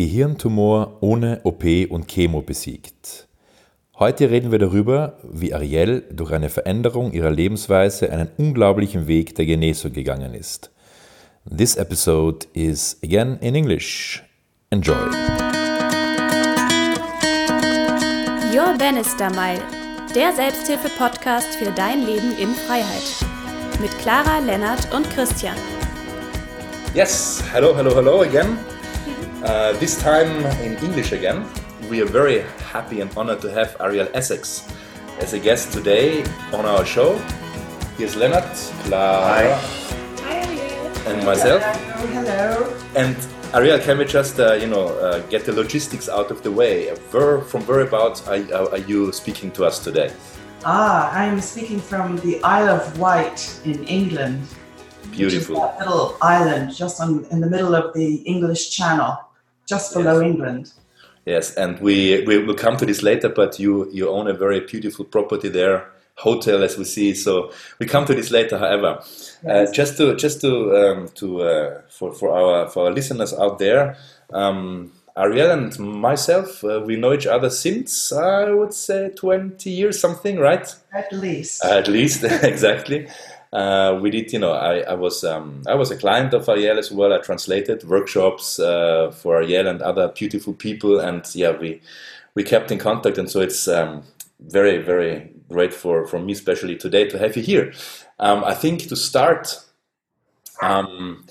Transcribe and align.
Gehirntumor 0.00 0.96
ohne 1.02 1.42
OP 1.44 1.62
und 1.90 2.08
Chemo 2.08 2.40
besiegt. 2.40 3.28
Heute 3.98 4.30
reden 4.30 4.50
wir 4.50 4.58
darüber, 4.58 5.18
wie 5.30 5.52
Ariel 5.52 6.04
durch 6.10 6.32
eine 6.32 6.48
Veränderung 6.48 7.12
ihrer 7.12 7.30
Lebensweise 7.30 8.10
einen 8.10 8.30
unglaublichen 8.38 9.08
Weg 9.08 9.34
der 9.34 9.44
Genesung 9.44 9.92
gegangen 9.92 10.32
ist. 10.32 10.70
This 11.54 11.76
episode 11.76 12.46
is 12.54 12.96
again 13.04 13.36
in 13.42 13.54
English. 13.54 14.24
Enjoy. 14.70 14.94
Your 18.54 18.78
Bannister 18.78 19.28
Mile, 19.28 19.60
der 20.14 20.32
Selbsthilfe-Podcast 20.32 21.56
für 21.56 21.70
dein 21.72 22.06
Leben 22.06 22.32
in 22.38 22.54
Freiheit. 22.54 23.04
Mit 23.82 23.90
Clara, 23.98 24.38
Lennart 24.38 24.94
und 24.94 25.10
Christian. 25.10 25.56
Yes, 26.94 27.44
hello, 27.52 27.76
hello, 27.76 27.94
hello 27.94 28.22
again. 28.22 28.56
Uh, 29.42 29.72
this 29.78 29.98
time 30.00 30.28
in 30.60 30.76
English 30.84 31.12
again. 31.12 31.46
We 31.88 32.02
are 32.02 32.06
very 32.06 32.40
happy 32.72 33.00
and 33.00 33.10
honored 33.16 33.40
to 33.40 33.50
have 33.50 33.74
Ariel 33.80 34.06
Essex 34.14 34.68
as 35.18 35.32
a 35.32 35.38
guest 35.38 35.72
today 35.72 36.22
on 36.52 36.66
our 36.66 36.84
show. 36.84 37.16
Here's 37.96 38.16
Lennart, 38.16 38.52
Clara, 38.84 39.56
Hi, 40.20 40.30
Ariel. 40.30 41.08
and 41.08 41.24
myself. 41.24 41.62
Hello. 42.12 42.72
And 42.94 43.16
Ariel, 43.54 43.78
can 43.78 43.98
we 43.98 44.04
just, 44.04 44.38
uh, 44.38 44.52
you 44.54 44.66
know, 44.66 44.88
uh, 44.98 45.20
get 45.30 45.44
the 45.46 45.52
logistics 45.52 46.08
out 46.08 46.30
of 46.30 46.42
the 46.42 46.50
way? 46.52 46.90
Where, 47.10 47.40
from 47.40 47.62
whereabouts 47.66 48.28
are, 48.28 48.36
are 48.70 48.78
you 48.78 49.10
speaking 49.10 49.50
to 49.52 49.64
us 49.64 49.82
today? 49.82 50.12
Ah, 50.66 51.10
I'm 51.16 51.40
speaking 51.40 51.80
from 51.80 52.16
the 52.18 52.42
Isle 52.44 52.68
of 52.68 52.98
Wight 52.98 53.58
in 53.64 53.84
England. 53.84 54.46
Which 55.10 55.18
is 55.20 55.46
Beautiful. 55.48 55.60
that 55.62 55.78
little 55.80 56.16
island 56.22 56.74
just 56.74 57.00
on, 57.00 57.24
in 57.30 57.40
the 57.40 57.48
middle 57.48 57.74
of 57.74 57.92
the 57.94 58.16
English 58.26 58.70
Channel, 58.70 59.18
just 59.70 59.94
below 59.94 60.20
Yes. 60.20 60.30
England. 60.30 60.72
Yes, 61.26 61.54
and 61.54 61.78
we, 61.80 62.24
we 62.26 62.38
will 62.44 62.54
come 62.54 62.76
to 62.78 62.86
this 62.86 63.02
later, 63.02 63.28
but 63.28 63.58
you, 63.60 63.88
you 63.92 64.08
own 64.08 64.26
a 64.28 64.32
very 64.34 64.60
beautiful 64.60 65.04
property 65.04 65.48
there, 65.48 65.86
hotel 66.16 66.62
as 66.62 66.76
we 66.78 66.84
see. 66.84 67.14
So 67.14 67.52
we 67.78 67.86
come 67.86 68.04
to 68.06 68.14
this 68.14 68.30
later. 68.30 68.58
However, 68.58 69.02
uh, 69.48 69.66
just 69.72 69.96
to 69.98 70.16
just 70.16 70.40
to 70.40 70.52
um, 70.76 71.08
to 71.20 71.42
uh, 71.42 71.80
for 71.88 72.12
for 72.12 72.28
our 72.32 72.68
for 72.68 72.86
our 72.86 72.92
listeners 72.92 73.32
out 73.34 73.58
there, 73.58 73.96
um, 74.32 74.92
Ariel 75.16 75.50
and 75.50 75.78
myself, 75.78 76.62
uh, 76.64 76.80
we 76.86 76.96
know 76.96 77.12
each 77.12 77.26
other 77.26 77.50
since 77.50 78.12
I 78.12 78.50
would 78.50 78.72
say 78.74 79.10
twenty 79.10 79.70
years, 79.70 80.00
something, 80.00 80.38
right? 80.38 80.66
At 80.92 81.12
least. 81.12 81.64
At 81.64 81.88
least, 81.88 82.24
exactly. 82.52 83.08
Uh, 83.52 83.98
we 84.00 84.10
did, 84.10 84.32
you 84.32 84.38
know, 84.38 84.52
I, 84.52 84.80
I 84.80 84.94
was 84.94 85.24
um, 85.24 85.62
I 85.66 85.74
was 85.74 85.90
a 85.90 85.96
client 85.96 86.32
of 86.34 86.48
Ariel 86.48 86.78
as 86.78 86.92
well. 86.92 87.12
I 87.12 87.18
translated 87.18 87.82
workshops 87.82 88.60
uh, 88.60 89.10
for 89.10 89.42
Ariel 89.42 89.66
and 89.66 89.82
other 89.82 90.08
beautiful 90.08 90.54
people, 90.54 91.00
and 91.00 91.24
yeah, 91.34 91.50
we 91.50 91.80
we 92.36 92.44
kept 92.44 92.70
in 92.70 92.78
contact, 92.78 93.18
and 93.18 93.28
so 93.28 93.40
it's 93.40 93.66
um, 93.66 94.04
very 94.38 94.78
very 94.78 95.32
great 95.48 95.74
for 95.74 96.06
for 96.06 96.20
me, 96.20 96.32
especially 96.32 96.76
today, 96.76 97.08
to 97.08 97.18
have 97.18 97.36
you 97.36 97.42
here. 97.42 97.72
Um, 98.20 98.44
I 98.44 98.54
think 98.54 98.86
to 98.88 98.94
start, 98.94 99.56
um, 100.62 101.26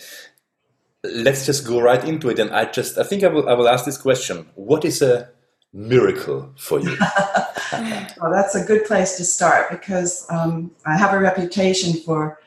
let's 1.04 1.46
just 1.46 1.66
go 1.66 1.80
right 1.80 2.04
into 2.04 2.30
it, 2.30 2.38
and 2.40 2.52
I 2.52 2.66
just 2.66 2.98
I 2.98 3.04
think 3.04 3.24
I 3.24 3.30
will 3.30 3.48
I 3.48 3.54
will 3.54 3.70
ask 3.70 3.86
this 3.86 3.98
question: 3.98 4.46
What 4.56 4.84
is 4.84 5.02
a 5.02 5.30
miracle 5.72 6.54
for 6.58 6.82
you? 6.82 6.98
Well, 8.22 8.32
that's 8.32 8.56
a 8.56 8.64
good 8.64 8.86
place 8.86 9.18
to 9.18 9.26
start 9.26 9.70
because 9.72 10.26
um, 10.30 10.72
I 10.86 10.98
have 10.98 11.14
a 11.14 11.20
reputation 11.20 11.94
for 12.02 12.40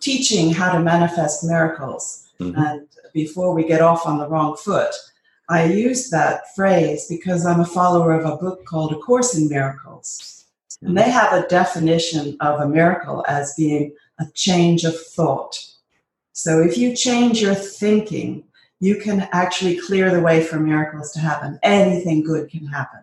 teaching 0.00 0.52
how 0.52 0.72
to 0.72 0.80
manifest 0.80 1.44
miracles. 1.44 2.28
Mhm. 2.40 2.54
And 2.56 2.88
before 3.12 3.54
we 3.54 3.64
get 3.64 3.82
off 3.82 4.06
on 4.06 4.18
the 4.18 4.28
wrong 4.28 4.56
foot, 4.56 4.94
I 5.48 5.64
use 5.64 6.10
that 6.10 6.54
phrase 6.54 7.06
because 7.08 7.44
I'm 7.44 7.60
a 7.60 7.66
follower 7.66 8.12
of 8.12 8.24
a 8.24 8.36
book 8.36 8.64
called 8.64 8.92
A 8.92 8.96
Course 8.96 9.36
in 9.36 9.48
Miracles. 9.48 10.44
And 10.82 10.96
they 10.96 11.10
have 11.10 11.32
a 11.32 11.46
definition 11.48 12.36
of 12.40 12.60
a 12.60 12.68
miracle 12.68 13.24
as 13.28 13.54
being 13.54 13.92
a 14.18 14.26
change 14.34 14.84
of 14.84 14.98
thought. 14.98 15.58
So 16.32 16.62
if 16.62 16.78
you 16.78 16.96
change 16.96 17.42
your 17.42 17.54
thinking, 17.54 18.44
you 18.78 18.96
can 18.96 19.28
actually 19.32 19.76
clear 19.76 20.10
the 20.10 20.20
way 20.20 20.42
for 20.42 20.58
miracles 20.58 21.12
to 21.12 21.20
happen. 21.20 21.58
Anything 21.62 22.22
good 22.22 22.50
can 22.50 22.66
happen. 22.66 23.00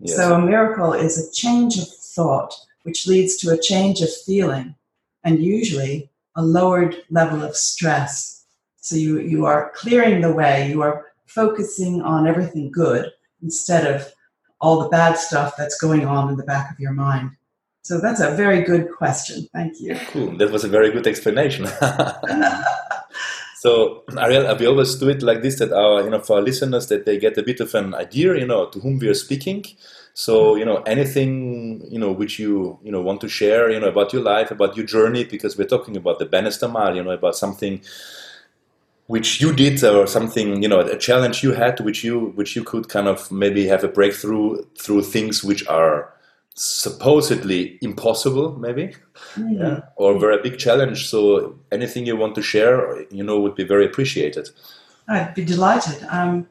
Yes. 0.00 0.16
So 0.16 0.34
a 0.34 0.40
miracle 0.40 0.92
is 0.92 1.18
a 1.18 1.32
change 1.32 1.78
of 1.78 1.88
thought, 1.88 2.54
which 2.82 3.06
leads 3.06 3.36
to 3.38 3.50
a 3.50 3.58
change 3.58 4.00
of 4.00 4.14
feeling, 4.24 4.74
and 5.24 5.42
usually 5.42 6.10
a 6.34 6.42
lowered 6.42 7.02
level 7.10 7.42
of 7.42 7.56
stress. 7.56 8.44
So 8.76 8.96
you, 8.96 9.20
you 9.20 9.46
are 9.46 9.72
clearing 9.74 10.20
the 10.20 10.32
way, 10.32 10.70
you 10.70 10.82
are 10.82 11.06
focusing 11.26 12.02
on 12.02 12.26
everything 12.26 12.70
good 12.70 13.10
instead 13.42 13.86
of 13.86 14.12
all 14.60 14.82
the 14.82 14.88
bad 14.88 15.18
stuff 15.18 15.54
that's 15.56 15.78
going 15.80 16.06
on 16.06 16.28
in 16.28 16.36
the 16.36 16.44
back 16.44 16.70
of 16.70 16.78
your 16.78 16.92
mind. 16.92 17.30
So 17.82 18.00
that's 18.00 18.20
a 18.20 18.34
very 18.34 18.62
good 18.62 18.90
question. 18.92 19.48
Thank 19.52 19.80
you. 19.80 19.94
Cool. 20.08 20.36
That 20.38 20.50
was 20.50 20.64
a 20.64 20.68
very 20.68 20.90
good 20.90 21.06
explanation. 21.06 21.68
so, 23.66 24.04
Ariel, 24.16 24.56
we 24.56 24.66
always 24.68 24.94
do 24.94 25.08
it 25.08 25.22
like 25.22 25.42
this 25.42 25.58
that 25.58 25.72
our, 25.72 26.04
you 26.04 26.10
know, 26.10 26.20
for 26.20 26.36
our 26.36 26.42
listeners 26.42 26.86
that 26.86 27.04
they 27.04 27.18
get 27.18 27.36
a 27.36 27.42
bit 27.42 27.58
of 27.58 27.74
an 27.74 27.96
idea, 27.96 28.36
you 28.36 28.46
know, 28.46 28.66
to 28.66 28.78
whom 28.78 29.00
we 29.00 29.08
are 29.08 29.14
speaking. 29.14 29.64
So, 30.14 30.54
you 30.54 30.64
know, 30.64 30.76
anything, 30.82 31.84
you 31.90 31.98
know, 31.98 32.12
which 32.12 32.38
you, 32.38 32.78
you 32.84 32.92
know, 32.92 33.00
want 33.00 33.20
to 33.22 33.28
share, 33.28 33.68
you 33.68 33.80
know, 33.80 33.88
about 33.88 34.12
your 34.12 34.22
life, 34.22 34.52
about 34.52 34.76
your 34.76 34.86
journey, 34.86 35.24
because 35.24 35.58
we're 35.58 35.66
talking 35.66 35.96
about 35.96 36.20
the 36.20 36.26
Bannister 36.26 36.68
Mile, 36.68 36.94
you 36.94 37.02
know, 37.02 37.10
about 37.10 37.34
something 37.34 37.80
which 39.08 39.40
you 39.40 39.52
did 39.52 39.82
or 39.82 40.06
something, 40.06 40.62
you 40.62 40.68
know, 40.68 40.78
a 40.78 40.96
challenge 40.96 41.42
you 41.42 41.50
had, 41.50 41.80
which 41.80 42.04
you, 42.04 42.26
which 42.36 42.54
you 42.54 42.62
could 42.62 42.88
kind 42.88 43.08
of 43.08 43.32
maybe 43.32 43.66
have 43.66 43.82
a 43.82 43.88
breakthrough 43.88 44.62
through 44.78 45.02
things 45.02 45.42
which 45.42 45.66
are 45.66 46.14
supposedly 46.56 47.78
impossible, 47.82 48.58
maybe 48.58 48.94
yeah, 49.36 49.80
or 49.96 50.18
very 50.18 50.42
big 50.42 50.58
challenge. 50.58 51.08
So 51.08 51.58
anything 51.70 52.06
you 52.06 52.16
want 52.16 52.34
to 52.36 52.42
share, 52.42 53.02
you 53.10 53.22
know, 53.22 53.38
would 53.40 53.54
be 53.54 53.64
very 53.64 53.84
appreciated. 53.84 54.48
I'd 55.08 55.34
be 55.34 55.44
delighted. 55.44 56.02
Um, 56.10 56.48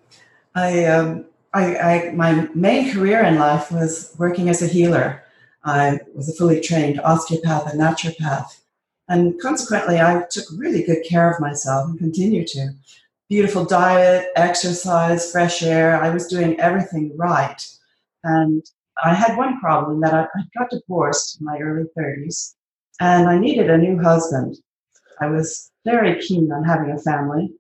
I, 0.54 0.86
um, 0.86 1.26
I, 1.54 1.76
I, 1.78 2.12
my 2.12 2.48
main 2.54 2.94
career 2.94 3.24
in 3.24 3.36
life 3.36 3.72
was 3.72 4.16
working 4.18 4.48
as 4.48 4.62
a 4.62 4.68
healer. 4.68 5.24
I 5.64 6.00
was 6.14 6.30
a 6.30 6.34
fully 6.34 6.62
trained 6.62 7.02
osteopath 7.02 7.72
and 7.72 7.82
naturopath. 7.82 8.62
And 9.08 9.40
consequently, 9.42 10.00
I 10.00 10.24
took 10.30 10.46
really 10.56 10.84
good 10.84 11.04
care 11.04 11.32
of 11.32 11.42
myself 11.42 11.90
and 11.90 11.98
continue 11.98 12.46
to. 12.46 12.74
Beautiful 13.28 13.66
diet, 13.66 14.28
exercise, 14.36 15.32
fresh 15.32 15.64
air. 15.64 16.02
I 16.02 16.10
was 16.10 16.28
doing 16.28 16.60
everything 16.60 17.12
right. 17.18 17.68
And 18.24 18.64
I 19.04 19.14
had 19.14 19.38
one 19.38 19.60
problem 19.60 20.00
that 20.02 20.14
I, 20.14 20.24
I 20.24 20.44
got 20.58 20.70
divorced 20.70 21.40
in 21.40 21.46
my 21.46 21.58
early 21.60 21.86
30s 21.98 22.54
and 23.00 23.28
I 23.28 23.38
needed 23.38 23.70
a 23.70 23.78
new 23.78 24.02
husband. 24.02 24.58
I 25.20 25.28
was 25.28 25.72
very 25.84 26.20
keen 26.22 26.52
on 26.52 26.64
having 26.64 26.92
a 26.92 26.98
family. 27.00 27.54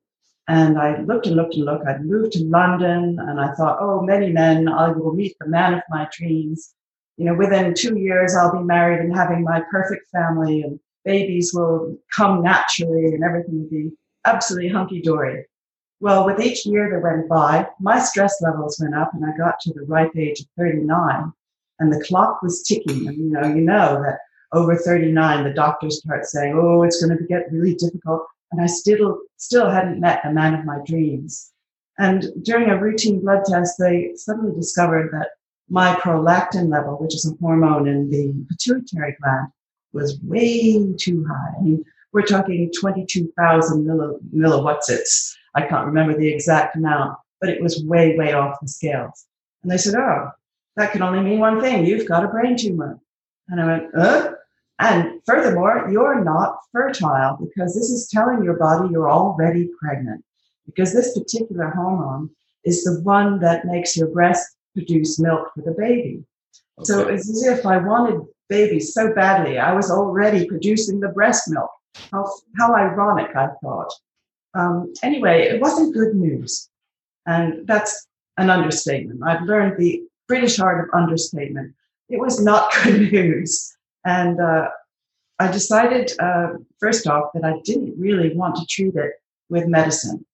And 0.47 0.77
I 0.77 1.01
looked 1.01 1.25
and 1.25 1.35
looked 1.35 1.55
and 1.55 1.65
looked. 1.65 1.87
I'd 1.87 2.05
moved 2.05 2.33
to 2.33 2.43
London 2.43 3.17
and 3.19 3.41
I 3.41 3.53
thought, 3.55 3.79
oh, 3.81 4.01
many 4.01 4.31
men, 4.31 4.69
I 4.69 4.89
will 4.89 5.13
meet 5.13 5.35
the 5.39 5.47
man 5.47 5.73
of 5.73 5.81
my 5.89 6.07
dreams. 6.15 6.73
You 7.17 7.25
know, 7.25 7.33
within 7.33 7.73
two 7.73 7.97
years, 7.97 8.35
I'll 8.35 8.55
be 8.55 8.63
married 8.63 8.99
and 8.99 9.15
having 9.15 9.43
my 9.43 9.63
perfect 9.71 10.07
family 10.11 10.61
and 10.61 10.79
babies 11.03 11.51
will 11.53 11.97
come 12.15 12.43
naturally 12.43 13.05
and 13.05 13.23
everything 13.23 13.59
will 13.59 13.69
be 13.69 13.91
absolutely 14.25 14.69
hunky 14.69 15.01
dory. 15.01 15.45
Well, 15.99 16.25
with 16.25 16.39
each 16.39 16.65
year 16.65 16.89
that 16.91 17.01
went 17.01 17.29
by, 17.29 17.67
my 17.79 17.99
stress 17.99 18.41
levels 18.41 18.79
went 18.79 18.95
up 18.95 19.13
and 19.13 19.25
I 19.25 19.35
got 19.37 19.59
to 19.61 19.73
the 19.73 19.83
ripe 19.83 20.15
age 20.17 20.41
of 20.41 20.47
39 20.57 21.31
and 21.79 21.91
the 21.91 22.03
clock 22.03 22.41
was 22.41 22.63
ticking. 22.63 23.07
And 23.07 23.17
you 23.17 23.29
know, 23.29 23.47
you 23.47 23.61
know 23.61 24.01
that 24.03 24.19
over 24.51 24.75
39, 24.75 25.43
the 25.43 25.53
doctors 25.53 25.99
start 25.99 26.25
saying, 26.25 26.53
oh, 26.55 26.83
it's 26.83 27.03
going 27.03 27.17
to 27.17 27.23
get 27.23 27.51
really 27.51 27.75
difficult 27.75 28.25
and 28.51 28.61
I 28.61 28.67
still 28.67 29.19
still 29.37 29.69
hadn't 29.69 29.99
met 29.99 30.21
the 30.23 30.31
man 30.31 30.53
of 30.53 30.65
my 30.65 30.79
dreams. 30.85 31.51
And 31.97 32.25
during 32.43 32.69
a 32.69 32.79
routine 32.79 33.21
blood 33.21 33.43
test, 33.45 33.75
they 33.79 34.11
suddenly 34.15 34.53
discovered 34.55 35.11
that 35.13 35.29
my 35.69 35.95
prolactin 35.95 36.69
level, 36.69 36.97
which 36.97 37.15
is 37.15 37.25
a 37.25 37.35
hormone 37.41 37.87
in 37.87 38.09
the 38.09 38.33
pituitary 38.49 39.15
gland, 39.21 39.47
was 39.93 40.19
way 40.21 40.93
too 40.97 41.25
high. 41.25 41.53
I 41.57 41.61
mean, 41.61 41.85
we're 42.11 42.21
talking 42.21 42.71
22,000 42.79 43.85
milli, 43.85 44.19
milliwatts. 44.33 45.33
I 45.55 45.61
can't 45.61 45.87
remember 45.87 46.17
the 46.17 46.27
exact 46.27 46.75
amount, 46.75 47.17
but 47.39 47.49
it 47.49 47.61
was 47.61 47.83
way, 47.85 48.17
way 48.17 48.33
off 48.33 48.59
the 48.61 48.67
scales. 48.67 49.25
And 49.63 49.71
they 49.71 49.77
said, 49.77 49.95
oh, 49.95 50.29
that 50.75 50.91
can 50.91 51.01
only 51.01 51.21
mean 51.21 51.39
one 51.39 51.61
thing. 51.61 51.85
You've 51.85 52.07
got 52.07 52.25
a 52.25 52.27
brain 52.27 52.57
tumor. 52.57 52.99
And 53.47 53.61
I 53.61 53.65
went, 53.65 53.95
uh? 53.95 54.33
And 54.79 55.21
furthermore, 55.25 55.87
you're 55.89 56.23
not 56.23 56.57
fertile 56.73 57.37
because 57.37 57.73
this 57.73 57.89
is 57.89 58.09
telling 58.09 58.43
your 58.43 58.57
body 58.57 58.89
you're 58.91 59.09
already 59.09 59.69
pregnant. 59.79 60.23
Because 60.65 60.93
this 60.93 61.17
particular 61.17 61.69
hormone 61.69 62.29
is 62.65 62.83
the 62.83 62.99
one 63.01 63.39
that 63.39 63.65
makes 63.65 63.95
your 63.95 64.07
breast 64.07 64.55
produce 64.73 65.17
milk 65.17 65.51
for 65.55 65.61
the 65.61 65.71
baby. 65.71 66.23
So 66.83 67.07
it's 67.07 67.29
as 67.29 67.43
if 67.43 67.65
I 67.65 67.77
wanted 67.77 68.21
babies 68.49 68.93
so 68.93 69.13
badly, 69.13 69.57
I 69.57 69.73
was 69.73 69.89
already 69.89 70.45
producing 70.45 70.99
the 70.99 71.09
breast 71.09 71.49
milk. 71.49 71.71
How, 72.11 72.29
how 72.57 72.75
ironic, 72.75 73.33
I 73.35 73.47
thought. 73.63 73.93
Um, 74.55 74.93
anyway, 75.03 75.43
it 75.43 75.61
wasn't 75.61 75.93
good 75.93 76.15
news. 76.15 76.69
And 77.25 77.67
that's 77.67 78.07
an 78.37 78.49
understatement. 78.49 79.21
I've 79.23 79.43
learned 79.43 79.77
the 79.77 80.03
British 80.27 80.59
art 80.59 80.87
of 80.87 80.93
understatement. 80.93 81.73
It 82.09 82.19
was 82.19 82.41
not 82.41 82.73
good 82.83 83.11
news. 83.11 83.75
And 84.05 84.39
uh, 84.39 84.69
I 85.39 85.51
decided, 85.51 86.11
uh, 86.19 86.53
first 86.79 87.07
off, 87.07 87.31
that 87.33 87.43
I 87.43 87.59
didn't 87.63 87.99
really 87.99 88.35
want 88.35 88.55
to 88.55 88.65
treat 88.65 88.95
it 88.95 89.13
with 89.49 89.67
medicine. 89.67 90.25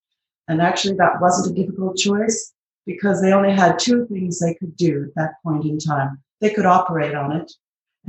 And 0.48 0.60
actually, 0.60 0.96
that 0.96 1.20
wasn't 1.20 1.56
a 1.56 1.62
difficult 1.62 1.96
choice 1.96 2.52
because 2.86 3.22
they 3.22 3.32
only 3.32 3.52
had 3.52 3.78
two 3.78 4.06
things 4.06 4.38
they 4.38 4.54
could 4.54 4.76
do 4.76 5.04
at 5.04 5.14
that 5.14 5.34
point 5.44 5.64
in 5.64 5.78
time. 5.78 6.20
They 6.40 6.50
could 6.50 6.66
operate 6.66 7.14
on 7.14 7.32
it, 7.32 7.52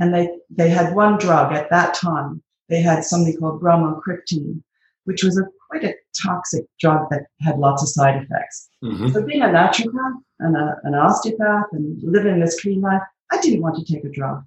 and 0.00 0.12
they, 0.12 0.36
they 0.50 0.68
had 0.68 0.94
one 0.94 1.18
drug 1.18 1.52
at 1.52 1.70
that 1.70 1.94
time. 1.94 2.42
They 2.68 2.82
had 2.82 3.04
something 3.04 3.36
called 3.36 3.62
bromocriptine, 3.62 4.62
which 5.04 5.22
was 5.22 5.38
a 5.38 5.44
quite 5.68 5.84
a 5.84 5.94
toxic 6.22 6.64
drug 6.78 7.08
that 7.10 7.26
had 7.40 7.58
lots 7.58 7.82
of 7.82 7.88
side 7.88 8.22
effects. 8.22 8.68
Mm-hmm. 8.82 9.08
So 9.08 9.24
being 9.24 9.42
a 9.42 9.46
naturopath 9.46 10.20
and 10.40 10.56
a, 10.56 10.76
an 10.84 10.94
osteopath 10.94 11.66
and 11.72 12.00
living 12.02 12.40
this 12.40 12.60
clean 12.60 12.80
life, 12.80 13.02
I 13.32 13.40
didn't 13.40 13.62
want 13.62 13.76
to 13.76 13.92
take 13.92 14.04
a 14.04 14.10
drug. 14.10 14.44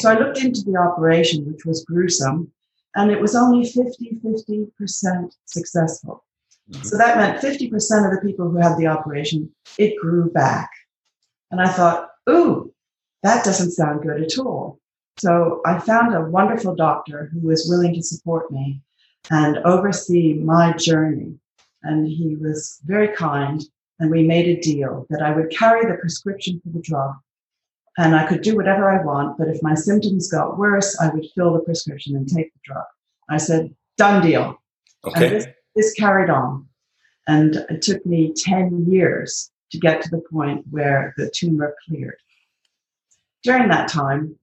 So 0.00 0.10
I 0.10 0.18
looked 0.18 0.38
into 0.38 0.62
the 0.62 0.76
operation, 0.76 1.44
which 1.46 1.64
was 1.64 1.84
gruesome, 1.84 2.52
and 2.94 3.10
it 3.10 3.20
was 3.20 3.34
only 3.34 3.64
50 3.68 4.20
50% 4.24 5.32
successful. 5.46 6.24
Mm-hmm. 6.70 6.82
So 6.82 6.96
that 6.98 7.16
meant 7.16 7.40
50% 7.40 7.72
of 8.04 8.12
the 8.12 8.20
people 8.22 8.50
who 8.50 8.58
had 8.58 8.76
the 8.76 8.86
operation, 8.86 9.50
it 9.78 9.98
grew 10.00 10.30
back. 10.30 10.70
And 11.50 11.60
I 11.60 11.68
thought, 11.68 12.10
ooh, 12.28 12.72
that 13.22 13.44
doesn't 13.44 13.72
sound 13.72 14.02
good 14.02 14.22
at 14.22 14.38
all. 14.38 14.78
So 15.18 15.60
I 15.66 15.80
found 15.80 16.14
a 16.14 16.30
wonderful 16.30 16.76
doctor 16.76 17.30
who 17.32 17.40
was 17.40 17.66
willing 17.68 17.94
to 17.94 18.02
support 18.02 18.52
me 18.52 18.82
and 19.30 19.58
oversee 19.58 20.34
my 20.34 20.72
journey. 20.72 21.34
And 21.82 22.06
he 22.06 22.36
was 22.36 22.80
very 22.84 23.08
kind. 23.08 23.62
And 24.00 24.10
we 24.10 24.22
made 24.22 24.46
a 24.46 24.60
deal 24.60 25.06
that 25.10 25.22
I 25.22 25.34
would 25.34 25.50
carry 25.50 25.84
the 25.84 25.98
prescription 25.98 26.60
for 26.62 26.70
the 26.70 26.80
drug 26.82 27.14
and 27.98 28.14
I 28.14 28.26
could 28.26 28.42
do 28.42 28.56
whatever 28.56 28.88
I 28.88 29.02
want. 29.04 29.36
But 29.36 29.48
if 29.48 29.62
my 29.62 29.74
symptoms 29.74 30.30
got 30.30 30.56
worse, 30.56 30.98
I 31.00 31.08
would 31.08 31.26
fill 31.34 31.52
the 31.52 31.60
prescription 31.60 32.16
and 32.16 32.28
take 32.28 32.52
the 32.54 32.60
drug. 32.64 32.84
I 33.28 33.36
said, 33.38 33.74
done 33.98 34.24
deal. 34.24 34.62
Okay. 35.04 35.28
This, 35.28 35.46
this 35.74 35.94
carried 35.94 36.30
on. 36.30 36.66
And 37.26 37.56
it 37.68 37.82
took 37.82 38.06
me 38.06 38.32
10 38.34 38.86
years 38.88 39.50
to 39.72 39.78
get 39.78 40.00
to 40.02 40.10
the 40.10 40.22
point 40.32 40.64
where 40.70 41.12
the 41.16 41.30
tumor 41.34 41.74
cleared. 41.86 42.16
During 43.42 43.68
that 43.68 43.88
time, 43.88 44.38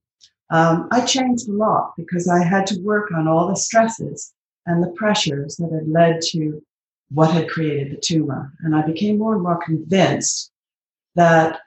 um, 0.52 0.90
I 0.92 1.04
changed 1.06 1.48
a 1.48 1.54
lot 1.54 1.94
because 1.98 2.28
I 2.28 2.44
had 2.44 2.68
to 2.68 2.80
work 2.82 3.12
on 3.12 3.28
all 3.28 3.48
the 3.48 3.56
stresses 3.56 4.34
and 4.66 4.82
the 4.82 4.92
pressures 4.92 5.56
that 5.58 5.72
had 5.72 5.88
led 5.88 6.22
to 6.30 6.62
what 7.10 7.32
had 7.32 7.50
created 7.50 7.92
the 7.92 8.02
tumor. 8.02 8.52
And 8.62 8.76
I 8.76 8.86
became 8.86 9.18
more 9.18 9.34
and 9.34 9.44
more 9.44 9.60
convinced 9.64 10.52
that 11.16 11.60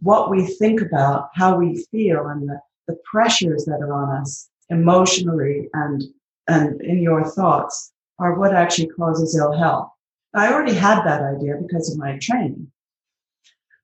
what 0.00 0.30
we 0.30 0.46
think 0.46 0.80
about, 0.80 1.30
how 1.34 1.56
we 1.56 1.84
feel, 1.90 2.26
and 2.28 2.48
the, 2.48 2.60
the 2.86 2.98
pressures 3.10 3.64
that 3.64 3.80
are 3.80 3.92
on 3.92 4.20
us 4.20 4.48
emotionally 4.70 5.68
and, 5.74 6.02
and 6.48 6.80
in 6.82 7.02
your 7.02 7.24
thoughts 7.24 7.92
are 8.18 8.38
what 8.38 8.54
actually 8.54 8.88
causes 8.88 9.36
ill 9.36 9.52
health. 9.52 9.90
I 10.34 10.52
already 10.52 10.74
had 10.74 11.04
that 11.04 11.22
idea 11.22 11.56
because 11.60 11.90
of 11.90 11.98
my 11.98 12.18
training. 12.18 12.70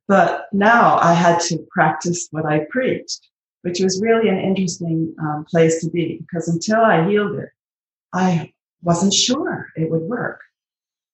But 0.08 0.46
now 0.52 0.99
I 0.99 1.12
had 1.12 1.38
to 1.43 1.64
practice 1.70 2.28
what 2.32 2.44
I 2.44 2.66
preached, 2.70 3.28
which 3.62 3.81
was 3.81 4.02
really 4.02 4.28
an 4.28 4.38
interesting 4.38 5.14
um, 5.20 5.44
place 5.49 5.81
to 5.82 5.90
be 5.90 6.19
because 6.19 6.49
until 6.49 6.81
I 6.81 7.08
healed 7.08 7.38
it, 7.38 7.50
I 8.12 8.52
wasn't 8.82 9.15
sure 9.15 9.69
it 9.77 9.91
would 9.91 10.03
work. 10.03 10.41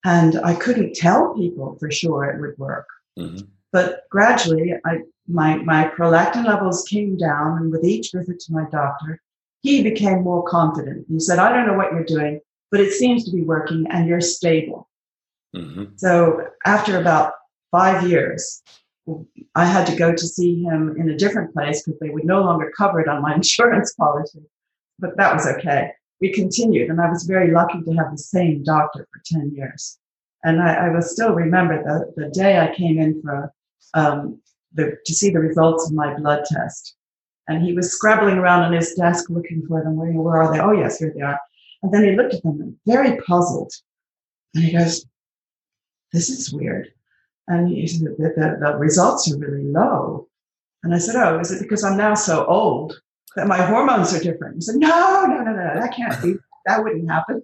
And 0.04 0.38
I 0.44 0.54
couldn't 0.54 0.94
tell 0.94 1.34
people 1.34 1.76
for 1.80 1.90
sure 1.90 2.24
it 2.24 2.40
would 2.40 2.56
work. 2.58 2.86
Mm-hmm. 3.18 3.46
But 3.72 4.04
gradually, 4.10 4.74
I, 4.84 5.00
my, 5.26 5.56
my 5.56 5.88
prolactin 5.88 6.44
levels 6.44 6.84
came 6.84 7.16
down. 7.16 7.58
And 7.58 7.72
with 7.72 7.84
each 7.84 8.12
visit 8.12 8.38
to 8.40 8.52
my 8.52 8.64
doctor, 8.70 9.20
he 9.62 9.82
became 9.82 10.22
more 10.22 10.44
confident. 10.44 11.06
He 11.08 11.18
said, 11.18 11.38
I 11.38 11.52
don't 11.52 11.66
know 11.66 11.74
what 11.76 11.92
you're 11.92 12.04
doing, 12.04 12.40
but 12.70 12.80
it 12.80 12.92
seems 12.92 13.24
to 13.24 13.32
be 13.32 13.42
working 13.42 13.86
and 13.90 14.06
you're 14.06 14.20
stable. 14.20 14.88
Mm-hmm. 15.54 15.96
So 15.96 16.46
after 16.64 17.00
about 17.00 17.32
five 17.72 18.08
years, 18.08 18.62
I 19.54 19.64
had 19.64 19.86
to 19.88 19.96
go 19.96 20.12
to 20.12 20.26
see 20.26 20.62
him 20.62 20.94
in 20.98 21.10
a 21.10 21.16
different 21.16 21.52
place 21.52 21.82
because 21.82 21.98
they 22.00 22.10
would 22.10 22.24
no 22.24 22.42
longer 22.42 22.72
cover 22.76 23.00
it 23.00 23.08
on 23.08 23.22
my 23.22 23.34
insurance 23.40 23.92
policy. 23.94 24.42
But 25.00 25.16
that 25.16 25.34
was 25.34 25.46
okay 25.46 25.90
we 26.20 26.32
continued, 26.32 26.90
and 26.90 27.00
I 27.00 27.08
was 27.08 27.24
very 27.24 27.52
lucky 27.52 27.82
to 27.82 27.92
have 27.92 28.10
the 28.10 28.18
same 28.18 28.62
doctor 28.62 29.06
for 29.12 29.20
10 29.26 29.52
years. 29.54 29.98
And 30.44 30.62
I, 30.62 30.86
I 30.86 30.88
will 30.90 31.02
still 31.02 31.34
remember 31.34 31.82
the, 31.82 32.22
the 32.22 32.30
day 32.30 32.58
I 32.58 32.74
came 32.74 32.98
in 32.98 33.20
for 33.20 33.52
um, 33.94 34.40
the, 34.72 34.96
to 35.04 35.14
see 35.14 35.30
the 35.30 35.40
results 35.40 35.86
of 35.86 35.94
my 35.94 36.14
blood 36.14 36.44
test. 36.46 36.94
And 37.48 37.62
he 37.62 37.72
was 37.72 37.92
scrabbling 37.92 38.38
around 38.38 38.62
on 38.62 38.72
his 38.72 38.94
desk 38.94 39.28
looking 39.30 39.64
for 39.66 39.82
them. 39.82 39.96
Where, 39.96 40.12
where 40.12 40.42
are 40.42 40.52
they? 40.52 40.60
Oh, 40.60 40.72
yes, 40.72 40.98
here 40.98 41.12
they 41.14 41.22
are. 41.22 41.38
And 41.82 41.92
then 41.92 42.04
he 42.04 42.16
looked 42.16 42.34
at 42.34 42.42
them 42.42 42.78
very 42.86 43.16
puzzled. 43.18 43.72
And 44.54 44.64
he 44.64 44.72
goes, 44.72 45.06
This 46.12 46.28
is 46.30 46.52
weird. 46.52 46.88
And 47.48 47.68
he 47.68 47.86
said, 47.86 48.08
the, 48.18 48.32
the, 48.36 48.58
the 48.60 48.76
results 48.76 49.30
are 49.32 49.38
really 49.38 49.64
low. 49.64 50.28
And 50.82 50.94
I 50.94 50.98
said, 50.98 51.16
Oh, 51.16 51.38
is 51.38 51.52
it 51.52 51.62
because 51.62 51.84
I'm 51.84 51.96
now 51.96 52.14
so 52.14 52.44
old? 52.46 53.00
That 53.36 53.46
my 53.46 53.58
hormones 53.58 54.12
are 54.14 54.22
different. 54.22 54.56
He 54.56 54.60
said, 54.62 54.76
no, 54.76 55.26
no, 55.26 55.42
no, 55.42 55.52
no, 55.52 55.74
that 55.74 55.94
can't 55.94 56.20
be. 56.22 56.34
That 56.64 56.82
wouldn't 56.82 57.08
happen. 57.08 57.42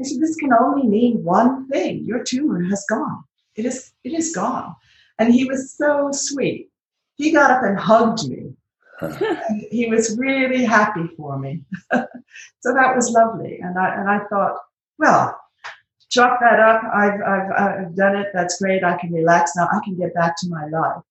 I 0.00 0.04
said, 0.04 0.20
this 0.20 0.36
can 0.36 0.52
only 0.52 0.86
mean 0.86 1.24
one 1.24 1.66
thing. 1.68 2.04
Your 2.04 2.22
tumor 2.22 2.62
has 2.64 2.84
gone. 2.88 3.24
It 3.56 3.64
is, 3.64 3.92
it 4.04 4.12
is 4.12 4.32
gone. 4.34 4.76
And 5.18 5.34
he 5.34 5.44
was 5.44 5.74
so 5.76 6.10
sweet. 6.12 6.70
He 7.16 7.32
got 7.32 7.50
up 7.50 7.64
and 7.64 7.76
hugged 7.76 8.28
me. 8.28 8.52
and 9.00 9.62
he 9.72 9.88
was 9.88 10.16
really 10.16 10.64
happy 10.64 11.08
for 11.16 11.38
me. 11.38 11.62
so 11.92 12.74
that 12.74 12.94
was 12.94 13.10
lovely. 13.10 13.58
And 13.60 13.76
I, 13.76 13.94
and 13.96 14.08
I 14.08 14.20
thought, 14.28 14.58
well, 14.98 15.40
chalk 16.10 16.38
that 16.40 16.60
up. 16.60 16.82
I've, 16.94 17.20
I've, 17.20 17.50
I've 17.50 17.96
done 17.96 18.16
it. 18.16 18.28
That's 18.32 18.60
great. 18.60 18.84
I 18.84 18.96
can 18.98 19.12
relax 19.12 19.52
now. 19.56 19.68
I 19.72 19.80
can 19.84 19.96
get 19.96 20.14
back 20.14 20.36
to 20.38 20.48
my 20.48 20.66
life. 20.68 21.02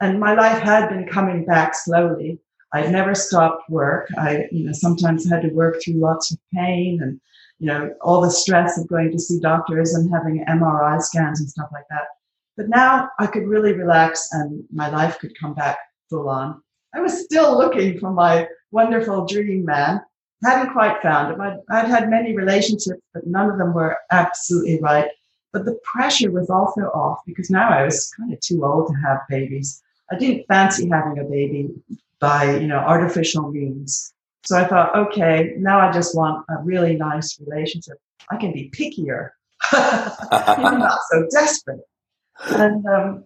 And 0.00 0.20
my 0.20 0.34
life 0.34 0.60
had 0.60 0.90
been 0.90 1.06
coming 1.06 1.46
back 1.46 1.74
slowly. 1.74 2.38
I'd 2.72 2.92
never 2.92 3.14
stopped 3.14 3.70
work. 3.70 4.08
I, 4.18 4.46
you 4.50 4.64
know, 4.64 4.72
sometimes 4.72 5.28
had 5.28 5.42
to 5.42 5.48
work 5.48 5.82
through 5.82 5.94
lots 5.94 6.32
of 6.32 6.38
pain 6.54 7.00
and, 7.02 7.20
you 7.58 7.66
know, 7.66 7.94
all 8.02 8.20
the 8.20 8.30
stress 8.30 8.78
of 8.78 8.88
going 8.88 9.12
to 9.12 9.18
see 9.18 9.40
doctors 9.40 9.94
and 9.94 10.12
having 10.12 10.44
MRI 10.46 11.00
scans 11.00 11.40
and 11.40 11.48
stuff 11.48 11.70
like 11.72 11.86
that. 11.90 12.06
But 12.56 12.68
now 12.68 13.10
I 13.18 13.26
could 13.26 13.46
really 13.46 13.72
relax 13.72 14.28
and 14.32 14.64
my 14.72 14.88
life 14.88 15.18
could 15.18 15.38
come 15.38 15.54
back 15.54 15.78
full 16.10 16.28
on. 16.28 16.62
I 16.94 17.00
was 17.00 17.24
still 17.24 17.56
looking 17.56 17.98
for 17.98 18.10
my 18.10 18.48
wonderful 18.70 19.26
dream 19.26 19.64
man. 19.64 20.00
Hadn't 20.44 20.72
quite 20.72 21.00
found 21.02 21.32
him. 21.32 21.40
I'd, 21.40 21.58
I'd 21.70 21.88
had 21.88 22.10
many 22.10 22.36
relationships, 22.36 23.00
but 23.14 23.26
none 23.26 23.50
of 23.50 23.58
them 23.58 23.74
were 23.74 23.98
absolutely 24.10 24.80
right. 24.80 25.08
But 25.52 25.64
the 25.64 25.78
pressure 25.84 26.30
was 26.30 26.50
also 26.50 26.82
off 26.82 27.20
because 27.26 27.48
now 27.48 27.70
I 27.70 27.84
was 27.84 28.12
kind 28.18 28.32
of 28.32 28.40
too 28.40 28.64
old 28.64 28.88
to 28.88 28.94
have 28.94 29.20
babies. 29.28 29.82
I 30.10 30.16
didn't 30.18 30.46
fancy 30.46 30.88
having 30.88 31.18
a 31.18 31.24
baby 31.24 31.70
by 32.20 32.56
you 32.56 32.66
know 32.66 32.78
artificial 32.78 33.50
means. 33.50 34.12
So 34.44 34.56
I 34.56 34.64
thought, 34.64 34.96
okay, 34.96 35.54
now 35.58 35.80
I 35.80 35.90
just 35.90 36.14
want 36.14 36.44
a 36.48 36.62
really 36.62 36.96
nice 36.96 37.40
relationship. 37.40 37.98
I 38.30 38.36
can 38.36 38.52
be 38.52 38.70
pickier. 38.70 39.30
I'm 39.72 40.78
not 40.78 40.98
so 41.10 41.26
desperate. 41.30 41.80
And 42.50 42.86
um, 42.86 43.24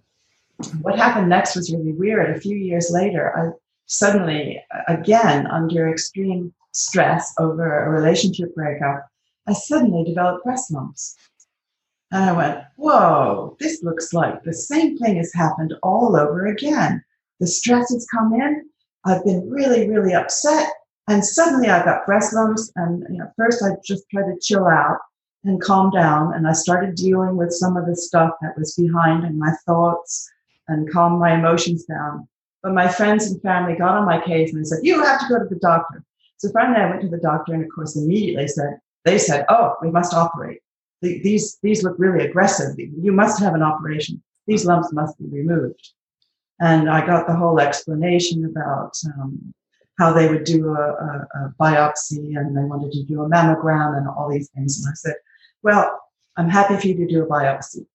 what 0.80 0.96
happened 0.96 1.28
next 1.28 1.56
was 1.56 1.72
really 1.72 1.92
weird. 1.92 2.34
A 2.34 2.40
few 2.40 2.56
years 2.56 2.90
later, 2.90 3.36
I 3.36 3.50
suddenly, 3.86 4.62
again, 4.88 5.46
under 5.48 5.90
extreme 5.90 6.54
stress 6.72 7.34
over 7.38 7.84
a 7.84 7.90
relationship 7.90 8.54
breakup, 8.54 9.06
I 9.46 9.52
suddenly 9.52 10.04
developed 10.04 10.44
breast 10.44 10.70
lumps. 10.72 11.16
And 12.12 12.24
I 12.24 12.32
went, 12.32 12.60
whoa, 12.76 13.56
this 13.60 13.82
looks 13.82 14.12
like 14.12 14.42
the 14.42 14.52
same 14.52 14.96
thing 14.98 15.16
has 15.16 15.32
happened 15.34 15.74
all 15.82 16.16
over 16.16 16.46
again. 16.46 17.04
The 17.38 17.46
stress 17.46 17.92
has 17.92 18.06
come 18.12 18.32
in, 18.34 18.68
I've 19.04 19.24
been 19.24 19.48
really, 19.48 19.88
really 19.88 20.14
upset. 20.14 20.72
And 21.08 21.24
suddenly 21.24 21.68
I 21.68 21.84
got 21.84 22.06
breast 22.06 22.32
lumps. 22.34 22.70
And 22.76 23.04
you 23.10 23.18
know, 23.18 23.30
first 23.36 23.62
I 23.62 23.70
just 23.84 24.04
tried 24.10 24.30
to 24.30 24.38
chill 24.40 24.66
out 24.66 24.98
and 25.44 25.60
calm 25.60 25.90
down. 25.90 26.34
And 26.34 26.46
I 26.46 26.52
started 26.52 26.94
dealing 26.94 27.36
with 27.36 27.52
some 27.52 27.76
of 27.76 27.86
the 27.86 27.96
stuff 27.96 28.32
that 28.42 28.56
was 28.56 28.74
behind 28.74 29.24
in 29.24 29.38
my 29.38 29.52
thoughts 29.66 30.30
and 30.68 30.90
calm 30.90 31.18
my 31.18 31.34
emotions 31.34 31.84
down. 31.84 32.28
But 32.62 32.74
my 32.74 32.88
friends 32.88 33.26
and 33.30 33.40
family 33.42 33.74
got 33.74 33.96
on 33.96 34.04
my 34.04 34.20
case 34.20 34.52
and 34.52 34.60
they 34.60 34.68
said, 34.68 34.80
You 34.82 35.02
have 35.02 35.20
to 35.20 35.28
go 35.28 35.38
to 35.38 35.48
the 35.48 35.60
doctor. 35.60 36.04
So 36.36 36.50
finally 36.52 36.80
I 36.80 36.90
went 36.90 37.02
to 37.02 37.08
the 37.08 37.18
doctor 37.18 37.54
and 37.54 37.64
of 37.64 37.70
course 37.74 37.96
immediately 37.96 38.48
said, 38.48 38.78
they 39.04 39.18
said, 39.18 39.46
Oh, 39.48 39.76
we 39.82 39.90
must 39.90 40.14
operate. 40.14 40.60
These, 41.02 41.58
these 41.62 41.82
look 41.82 41.96
really 41.98 42.26
aggressive. 42.26 42.76
You 42.78 43.12
must 43.12 43.40
have 43.40 43.54
an 43.54 43.62
operation. 43.62 44.22
These 44.46 44.66
lumps 44.66 44.92
must 44.92 45.18
be 45.18 45.26
removed. 45.26 45.92
And 46.60 46.90
I 46.90 47.04
got 47.06 47.26
the 47.26 47.34
whole 47.34 47.58
explanation 47.58 48.44
about 48.44 48.92
um, 49.06 49.54
how 49.98 50.12
they 50.12 50.28
would 50.28 50.44
do 50.44 50.68
a, 50.68 50.80
a, 50.80 51.28
a, 51.34 51.54
biopsy 51.58 52.36
and 52.36 52.56
they 52.56 52.64
wanted 52.64 52.92
to 52.92 53.02
do 53.04 53.22
a 53.22 53.28
mammogram 53.28 53.96
and 53.96 54.08
all 54.08 54.30
these 54.30 54.48
things. 54.50 54.78
And 54.78 54.90
I 54.90 54.94
said, 54.94 55.14
well, 55.62 56.00
I'm 56.36 56.48
happy 56.48 56.76
for 56.76 56.86
you 56.86 56.94
to 56.94 57.06
do 57.06 57.22
a 57.22 57.26
biopsy 57.26 57.86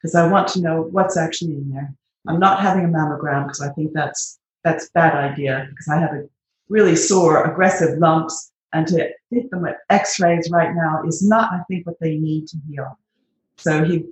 because 0.00 0.14
I 0.14 0.26
want 0.28 0.48
to 0.48 0.60
know 0.60 0.82
what's 0.90 1.16
actually 1.16 1.52
in 1.52 1.70
there. 1.70 1.92
I'm 2.26 2.40
not 2.40 2.60
having 2.60 2.84
a 2.84 2.88
mammogram 2.88 3.44
because 3.44 3.60
I 3.60 3.72
think 3.72 3.92
that's 3.92 4.38
that's 4.62 4.90
bad 4.90 5.14
idea 5.14 5.66
because 5.70 5.88
I 5.88 5.98
have 5.98 6.12
a 6.12 6.24
really 6.68 6.96
sore, 6.96 7.44
aggressive 7.44 7.98
lumps, 7.98 8.52
and 8.72 8.86
to 8.88 9.10
hit 9.30 9.50
them 9.50 9.62
with 9.62 9.76
X-rays 9.90 10.50
right 10.50 10.74
now 10.74 11.02
is 11.06 11.22
not, 11.26 11.52
I 11.52 11.62
think, 11.68 11.86
what 11.86 12.00
they 12.00 12.16
need 12.16 12.48
to 12.48 12.56
heal. 12.68 12.98
So 13.58 13.84
he 13.84 14.06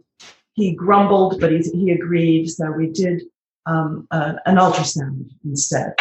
he 0.55 0.75
grumbled, 0.75 1.41
but 1.41 1.51
he, 1.51 1.59
he 1.59 1.91
agreed. 1.91 2.49
So 2.49 2.71
we 2.71 2.89
did 2.89 3.23
um, 3.67 4.07
an 4.11 4.57
ultrasound 4.57 5.31
instead. 5.45 5.95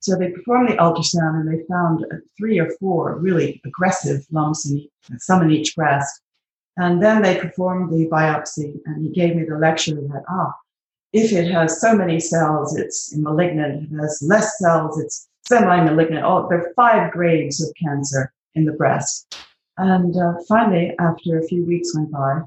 So 0.00 0.16
they 0.16 0.30
performed 0.30 0.68
the 0.68 0.76
ultrasound 0.76 1.40
and 1.40 1.48
they 1.48 1.64
found 1.64 2.04
three 2.36 2.58
or 2.58 2.70
four 2.78 3.16
really 3.18 3.60
aggressive 3.64 4.26
lumps 4.30 4.70
in 4.70 4.86
some 5.18 5.42
in 5.42 5.50
each 5.50 5.74
breast. 5.74 6.20
And 6.76 7.02
then 7.02 7.22
they 7.22 7.38
performed 7.38 7.92
the 7.92 8.06
biopsy 8.08 8.80
and 8.84 9.02
he 9.02 9.10
gave 9.12 9.36
me 9.36 9.44
the 9.44 9.56
lecture 9.56 9.94
that, 9.94 10.24
ah, 10.28 10.52
if 11.12 11.32
it 11.32 11.50
has 11.50 11.80
so 11.80 11.96
many 11.96 12.18
cells, 12.20 12.76
it's 12.76 13.16
malignant. 13.16 13.84
If 13.84 13.92
it 13.92 14.02
has 14.02 14.22
less 14.26 14.58
cells, 14.58 15.00
it's 15.00 15.28
semi-malignant. 15.46 16.24
Oh, 16.24 16.48
there 16.50 16.58
are 16.58 16.74
five 16.74 17.12
grades 17.12 17.62
of 17.62 17.72
cancer 17.80 18.32
in 18.54 18.64
the 18.64 18.72
breast. 18.72 19.36
And 19.78 20.16
uh, 20.16 20.34
finally, 20.48 20.94
after 20.98 21.38
a 21.38 21.46
few 21.46 21.64
weeks 21.64 21.94
went 21.94 22.10
by, 22.10 22.40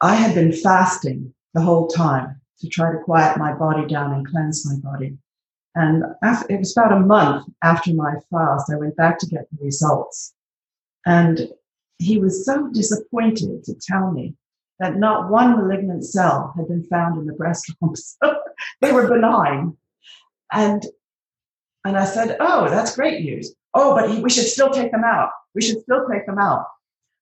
I 0.00 0.14
had 0.14 0.34
been 0.34 0.52
fasting 0.52 1.34
the 1.52 1.60
whole 1.60 1.88
time 1.88 2.40
to 2.60 2.68
try 2.68 2.92
to 2.92 2.98
quiet 2.98 3.38
my 3.38 3.52
body 3.52 3.86
down 3.86 4.12
and 4.12 4.26
cleanse 4.26 4.66
my 4.66 4.90
body. 4.90 5.16
And 5.74 6.04
after, 6.22 6.54
it 6.54 6.58
was 6.58 6.76
about 6.76 6.92
a 6.92 7.00
month 7.00 7.48
after 7.62 7.92
my 7.92 8.14
fast, 8.30 8.70
I 8.72 8.76
went 8.76 8.96
back 8.96 9.18
to 9.18 9.26
get 9.26 9.48
the 9.50 9.64
results. 9.64 10.34
And 11.04 11.48
he 11.98 12.18
was 12.18 12.44
so 12.44 12.68
disappointed 12.72 13.64
to 13.64 13.74
tell 13.74 14.10
me 14.12 14.34
that 14.78 14.96
not 14.96 15.30
one 15.30 15.56
malignant 15.56 16.04
cell 16.04 16.52
had 16.56 16.68
been 16.68 16.84
found 16.84 17.18
in 17.18 17.26
the 17.26 17.32
breast 17.32 17.72
lumps. 17.80 18.16
they 18.80 18.92
were 18.92 19.08
benign. 19.08 19.76
And, 20.52 20.84
and 21.84 21.96
I 21.96 22.04
said, 22.04 22.36
Oh, 22.40 22.68
that's 22.68 22.94
great 22.94 23.24
news. 23.24 23.54
Oh, 23.74 23.94
but 23.94 24.10
he, 24.10 24.20
we 24.20 24.30
should 24.30 24.46
still 24.46 24.70
take 24.70 24.92
them 24.92 25.04
out. 25.04 25.30
We 25.54 25.62
should 25.62 25.80
still 25.82 26.06
take 26.08 26.26
them 26.26 26.38
out. 26.38 26.66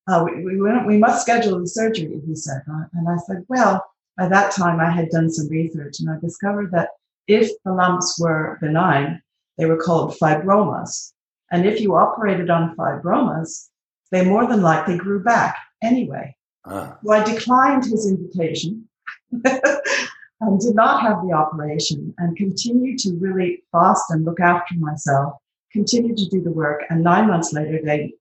Uh, 0.08 0.24
we, 0.26 0.44
we, 0.44 0.60
we 0.86 0.98
must 0.98 1.22
schedule 1.22 1.58
the 1.60 1.66
surgery, 1.66 2.20
he 2.26 2.34
said. 2.34 2.62
And 2.66 3.08
I 3.08 3.16
said, 3.26 3.44
Well, 3.48 3.84
by 4.16 4.28
that 4.28 4.52
time 4.52 4.80
I 4.80 4.90
had 4.90 5.08
done 5.10 5.30
some 5.30 5.48
research 5.48 6.00
and 6.00 6.10
I 6.10 6.18
discovered 6.20 6.70
that 6.72 6.90
if 7.26 7.50
the 7.64 7.72
lumps 7.72 8.18
were 8.20 8.58
benign, 8.60 9.22
they 9.58 9.66
were 9.66 9.82
called 9.82 10.16
fibromas. 10.18 11.12
And 11.50 11.66
if 11.66 11.80
you 11.80 11.94
operated 11.96 12.50
on 12.50 12.74
fibromas, 12.76 13.68
they 14.10 14.24
more 14.24 14.46
than 14.46 14.62
likely 14.62 14.96
grew 14.96 15.22
back 15.22 15.56
anyway. 15.82 16.34
Ah. 16.64 16.98
So 17.04 17.12
I 17.12 17.24
declined 17.24 17.84
his 17.84 18.08
invitation 18.08 18.88
and 19.32 20.60
did 20.60 20.74
not 20.74 21.02
have 21.02 21.22
the 21.26 21.32
operation 21.32 22.14
and 22.18 22.36
continued 22.36 22.98
to 23.00 23.14
really 23.14 23.62
fast 23.72 24.04
and 24.10 24.24
look 24.24 24.40
after 24.40 24.74
myself, 24.76 25.34
continued 25.72 26.16
to 26.18 26.28
do 26.28 26.42
the 26.42 26.50
work. 26.50 26.82
And 26.90 27.02
nine 27.02 27.28
months 27.28 27.52
later, 27.52 27.80
they, 27.82 28.14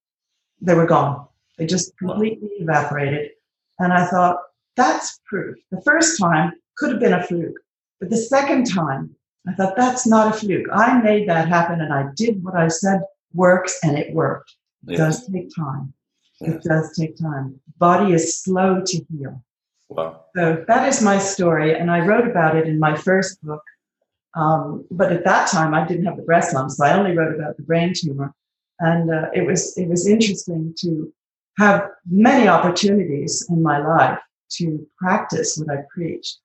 they 0.61 0.73
were 0.73 0.85
gone. 0.85 1.27
They 1.57 1.65
just 1.65 1.95
completely 1.97 2.49
wow. 2.59 2.73
evaporated. 2.73 3.31
And 3.79 3.93
I 3.93 4.05
thought, 4.05 4.37
that's 4.75 5.19
proof. 5.25 5.57
The 5.71 5.81
first 5.81 6.19
time 6.19 6.53
could 6.77 6.91
have 6.91 6.99
been 6.99 7.13
a 7.13 7.23
fluke, 7.23 7.59
but 7.99 8.09
the 8.09 8.17
second 8.17 8.65
time, 8.65 9.15
I 9.47 9.53
thought, 9.53 9.75
that's 9.75 10.05
not 10.05 10.33
a 10.33 10.37
fluke. 10.37 10.67
I 10.71 11.01
made 11.01 11.27
that 11.27 11.47
happen 11.47 11.81
and 11.81 11.93
I 11.93 12.05
did 12.15 12.43
what 12.43 12.55
I 12.55 12.67
said 12.67 13.01
works 13.33 13.79
and 13.83 13.97
it 13.97 14.13
worked. 14.13 14.53
It 14.87 14.97
does 14.97 15.27
take 15.27 15.49
time. 15.55 15.93
It 16.39 16.63
does 16.63 16.95
take 16.97 17.17
time. 17.17 17.59
Body 17.77 18.13
is 18.13 18.41
slow 18.41 18.81
to 18.83 19.05
heal. 19.11 19.43
Wow. 19.89 20.25
So 20.35 20.63
that 20.67 20.87
is 20.87 21.01
my 21.01 21.19
story, 21.19 21.75
and 21.75 21.91
I 21.91 21.99
wrote 21.99 22.27
about 22.27 22.55
it 22.55 22.67
in 22.67 22.79
my 22.79 22.95
first 22.95 23.43
book. 23.43 23.61
Um, 24.35 24.85
but 24.89 25.11
at 25.11 25.25
that 25.25 25.49
time, 25.49 25.73
I 25.73 25.85
didn't 25.85 26.05
have 26.05 26.15
the 26.15 26.23
breast 26.23 26.53
lumps, 26.53 26.77
so 26.77 26.85
I 26.85 26.97
only 26.97 27.15
wrote 27.15 27.35
about 27.35 27.57
the 27.57 27.63
brain 27.63 27.93
tumor. 27.93 28.33
And 28.79 29.11
uh, 29.11 29.29
it 29.33 29.45
was 29.45 29.77
it 29.77 29.87
was 29.87 30.07
interesting 30.07 30.73
to 30.79 31.13
have 31.57 31.89
many 32.09 32.47
opportunities 32.47 33.45
in 33.49 33.61
my 33.61 33.85
life 33.85 34.17
to 34.57 34.87
practice 34.97 35.57
what 35.57 35.77
I 35.77 35.81
preached. 35.93 36.39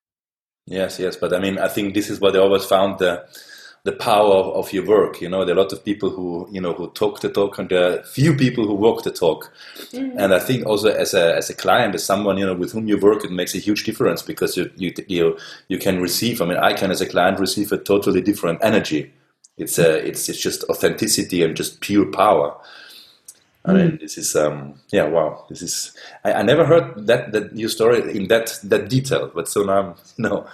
Yes, 0.66 0.98
yes, 0.98 1.16
but 1.16 1.32
I 1.32 1.38
mean, 1.38 1.58
I 1.58 1.68
think 1.68 1.94
this 1.94 2.10
is 2.10 2.20
what 2.20 2.34
I 2.34 2.40
always 2.40 2.64
found 2.64 2.98
the 2.98 3.24
the 3.84 3.92
power 3.92 4.34
of, 4.34 4.46
of, 4.56 4.72
your 4.72 4.84
work. 4.84 5.20
You 5.20 5.28
know, 5.28 5.44
there 5.44 5.54
are 5.54 5.58
a 5.60 5.62
lot 5.62 5.72
of 5.72 5.84
people 5.84 6.10
who 6.10 6.48
you 6.50 6.60
know 6.60 6.72
who 6.72 6.90
talk 6.90 7.20
the 7.20 7.28
talk, 7.28 7.56
and 7.58 7.68
there 7.68 8.00
are 8.00 8.02
few 8.02 8.34
people 8.34 8.66
who 8.66 8.74
walk 8.74 9.04
the 9.04 9.12
talk. 9.12 9.52
Mm-hmm. 9.92 10.18
And 10.18 10.34
I 10.34 10.40
think 10.40 10.66
also 10.66 10.88
as 10.88 11.14
a 11.14 11.36
as 11.36 11.50
a 11.50 11.54
client, 11.54 11.94
as 11.94 12.04
someone 12.04 12.36
you 12.36 12.44
know 12.44 12.54
with 12.54 12.72
whom 12.72 12.88
you 12.88 12.98
work, 12.98 13.24
it 13.24 13.30
makes 13.30 13.54
a 13.54 13.58
huge 13.58 13.84
difference 13.84 14.22
because 14.22 14.56
you 14.56 14.70
you 14.74 14.92
you 15.06 15.38
you 15.68 15.78
can 15.78 16.00
receive. 16.00 16.42
I 16.42 16.46
mean, 16.46 16.58
I 16.58 16.72
can 16.72 16.90
as 16.90 17.00
a 17.00 17.06
client 17.06 17.38
receive 17.38 17.70
a 17.70 17.78
totally 17.78 18.20
different 18.20 18.58
energy. 18.60 19.12
It's 19.56 19.78
a 19.78 20.04
it's 20.04 20.28
it's 20.28 20.40
just 20.40 20.64
authenticity 20.64 21.44
and 21.44 21.56
just 21.56 21.80
pure 21.80 22.06
power. 22.06 22.56
I 23.66 23.72
mean, 23.72 23.90
mm. 23.92 24.00
this 24.00 24.16
is 24.16 24.36
um, 24.36 24.74
yeah, 24.90 25.04
wow. 25.04 25.44
This 25.48 25.62
is 25.62 25.96
I, 26.24 26.34
I, 26.34 26.42
never 26.42 26.64
heard 26.64 27.06
that 27.06 27.32
that 27.32 27.56
your 27.56 27.68
story 27.68 28.16
in 28.16 28.28
that 28.28 28.58
that 28.64 28.88
detail, 28.88 29.30
but 29.34 29.48
so 29.48 29.64
now 29.64 29.96
no. 30.18 30.46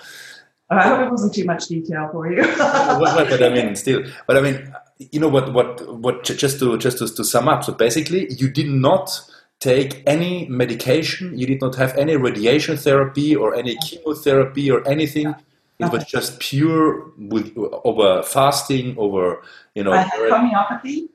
I 0.71 0.89
hope 0.89 1.07
it 1.07 1.11
wasn't 1.11 1.35
too 1.35 1.45
much 1.45 1.67
detail 1.69 2.09
for 2.11 2.33
you. 2.33 2.43
but, 2.57 3.29
but, 3.29 3.43
I 3.43 3.51
mean, 3.51 3.77
still, 3.85 4.05
but 4.27 4.39
I 4.39 4.41
mean, 4.41 4.75
you 4.99 5.21
know 5.21 5.29
what? 5.29 5.53
What? 5.53 5.87
What? 5.99 6.25
Just 6.25 6.59
to 6.61 6.79
just 6.79 6.99
to, 6.99 7.09
to 7.09 7.25
sum 7.25 7.49
up. 7.49 7.65
So 7.65 7.75
basically, 7.75 8.33
you 8.33 8.49
did 8.49 8.69
not 8.69 9.21
take 9.61 10.03
any 10.07 10.47
medication. 10.49 11.39
You 11.39 11.47
did 11.47 11.61
not 11.61 11.75
have 11.75 11.97
any 11.99 12.17
radiation 12.17 12.79
therapy 12.79 13.37
or 13.37 13.55
any 13.55 13.77
chemotherapy 13.77 14.71
or 14.71 14.87
anything. 14.89 15.35
It 15.79 15.91
was 15.91 16.05
just 16.05 16.39
pure 16.39 17.11
with 17.19 17.53
over 17.85 18.23
fasting, 18.23 18.97
over 18.97 19.43
you 19.75 19.85
know. 19.85 19.93
I 19.93 20.03
had 20.03 20.31
homeopathy. 20.31 21.09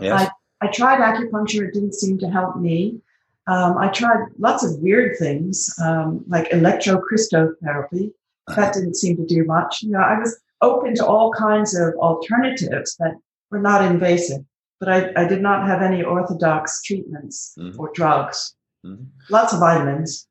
Yes. 0.00 0.28
I 0.28 0.30
I 0.62 0.68
tried 0.68 1.00
acupuncture, 1.00 1.66
it 1.66 1.74
didn't 1.74 1.94
seem 1.94 2.18
to 2.18 2.30
help 2.30 2.56
me. 2.56 3.00
Um, 3.48 3.76
I 3.76 3.88
tried 3.88 4.28
lots 4.38 4.64
of 4.64 4.78
weird 4.78 5.18
things, 5.18 5.74
um, 5.82 6.24
like 6.28 6.48
electrocrystotherapy. 6.50 8.12
That 8.54 8.74
didn't 8.74 8.96
seem 8.96 9.16
to 9.16 9.26
do 9.26 9.44
much. 9.44 9.82
You 9.82 9.90
know, 9.90 10.00
I 10.00 10.18
was 10.18 10.38
open 10.60 10.94
to 10.96 11.06
all 11.06 11.32
kinds 11.32 11.74
of 11.74 11.94
alternatives 11.94 12.96
that 13.00 13.14
were 13.50 13.60
not 13.60 13.84
invasive, 13.84 14.44
but 14.78 14.88
I, 14.88 15.12
I 15.16 15.26
did 15.26 15.42
not 15.42 15.66
have 15.66 15.82
any 15.82 16.02
orthodox 16.02 16.82
treatments 16.82 17.54
mm-hmm. 17.58 17.78
or 17.80 17.90
drugs. 17.94 18.54
Mm-hmm. 18.86 19.04
Lots 19.30 19.52
of 19.52 19.60
vitamins. 19.60 20.28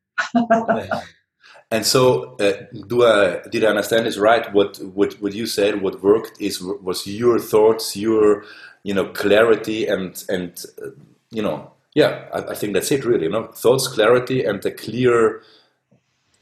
and 1.71 1.85
so, 1.85 2.35
uh, 2.37 2.53
do 2.87 3.05
I 3.05 3.41
did 3.49 3.63
I 3.63 3.67
understand 3.67 4.05
this 4.05 4.17
right? 4.17 4.53
What 4.53 4.77
what 4.93 5.13
what 5.21 5.33
you 5.33 5.45
said? 5.45 5.81
What 5.81 6.03
worked 6.03 6.39
is 6.39 6.61
was 6.61 7.07
your 7.07 7.39
thoughts, 7.39 7.95
your 7.95 8.43
you 8.83 8.93
know 8.93 9.05
clarity 9.05 9.87
and 9.87 10.23
and 10.29 10.65
uh, 10.81 10.89
you 11.29 11.41
know 11.41 11.71
yeah 11.93 12.25
I, 12.33 12.51
I, 12.51 12.55
think 12.55 12.73
that's 12.73 12.91
it 12.91 13.05
really 13.05 13.23
you 13.23 13.31
know 13.31 13.47
thoughts 13.47 13.87
clarity 13.87 14.43
and 14.43 14.63
a 14.65 14.71
clear 14.71 15.43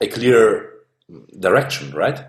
a 0.02 0.08
clear 0.08 0.74
direction 1.40 1.92
right? 1.92 2.26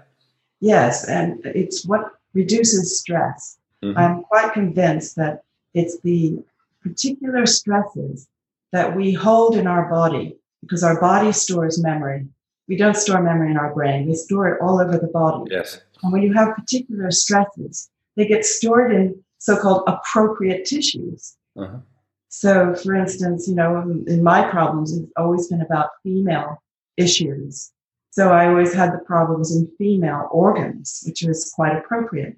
Yes 0.61 1.09
and 1.09 1.41
it's 1.45 1.85
what 1.85 2.13
reduces 2.35 2.99
stress. 2.99 3.57
Mm-hmm. 3.83 3.97
i'm 3.97 4.23
quite 4.25 4.53
convinced 4.53 5.17
that 5.17 5.43
it's 5.73 5.99
the 6.01 6.39
particular 6.83 7.47
stresses 7.47 8.29
that 8.73 8.95
we 8.95 9.15
hold 9.15 9.57
in 9.57 9.67
our 9.67 9.89
body 9.89 10.37
because 10.61 10.83
our 10.83 11.01
body 11.01 11.33
stores 11.33 11.83
memory. 11.83 12.27
We 12.69 12.77
don't 12.77 12.95
store 12.95 13.23
memory 13.23 13.51
in 13.51 13.57
our 13.57 13.73
brain 13.73 14.07
we 14.07 14.15
store 14.15 14.49
it 14.49 14.61
all 14.61 14.81
over 14.81 14.99
the 14.99 15.09
body. 15.09 15.51
Yes. 15.51 15.81
And 16.03 16.13
when 16.13 16.23
you 16.23 16.35
have 16.35 16.55
particular 16.55 17.11
stresses 17.11 17.89
they 18.17 18.27
get 18.27 18.45
stored 18.45 18.93
in 18.93 19.23
so-called 19.41 19.83
appropriate 19.89 20.65
tissues. 20.65 21.37
Uh-huh. 21.59 21.79
So, 22.29 22.75
for 22.77 22.95
instance, 22.95 23.49
you 23.49 23.57
know, 23.57 23.81
in 24.07 24.23
my 24.23 24.49
problems, 24.49 24.97
it's 24.97 25.11
always 25.17 25.49
been 25.49 25.63
about 25.63 25.91
female 26.05 26.63
issues. 26.97 27.73
So 28.11 28.33
I 28.33 28.47
always 28.47 28.73
had 28.73 28.93
the 28.93 29.05
problems 29.05 29.55
in 29.55 29.71
female 29.79 30.29
organs, 30.31 31.03
which 31.07 31.23
was 31.23 31.51
quite 31.55 31.77
appropriate. 31.77 32.37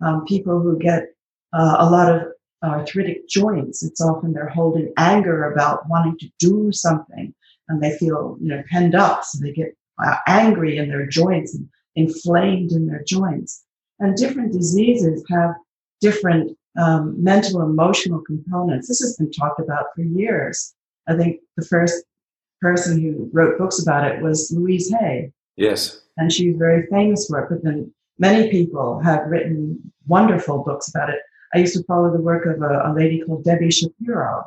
Um, 0.00 0.24
people 0.24 0.60
who 0.60 0.78
get 0.78 1.08
uh, 1.52 1.76
a 1.78 1.90
lot 1.90 2.14
of 2.14 2.28
arthritic 2.62 3.28
joints, 3.28 3.82
it's 3.82 4.00
often 4.00 4.32
they're 4.32 4.48
holding 4.48 4.92
anger 4.96 5.52
about 5.52 5.88
wanting 5.88 6.16
to 6.18 6.28
do 6.38 6.70
something 6.72 7.34
and 7.68 7.82
they 7.82 7.96
feel, 7.98 8.38
you 8.40 8.48
know, 8.48 8.62
penned 8.70 8.94
up. 8.94 9.24
So 9.24 9.38
they 9.40 9.52
get 9.52 9.76
uh, 10.02 10.16
angry 10.26 10.78
in 10.78 10.88
their 10.88 11.06
joints 11.06 11.54
and 11.54 11.68
inflamed 11.96 12.72
in 12.72 12.86
their 12.86 13.02
joints. 13.04 13.64
And 14.00 14.16
different 14.16 14.52
diseases 14.52 15.24
have 15.30 15.54
different 16.00 16.56
um, 16.78 17.22
mental 17.22 17.62
emotional 17.62 18.20
components. 18.20 18.88
This 18.88 19.00
has 19.00 19.16
been 19.16 19.30
talked 19.30 19.60
about 19.60 19.86
for 19.94 20.02
years. 20.02 20.74
I 21.06 21.16
think 21.16 21.40
the 21.56 21.64
first 21.64 22.04
person 22.60 23.00
who 23.00 23.28
wrote 23.32 23.58
books 23.58 23.82
about 23.82 24.10
it 24.10 24.22
was 24.22 24.50
Louise 24.50 24.90
Hay. 24.90 25.32
Yes. 25.56 26.02
And 26.16 26.32
she's 26.32 26.56
very 26.56 26.86
famous 26.86 27.26
for 27.26 27.40
it, 27.40 27.48
but 27.48 27.62
then 27.62 27.92
many 28.18 28.50
people 28.50 29.00
have 29.00 29.26
written 29.26 29.92
wonderful 30.06 30.62
books 30.62 30.88
about 30.88 31.10
it. 31.10 31.20
I 31.54 31.58
used 31.58 31.76
to 31.76 31.84
follow 31.84 32.10
the 32.10 32.20
work 32.20 32.46
of 32.46 32.62
a, 32.62 32.90
a 32.90 32.92
lady 32.92 33.20
called 33.20 33.44
Debbie 33.44 33.70
Shapiro, 33.70 34.44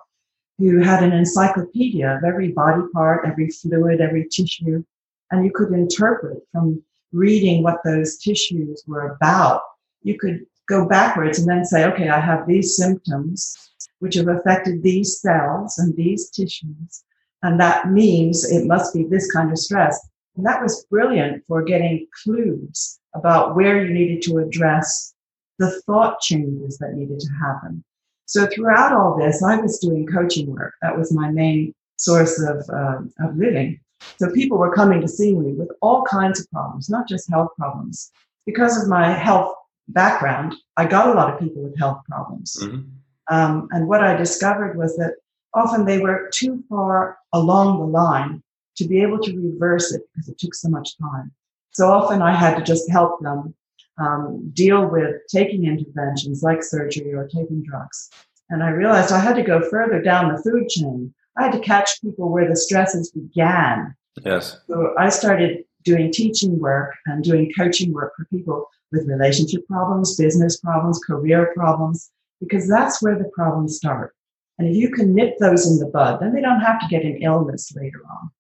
who 0.58 0.80
had 0.80 1.04
an 1.04 1.14
encyclopedia 1.14 2.18
of 2.18 2.24
every 2.24 2.52
body 2.52 2.82
part, 2.94 3.26
every 3.26 3.50
fluid, 3.50 4.02
every 4.02 4.28
tissue. 4.30 4.84
and 5.32 5.46
you 5.46 5.52
could 5.52 5.72
interpret 5.72 6.40
from 6.52 6.82
reading 7.14 7.64
what 7.64 7.80
those 7.86 8.18
tissues 8.18 8.84
were 8.88 9.12
about. 9.12 9.62
You 10.04 10.18
could 10.18 10.46
go 10.68 10.88
backwards 10.88 11.40
and 11.40 11.48
then 11.48 11.66
say, 11.66 11.86
okay, 11.86 12.10
I 12.10 12.20
have 12.20 12.48
these 12.48 12.76
symptoms 12.76 13.56
which 14.00 14.16
have 14.16 14.28
affected 14.28 14.84
these 14.84 15.20
cells 15.20 15.78
and 15.80 15.96
these 15.96 16.30
tissues, 16.30 17.04
and 17.42 17.60
that 17.60 17.92
means 17.92 18.50
it 18.50 18.68
must 18.68 18.94
be 18.94 19.04
this 19.04 19.32
kind 19.32 19.52
of 19.52 19.58
stress. 19.58 20.08
And 20.36 20.46
that 20.46 20.62
was 20.62 20.86
brilliant 20.90 21.44
for 21.48 21.64
getting 21.64 22.08
clues 22.24 23.00
about 23.16 23.56
where 23.56 23.84
you 23.84 23.92
needed 23.92 24.22
to 24.24 24.38
address 24.38 25.14
the 25.58 25.82
thought 25.82 26.20
changes 26.22 26.78
that 26.78 26.94
needed 26.94 27.20
to 27.20 27.30
happen. 27.42 27.84
So 28.26 28.46
throughout 28.46 28.94
all 28.94 29.18
this, 29.18 29.42
I 29.42 29.56
was 29.56 29.80
doing 29.80 30.06
coaching 30.06 30.54
work. 30.54 30.74
That 30.82 30.98
was 30.98 31.12
my 31.12 31.32
main 31.32 31.74
source 31.98 32.40
of, 32.40 32.70
uh, 32.70 33.00
of 33.26 33.38
living. 33.38 33.80
So 34.18 34.32
people 34.32 34.58
were 34.58 34.74
coming 34.74 35.02
to 35.02 35.08
see 35.08 35.34
me 35.34 35.54
with 35.54 35.70
all 35.82 36.04
kinds 36.04 36.40
of 36.40 36.52
problems, 36.52 36.90
not 36.90 37.08
just 37.08 37.32
health 37.32 37.50
problems. 37.58 38.12
Because 38.46 38.82
of 38.82 38.88
my 38.88 39.12
health 39.12 39.56
background, 39.90 40.56
I 40.76 40.86
got 40.86 41.10
a 41.10 41.14
lot 41.14 41.34
of 41.34 41.40
people 41.40 41.64
with 41.64 41.78
health 41.78 42.02
problems. 42.10 42.58
Mm-hmm. 42.62 42.90
Um, 43.30 43.68
and 43.72 43.88
what 43.88 44.04
I 44.04 44.16
discovered 44.16 44.78
was 44.78 44.96
that 44.98 45.16
often 45.54 45.86
they 45.86 46.00
were 46.00 46.30
too 46.34 46.64
far 46.70 47.18
along 47.34 47.80
the 47.80 47.86
line 47.86 48.44
to 48.78 48.88
be 48.88 49.02
able 49.02 49.20
to 49.20 49.36
reverse 49.36 49.94
it 49.94 50.02
because 50.14 50.30
it 50.30 50.38
took 50.38 50.56
so 50.56 50.70
much 50.70 50.98
time. 50.98 51.32
So 51.72 51.92
often 51.92 52.22
I 52.22 52.34
had 52.34 52.56
to 52.58 52.64
just 52.64 52.90
help 52.90 53.20
them 53.22 53.54
um, 54.00 54.50
deal 54.54 54.88
with 54.90 55.16
taking 55.30 55.66
interventions 55.66 56.44
like 56.44 56.64
surgery 56.64 57.14
or 57.14 57.28
taking 57.28 57.64
drugs. 57.64 58.10
And 58.50 58.64
I 58.64 58.70
realized 58.70 59.12
I 59.12 59.20
had 59.20 59.36
to 59.36 59.44
go 59.44 59.68
further 59.70 60.02
down 60.02 60.34
the 60.34 60.42
food 60.42 60.70
chain. 60.70 61.14
I 61.38 61.44
had 61.44 61.52
to 61.54 61.60
catch 61.60 62.02
people 62.02 62.32
where 62.32 62.48
the 62.48 62.56
stresses 62.56 63.12
began. 63.12 63.96
Yes. 64.24 64.60
So 64.68 64.94
I 64.98 65.10
started 65.10 65.66
doing 65.84 66.12
teaching 66.12 66.60
work 66.60 66.96
and 67.06 67.24
doing 67.24 67.52
coaching 67.58 67.94
work 67.94 68.14
for 68.16 68.26
people 68.26 68.70
with 68.92 69.08
relationship 69.08 69.68
problems, 69.68 70.16
business 70.16 70.58
problems, 70.58 71.00
career 71.00 71.52
problems, 71.56 72.12
because 72.40 72.68
that's 72.68 73.02
where 73.02 73.18
the 73.18 73.30
problems 73.36 73.78
start. 73.78 74.14
And 74.60 74.68
if 74.68 74.76
you 74.76 74.90
can 74.90 75.14
nip 75.14 75.38
those 75.40 75.68
in 75.68 75.78
the 75.78 75.86
bud, 75.86 76.20
then 76.20 76.34
they 76.34 76.42
don't 76.42 76.62
have 76.62 76.80
to 76.80 76.88
get 76.88 77.04
an 77.04 77.18
illness 77.22 77.76
later 77.76 78.02
on. 78.10 78.32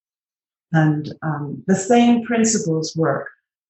And 0.73 1.13
um, 1.21 1.63
the 1.67 1.75
same 1.75 2.23
principles 2.23 2.95
work 2.95 3.29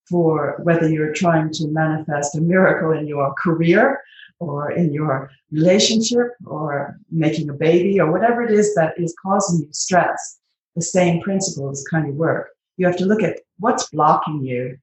for 0.10 0.60
whether 0.64 0.90
you're 0.90 1.14
trying 1.14 1.52
to 1.54 1.68
manifest 1.68 2.36
a 2.36 2.42
miracle 2.42 2.92
in 2.92 3.08
your 3.08 3.34
career 3.34 4.02
or 4.40 4.72
in 4.72 4.94
your 4.94 5.30
relationship 5.52 6.28
or 6.46 6.98
making 7.12 7.50
a 7.50 7.54
baby 7.54 8.00
or 8.00 8.12
whatever 8.12 8.44
it 8.44 8.52
is 8.52 8.74
that 8.76 8.94
is 8.98 9.16
causing 9.22 9.66
you 9.66 9.68
stress. 9.72 10.40
The 10.76 10.82
same 10.82 11.22
principles 11.22 11.86
kind 11.90 12.08
of 12.08 12.16
work. 12.16 12.50
You 12.78 12.86
have 12.86 12.98
to 12.98 13.06
look 13.06 13.24
at 13.24 13.40
what's 13.60 13.90
blocking 13.90 14.44
you 14.44 14.78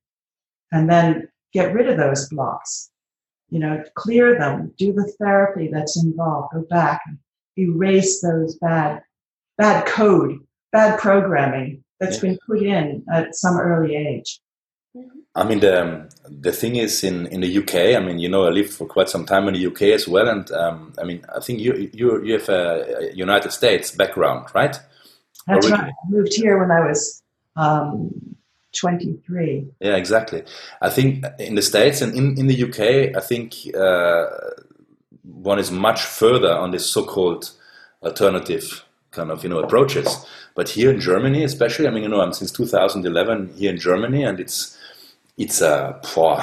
and 0.72 0.90
then 0.90 1.28
get 1.54 1.72
rid 1.72 1.88
of 1.88 1.96
those 1.96 2.28
blocks. 2.28 2.90
You 3.50 3.60
know, 3.60 3.82
clear 3.94 4.38
them, 4.38 4.74
do 4.76 4.92
the 4.92 5.10
therapy 5.18 5.70
that's 5.72 6.02
involved, 6.02 6.52
go 6.52 6.62
back 6.62 7.00
and 7.06 7.18
erase 7.56 8.20
those 8.20 8.56
bad, 8.56 9.02
bad 9.56 9.86
code, 9.86 10.40
bad 10.72 10.98
programming 10.98 11.84
that's 12.00 12.16
yeah. 12.16 12.30
been 12.30 12.38
put 12.46 12.62
in 12.62 13.04
at 13.12 13.34
some 13.36 13.56
early 13.56 13.94
age. 13.94 14.40
I 15.36 15.44
mean, 15.44 15.60
the 15.60 16.08
the 16.28 16.52
thing 16.52 16.76
is 16.76 17.02
in, 17.02 17.26
in 17.26 17.40
the 17.40 17.58
UK. 17.58 17.96
I 17.96 18.04
mean, 18.04 18.18
you 18.18 18.28
know, 18.28 18.44
I 18.44 18.50
lived 18.50 18.72
for 18.72 18.86
quite 18.86 19.08
some 19.08 19.26
time 19.26 19.48
in 19.48 19.54
the 19.54 19.66
UK 19.66 19.82
as 19.82 20.06
well, 20.06 20.28
and 20.28 20.50
um, 20.52 20.92
I 21.00 21.04
mean, 21.04 21.24
I 21.34 21.40
think 21.40 21.58
you 21.58 21.90
you 21.92 22.24
you 22.24 22.34
have 22.34 22.48
a 22.48 23.10
United 23.14 23.50
States 23.50 23.90
background, 23.90 24.46
right? 24.54 24.78
That's 25.46 25.68
right. 25.70 25.90
I 25.90 26.08
moved 26.08 26.34
here 26.34 26.58
when 26.58 26.70
I 26.70 26.86
was 26.86 27.22
um, 27.56 28.36
23. 28.74 29.66
Yeah, 29.80 29.96
exactly. 29.96 30.42
I 30.80 30.90
think 30.90 31.24
in 31.38 31.54
the 31.54 31.62
States 31.62 32.00
and 32.00 32.14
in, 32.14 32.38
in 32.38 32.46
the 32.46 32.64
UK, 32.64 33.16
I 33.16 33.20
think 33.20 33.54
uh, 33.74 34.26
one 35.22 35.58
is 35.58 35.70
much 35.70 36.02
further 36.02 36.52
on 36.52 36.70
this 36.70 36.88
so-called 36.88 37.50
alternative 38.02 38.84
kind 39.14 39.30
of 39.30 39.42
you 39.42 39.48
know 39.48 39.60
approaches. 39.60 40.26
But 40.54 40.68
here 40.68 40.90
in 40.90 41.00
Germany, 41.00 41.42
especially, 41.44 41.86
I 41.86 41.90
mean, 41.90 42.02
you 42.02 42.08
know, 42.08 42.20
I'm 42.20 42.32
since 42.32 42.52
2011 42.52 43.54
here 43.54 43.70
in 43.70 43.78
Germany, 43.78 44.24
and 44.24 44.38
it's 44.38 44.78
it's 45.38 45.60
a. 45.60 46.00
Uh, 46.16 46.42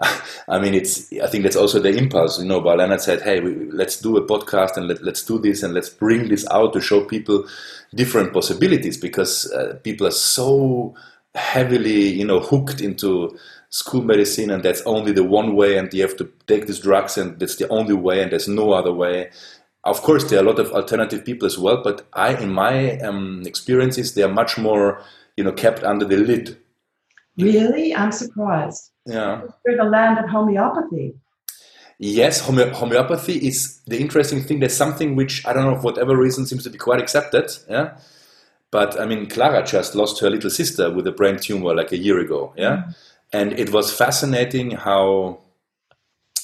I 0.48 0.58
mean, 0.58 0.74
it's. 0.74 1.12
I 1.22 1.28
think 1.28 1.44
that's 1.44 1.56
also 1.56 1.78
the 1.78 1.96
impulse. 1.96 2.40
You 2.40 2.46
know, 2.46 2.60
But 2.60 2.78
Lennart 2.78 3.00
said, 3.00 3.22
"Hey, 3.22 3.40
we, 3.40 3.70
let's 3.70 4.00
do 4.00 4.16
a 4.16 4.26
podcast 4.26 4.76
and 4.76 4.88
let, 4.88 5.02
let's 5.02 5.24
do 5.24 5.38
this 5.38 5.62
and 5.62 5.72
let's 5.72 5.88
bring 5.88 6.28
this 6.28 6.46
out 6.50 6.72
to 6.72 6.80
show 6.80 7.04
people 7.04 7.46
different 7.94 8.32
possibilities 8.32 8.96
because 8.96 9.50
uh, 9.52 9.78
people 9.84 10.06
are 10.06 10.12
so 10.12 10.94
heavily, 11.34 12.08
you 12.08 12.24
know, 12.24 12.40
hooked 12.40 12.80
into 12.80 13.36
school 13.70 14.02
medicine 14.02 14.50
and 14.50 14.62
that's 14.62 14.82
only 14.82 15.10
the 15.10 15.24
one 15.24 15.56
way 15.56 15.76
and 15.76 15.92
you 15.92 16.00
have 16.02 16.16
to 16.16 16.30
take 16.46 16.66
these 16.66 16.78
drugs 16.78 17.18
and 17.18 17.40
that's 17.40 17.56
the 17.56 17.68
only 17.68 17.94
way 17.94 18.22
and 18.22 18.30
there's 18.30 18.46
no 18.46 18.72
other 18.72 18.92
way 18.92 19.28
of 19.82 20.00
course 20.02 20.22
there 20.30 20.38
are 20.38 20.44
a 20.44 20.46
lot 20.46 20.60
of 20.60 20.70
alternative 20.70 21.24
people 21.24 21.44
as 21.44 21.58
well 21.58 21.82
but 21.82 22.06
i 22.12 22.36
in 22.36 22.52
my 22.52 22.96
um, 22.98 23.42
experiences 23.46 24.14
they 24.14 24.22
are 24.22 24.32
much 24.32 24.56
more 24.56 25.02
you 25.36 25.42
know 25.42 25.50
kept 25.50 25.82
under 25.82 26.04
the 26.04 26.16
lid 26.16 26.56
Really? 27.38 27.94
I'm 27.94 28.12
surprised. 28.12 28.90
Yeah. 29.06 29.42
We're 29.64 29.76
the 29.76 29.84
land 29.84 30.18
of 30.18 30.30
homeopathy. 30.30 31.14
Yes, 31.98 32.40
home- 32.40 32.72
homeopathy 32.72 33.46
is 33.46 33.80
the 33.86 33.98
interesting 33.98 34.42
thing. 34.42 34.60
There's 34.60 34.76
something 34.76 35.16
which 35.16 35.46
I 35.46 35.52
don't 35.52 35.64
know 35.64 35.76
for 35.76 35.82
whatever 35.82 36.16
reason 36.16 36.46
seems 36.46 36.64
to 36.64 36.70
be 36.70 36.78
quite 36.78 37.00
accepted. 37.00 37.50
Yeah. 37.68 37.96
But 38.74 39.00
I 39.00 39.06
mean, 39.06 39.28
Clara 39.28 39.64
just 39.64 39.94
lost 39.94 40.18
her 40.18 40.28
little 40.28 40.50
sister 40.50 40.90
with 40.90 41.06
a 41.06 41.12
brain 41.12 41.36
tumor 41.36 41.72
like 41.76 41.92
a 41.92 41.96
year 41.96 42.18
ago. 42.18 42.52
Yeah. 42.56 42.78
Mm. 42.78 42.94
And 43.32 43.52
it 43.52 43.70
was 43.70 43.96
fascinating 43.96 44.72
how 44.72 45.38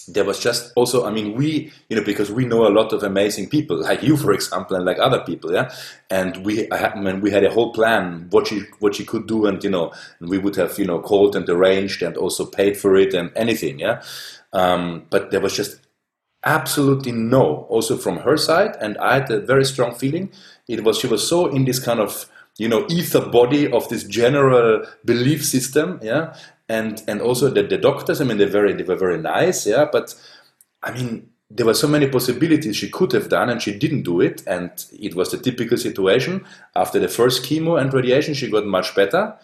there 0.07 0.23
was 0.23 0.39
just 0.39 0.73
also, 0.77 1.05
I 1.05 1.11
mean, 1.11 1.35
we, 1.35 1.73
you 1.89 1.97
know, 1.97 2.05
because 2.05 2.31
we 2.31 2.45
know 2.45 2.69
a 2.69 2.71
lot 2.71 2.93
of 2.93 3.03
amazing 3.03 3.49
people, 3.49 3.83
like 3.83 4.05
you, 4.05 4.17
for 4.17 4.33
example, 4.33 4.77
and 4.77 4.85
like 4.85 5.01
other 5.01 5.19
people, 5.25 5.53
yeah. 5.53 5.75
And 6.09 6.47
we, 6.47 6.71
I 6.71 6.95
mean, 7.01 7.21
we 7.21 7.33
had 7.33 7.43
a 7.43 7.51
whole 7.51 7.73
plan 7.73 8.29
what 8.31 8.47
she, 8.47 8.61
what 8.79 8.95
she 8.95 9.05
could 9.05 9.27
do, 9.27 9.47
and 9.47 9.63
you 9.65 9.71
know, 9.71 9.93
we 10.21 10.39
would 10.39 10.55
have, 10.55 10.79
you 10.79 10.85
know, 10.85 11.01
called 11.01 11.35
and 11.35 11.49
arranged 11.49 12.01
and 12.01 12.17
also 12.17 12.47
paid 12.47 12.77
for 12.77 12.95
it 12.95 13.13
and 13.13 13.33
anything, 13.35 13.81
yeah. 13.81 14.05
Um, 14.53 15.07
but 15.11 15.33
there 15.33 15.41
was 15.41 15.57
just 15.57 15.81
absolutely 16.45 17.13
no, 17.13 17.67
also 17.69 17.97
from 17.97 18.19
her 18.19 18.37
side, 18.37 18.77
and 18.81 18.97
I 18.99 19.15
had 19.15 19.31
a 19.31 19.41
very 19.41 19.65
strong 19.65 19.95
feeling. 19.95 20.33
It 20.69 20.85
was 20.85 20.99
she 20.99 21.07
was 21.07 21.27
so 21.27 21.47
in 21.47 21.65
this 21.65 21.79
kind 21.79 22.01
of 22.01 22.27
you 22.61 22.69
know 22.69 22.87
ether 22.91 23.25
body 23.25 23.71
of 23.73 23.89
this 23.89 24.05
general 24.05 24.85
belief 25.05 25.45
system 25.45 25.99
yeah 26.03 26.35
and 26.69 27.03
and 27.09 27.21
also 27.23 27.49
the, 27.49 27.63
the 27.63 27.79
doctors 27.79 28.21
i 28.21 28.25
mean 28.25 28.39
they're 28.39 28.47
very 28.47 28.73
they 28.75 28.83
were 28.83 28.97
very 28.97 29.19
nice 29.19 29.67
yeah 29.67 29.87
but 29.91 30.15
i 30.83 30.93
mean 30.93 31.29
there 31.51 31.67
were 31.67 31.75
so 31.75 31.89
many 31.89 32.07
possibilities 32.09 32.77
she 32.77 32.89
could 32.89 33.13
have 33.13 33.29
done 33.29 33.49
and 33.51 33.63
she 33.63 33.77
didn't 33.77 34.03
do 34.03 34.21
it 34.21 34.43
and 34.47 34.87
it 34.93 35.15
was 35.15 35.31
the 35.31 35.39
typical 35.39 35.77
situation 35.77 36.45
after 36.77 36.99
the 36.99 37.09
first 37.09 37.43
chemo 37.45 37.81
and 37.81 37.95
radiation 37.95 38.35
she 38.35 38.51
got 38.51 38.67
much 38.67 38.95
better 38.95 39.35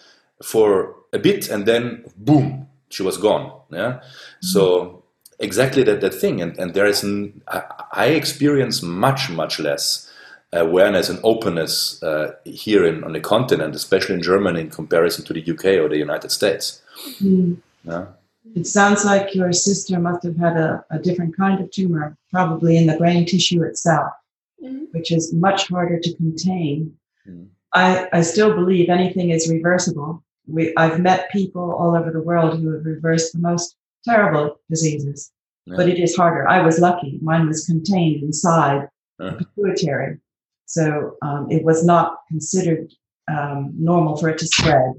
for 0.42 0.94
a 1.12 1.18
bit 1.18 1.48
and 1.48 1.64
then 1.64 2.04
boom 2.16 2.68
she 2.90 3.02
was 3.02 3.16
gone 3.16 3.50
yeah 3.70 3.92
mm-hmm. 3.92 4.46
so 4.46 5.02
exactly 5.38 5.82
that, 5.82 6.00
that 6.00 6.14
thing 6.14 6.40
and, 6.40 6.58
and 6.58 6.74
there 6.74 6.86
is 6.86 7.02
an, 7.02 7.42
I, 7.48 7.62
I 7.92 8.06
experience 8.06 8.82
much 8.82 9.30
much 9.30 9.58
less 9.58 10.06
awareness 10.52 11.08
and 11.08 11.18
openness 11.22 12.02
uh, 12.02 12.34
here 12.44 12.86
in, 12.86 13.04
on 13.04 13.12
the 13.12 13.20
continent, 13.20 13.74
especially 13.74 14.14
in 14.14 14.22
Germany, 14.22 14.60
in 14.60 14.70
comparison 14.70 15.24
to 15.24 15.32
the 15.32 15.50
UK 15.50 15.64
or 15.82 15.88
the 15.88 15.98
United 15.98 16.30
States. 16.30 16.82
Mm. 17.20 17.58
Yeah. 17.84 18.06
It 18.54 18.66
sounds 18.66 19.04
like 19.04 19.34
your 19.34 19.52
sister 19.52 19.98
must 19.98 20.22
have 20.22 20.36
had 20.36 20.56
a, 20.56 20.84
a, 20.90 20.98
different 20.98 21.36
kind 21.36 21.60
of 21.60 21.70
tumor, 21.70 22.16
probably 22.30 22.76
in 22.76 22.86
the 22.86 22.96
brain 22.96 23.26
tissue 23.26 23.62
itself, 23.62 24.12
mm. 24.62 24.86
which 24.92 25.12
is 25.12 25.32
much 25.32 25.68
harder 25.68 25.98
to 25.98 26.14
contain. 26.14 26.96
Mm. 27.28 27.48
I, 27.74 28.08
I 28.12 28.22
still 28.22 28.54
believe 28.54 28.88
anything 28.88 29.30
is 29.30 29.50
reversible. 29.50 30.22
We, 30.46 30.72
I've 30.76 31.00
met 31.00 31.30
people 31.30 31.74
all 31.74 31.94
over 31.96 32.10
the 32.10 32.22
world 32.22 32.58
who 32.58 32.70
have 32.72 32.86
reversed 32.86 33.32
the 33.32 33.40
most 33.40 33.76
terrible 34.06 34.60
diseases, 34.70 35.32
yeah. 35.66 35.74
but 35.76 35.88
it 35.88 35.98
is 35.98 36.16
harder. 36.16 36.48
I 36.48 36.62
was 36.62 36.78
lucky. 36.78 37.18
Mine 37.20 37.46
was 37.46 37.66
contained 37.66 38.22
inside 38.22 38.88
uh-huh. 39.20 39.36
the 39.38 39.44
pituitary. 39.44 40.18
So 40.66 41.16
um, 41.22 41.48
it 41.50 41.62
was 41.64 41.84
not 41.84 42.18
considered 42.28 42.92
um, 43.28 43.72
normal 43.76 44.16
for 44.16 44.28
it 44.28 44.38
to 44.38 44.46
spread. 44.46 44.92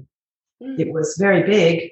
Mm. 0.62 0.78
It 0.78 0.92
was 0.92 1.16
very 1.18 1.42
big. 1.42 1.90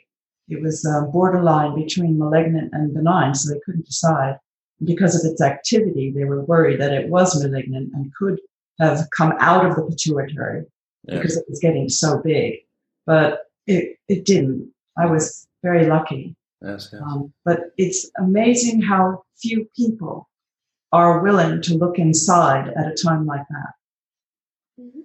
It 0.48 0.62
was 0.62 0.84
uh, 0.86 1.06
borderline 1.06 1.74
between 1.74 2.18
malignant 2.18 2.70
and 2.72 2.94
benign, 2.94 3.34
so 3.34 3.52
they 3.52 3.60
couldn't 3.64 3.86
decide. 3.86 4.38
Because 4.84 5.14
of 5.16 5.30
its 5.30 5.40
activity, 5.40 6.10
they 6.10 6.24
were 6.24 6.44
worried 6.44 6.80
that 6.80 6.92
it 6.92 7.08
was 7.08 7.42
malignant 7.42 7.92
and 7.94 8.14
could 8.14 8.38
have 8.78 9.08
come 9.16 9.32
out 9.40 9.64
of 9.64 9.74
the 9.74 9.82
pituitary 9.82 10.66
yeah. 11.04 11.16
because 11.16 11.36
it 11.36 11.46
was 11.48 11.58
getting 11.60 11.88
so 11.88 12.20
big. 12.22 12.58
But 13.06 13.46
it, 13.66 13.98
it 14.08 14.24
didn't. 14.24 14.70
I 14.98 15.06
was 15.06 15.46
very 15.62 15.86
lucky. 15.86 16.36
Yes, 16.66 16.90
yes. 16.92 17.02
Um, 17.02 17.32
but 17.44 17.72
it's 17.76 18.10
amazing 18.18 18.82
how 18.82 19.24
few 19.36 19.68
people 19.76 20.28
are 20.92 21.20
willing 21.20 21.60
to 21.62 21.74
look 21.74 21.98
inside 21.98 22.68
at 22.68 22.86
a 22.86 22.94
time 22.94 23.26
like 23.26 23.46
that. 23.48 23.72
Mm-hmm. 24.80 25.00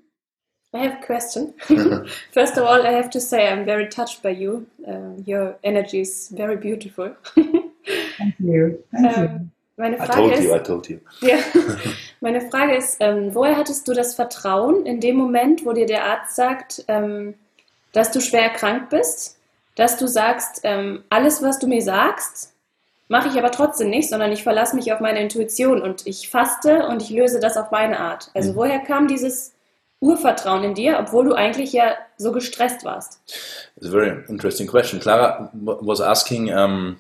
I 0.73 0.77
have 0.79 1.03
a 1.03 1.05
question. 1.05 1.53
First 2.31 2.57
of 2.57 2.63
all, 2.63 2.85
I 2.85 2.91
have 2.91 3.09
to 3.11 3.19
say 3.19 3.49
I'm 3.49 3.65
very 3.65 3.87
touched 3.87 4.23
by 4.23 4.29
you. 4.29 4.67
Uh, 4.87 5.21
your 5.25 5.57
energy 5.63 6.01
is 6.01 6.29
very 6.29 6.57
beautiful. 6.57 7.15
Thank 7.35 8.35
you. 8.39 8.83
Thank 8.91 9.17
you. 9.17 9.23
Ähm, 9.23 9.51
meine 9.77 9.97
I 9.97 10.05
Frage 10.05 10.15
told 10.15 10.33
ist, 10.33 10.43
you, 10.43 10.55
I 10.55 10.59
told 10.59 10.89
you. 10.89 10.99
ja, 11.21 11.37
meine 12.21 12.41
Frage 12.49 12.75
ist, 12.75 12.97
ähm, 12.99 13.33
woher 13.33 13.57
hattest 13.57 13.87
du 13.87 13.93
das 13.93 14.15
Vertrauen 14.15 14.85
in 14.85 14.99
dem 14.99 15.15
Moment, 15.15 15.65
wo 15.65 15.73
dir 15.73 15.87
der 15.87 16.05
Arzt 16.05 16.35
sagt, 16.35 16.85
ähm, 16.87 17.33
dass 17.91 18.11
du 18.11 18.21
schwer 18.21 18.43
erkrankt 18.43 18.89
bist, 18.89 19.40
dass 19.75 19.97
du 19.97 20.07
sagst, 20.07 20.61
ähm, 20.63 21.03
alles, 21.09 21.41
was 21.41 21.59
du 21.59 21.67
mir 21.67 21.81
sagst, 21.81 22.53
mache 23.07 23.27
ich 23.29 23.37
aber 23.37 23.51
trotzdem 23.51 23.89
nicht, 23.89 24.09
sondern 24.09 24.31
ich 24.31 24.43
verlasse 24.43 24.75
mich 24.75 24.91
auf 24.93 24.99
meine 24.99 25.21
Intuition 25.21 25.81
und 25.81 26.07
ich 26.07 26.29
faste 26.29 26.85
und 26.87 27.01
ich 27.01 27.09
löse 27.09 27.39
das 27.39 27.57
auf 27.57 27.71
meine 27.71 27.99
Art. 27.99 28.29
Also 28.33 28.51
Mhm. 28.51 28.55
woher 28.55 28.79
kam 28.79 29.07
dieses 29.07 29.53
Urvertrauen 29.99 30.63
in 30.63 30.73
dir, 30.73 30.97
obwohl 30.99 31.25
du 31.25 31.33
eigentlich 31.33 31.73
ja 31.73 31.95
so 32.17 32.31
gestresst 32.31 32.83
warst? 32.85 33.19
It's 33.75 33.87
a 33.87 33.91
very 33.91 34.23
interesting 34.29 34.67
question. 34.67 34.99
Clara 34.99 35.49
was 35.53 35.99
asking, 36.01 36.51
um, 36.53 36.97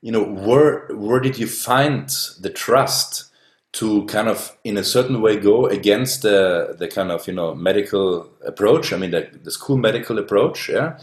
you 0.00 0.10
know, 0.10 0.24
where 0.24 0.88
where 0.90 1.20
did 1.20 1.38
you 1.38 1.46
find 1.46 2.08
the 2.42 2.50
trust 2.50 3.30
to 3.74 4.04
kind 4.06 4.28
of, 4.28 4.56
in 4.64 4.76
a 4.76 4.82
certain 4.82 5.22
way, 5.22 5.36
go 5.36 5.66
against 5.66 6.22
the 6.22 6.74
the 6.78 6.88
kind 6.88 7.10
of 7.12 7.26
you 7.28 7.34
know 7.34 7.54
medical 7.54 8.26
approach? 8.44 8.92
I 8.92 8.96
mean, 8.96 9.12
the, 9.12 9.28
the 9.44 9.50
school 9.50 9.76
medical 9.76 10.18
approach. 10.18 10.68
Yeah. 10.68 10.96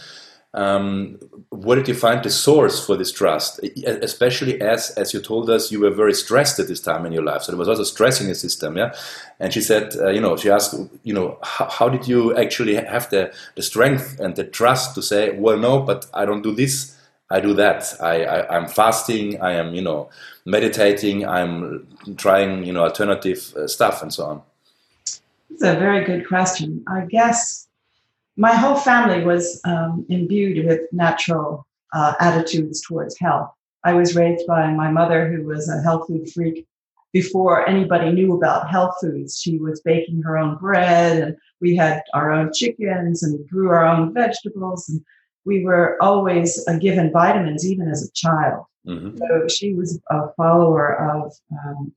Um, 0.54 1.20
where 1.50 1.78
did 1.78 1.88
you 1.88 1.94
find 1.94 2.24
the 2.24 2.32
source 2.32 2.84
for 2.84 2.98
this 2.98 3.12
trust? 3.12 3.60
Especially 3.86 4.60
as, 4.62 4.90
as 4.92 5.14
you 5.14 5.22
told 5.22 5.50
us, 5.50 5.72
you 5.72 5.80
were 5.80 5.92
very 5.92 6.14
stressed 6.14 6.60
at 6.60 6.68
this 6.68 6.82
time 6.82 7.06
in 7.06 7.12
your 7.12 7.24
life. 7.24 7.44
So 7.44 7.52
there 7.52 7.60
was 7.60 7.70
also 7.70 7.84
stress 7.84 8.20
in 8.20 8.26
your 8.26 8.36
system, 8.36 8.76
yeah. 8.76 8.94
And 9.40 9.54
she 9.54 9.62
said, 9.62 9.96
uh, 9.96 10.10
you 10.10 10.20
know, 10.20 10.36
she 10.38 10.50
asked, 10.50 10.74
you 11.04 11.14
know, 11.14 11.38
how, 11.44 11.70
how 11.70 11.90
did 11.90 12.08
you 12.08 12.36
actually 12.36 12.76
have 12.76 13.10
the, 13.12 13.32
the 13.56 13.62
strength 13.62 14.20
and 14.20 14.36
the 14.36 14.44
trust 14.44 14.96
to 14.96 15.04
say, 15.04 15.38
well, 15.38 15.58
no, 15.58 15.82
but 15.82 16.08
I 16.16 16.26
don't 16.26 16.42
do 16.42 16.54
this, 16.54 16.98
I 17.30 17.40
do 17.40 17.54
that. 17.54 17.94
I, 18.02 18.24
I 18.24 18.58
I'm 18.58 18.68
fasting, 18.68 19.40
I 19.40 19.54
am, 19.54 19.76
you 19.76 19.84
know, 19.84 20.10
meditating, 20.46 21.28
I'm 21.28 21.88
trying, 22.18 22.64
you 22.64 22.74
know, 22.74 22.84
alternative 22.84 23.54
uh, 23.56 23.68
stuff 23.68 24.02
and 24.02 24.12
so 24.12 24.26
on. 24.26 24.42
It's 25.52 25.64
a 25.64 25.76
very 25.76 26.06
good 26.06 26.28
question. 26.28 26.84
I 26.88 27.06
guess 27.06 27.69
my 28.40 28.56
whole 28.56 28.78
family 28.78 29.26
was 29.26 29.60
um, 29.66 30.06
imbued 30.08 30.66
with 30.66 30.82
natural 30.94 31.68
uh, 31.94 32.14
attitudes 32.22 32.82
towards 32.88 33.20
health. 33.20 33.52
I 33.84 33.94
was 33.94 34.16
raised 34.16 34.48
by 34.48 34.72
my 34.72 34.90
mother, 34.90 35.30
who 35.30 35.44
was 35.44 35.68
a 35.68 35.82
health 35.82 36.08
food 36.08 36.32
freak. 36.32 36.66
Before 37.12 37.68
anybody 37.68 38.12
knew 38.12 38.34
about 38.36 38.70
health 38.70 38.96
foods, 39.02 39.42
she 39.42 39.58
was 39.58 39.82
baking 39.82 40.22
her 40.22 40.38
own 40.38 40.58
bread, 40.58 41.22
and 41.22 41.36
we 41.60 41.76
had 41.76 42.02
our 42.14 42.32
own 42.32 42.54
chickens 42.54 43.24
and 43.24 43.38
we 43.38 43.46
grew 43.46 43.70
our 43.70 43.86
own 43.86 44.14
vegetables. 44.14 44.88
And 44.88 45.02
we 45.44 45.66
were 45.66 45.98
always 46.02 46.64
uh, 46.68 46.78
given 46.78 47.12
vitamins, 47.12 47.68
even 47.68 47.90
as 47.90 48.08
a 48.08 48.12
child. 48.14 48.64
hmm 48.86 49.18
So 49.18 49.48
she 49.50 49.74
was 49.74 50.00
a 50.10 50.32
follower 50.38 50.96
of, 51.12 51.34
um, 51.52 51.92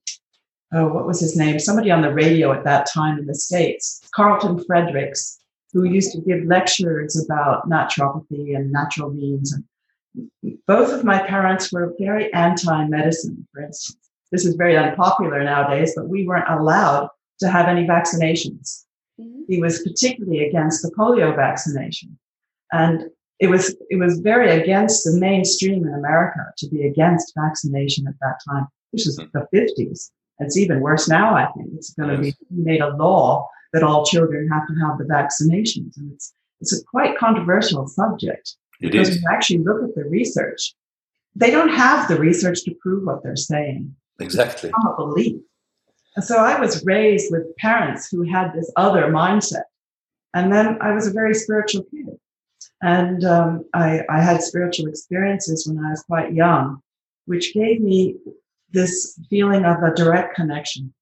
oh, 0.73 0.89
what 0.89 1.07
was 1.07 1.21
his 1.21 1.37
name? 1.37 1.61
Somebody 1.61 1.91
on 1.93 2.03
the 2.03 2.13
radio 2.13 2.53
at 2.53 2.65
that 2.65 2.87
time 2.87 3.19
in 3.19 3.27
the 3.27 3.35
States, 3.35 4.01
Carlton 4.15 4.65
Fredericks, 4.65 5.42
who 5.73 5.85
used 5.85 6.13
to 6.13 6.21
give 6.21 6.45
lectures 6.45 7.23
about 7.25 7.69
naturopathy 7.69 8.57
and 8.57 8.71
natural 8.71 9.11
means. 9.11 9.53
And 9.53 10.59
both 10.67 10.93
of 10.93 11.05
my 11.05 11.19
parents 11.27 11.73
were 11.73 11.95
very 11.99 12.33
anti 12.35 12.87
medicine, 12.87 13.47
for 13.53 13.63
instance. 13.63 13.99
This 14.31 14.45
is 14.45 14.55
very 14.55 14.77
unpopular 14.77 15.43
nowadays, 15.45 15.93
but 15.97 16.09
we 16.09 16.27
weren't 16.27 16.49
allowed 16.49 17.09
to 17.41 17.49
have 17.49 17.69
any 17.69 17.87
vaccinations. 17.87 18.85
Mm-hmm. 19.21 19.43
He 19.49 19.61
was 19.61 19.83
particularly 19.83 20.47
against 20.47 20.83
the 20.83 20.91
polio 20.97 21.35
vaccination. 21.35 22.19
And 22.73 23.11
it 23.41 23.49
was 23.49 23.75
it 23.91 23.97
was 23.97 24.21
very 24.21 24.51
against 24.51 25.05
the 25.05 25.19
mainstream 25.19 25.87
in 25.87 25.95
America 25.95 26.41
to 26.59 26.69
be 26.69 26.87
against 26.87 27.35
vaccination 27.37 28.07
at 28.07 28.15
that 28.21 28.39
time. 28.49 28.67
This 28.93 29.07
is 29.07 29.17
the 29.17 29.47
50s. 29.55 30.11
It's 30.39 30.57
even 30.57 30.81
worse 30.81 31.09
now, 31.09 31.35
I 31.35 31.47
think. 31.53 31.71
It's 31.75 31.95
going 31.95 32.17
to 32.17 32.27
Yes. 32.27 32.37
be 32.37 32.63
made 32.63 32.81
a 32.81 32.97
law 32.97 33.49
that 33.73 33.83
all 33.83 34.05
children 34.05 34.49
have 34.49 34.67
to 34.67 34.75
have 34.75 34.99
the 34.99 35.05
vaccinations. 35.05 35.97
And 35.97 36.13
it's 36.13 36.33
it's 36.61 36.79
a 36.81 36.85
quite 36.85 37.19
controversial 37.19 37.89
subject 37.89 38.57
It 38.81 38.93
because 38.93 39.09
is. 39.09 39.17
when 39.17 39.23
you 39.23 39.29
actually 39.33 39.59
look 39.59 39.83
at 39.83 39.95
the 39.95 40.05
research, 40.05 40.75
they 41.35 41.51
don't 41.51 41.71
have 41.71 42.09
the 42.09 42.19
research 42.19 42.63
to 42.65 42.75
prove 42.81 43.05
what 43.05 43.23
they're 43.23 43.37
saying 43.37 43.95
Exactly. 44.21 44.71
from 44.71 44.87
a 44.87 44.97
belief. 44.97 45.41
And 46.15 46.25
so 46.25 46.37
I 46.37 46.61
was 46.61 46.85
raised 46.85 47.33
with 47.33 47.57
parents 47.57 48.09
who 48.11 48.23
had 48.23 48.53
this 48.53 48.71
other 48.77 49.05
mindset. 49.11 49.65
And 50.35 50.53
then 50.53 50.79
I 50.81 50.93
was 50.93 51.07
a 51.07 51.13
very 51.13 51.35
spiritual 51.35 51.85
kid. 51.85 52.19
And 52.83 53.25
um, 53.25 53.65
I, 53.75 54.03
I 54.09 54.21
had 54.21 54.43
spiritual 54.43 54.89
experiences 54.89 55.67
when 55.67 55.83
I 55.85 55.91
was 55.91 56.03
quite 56.03 56.33
young, 56.33 56.81
which 57.27 57.55
gave 57.55 57.81
me 57.81 58.17
this 58.73 59.19
feeling 59.31 59.65
of 59.65 59.83
a 59.83 59.95
direct 59.95 60.35
connection. 60.35 60.93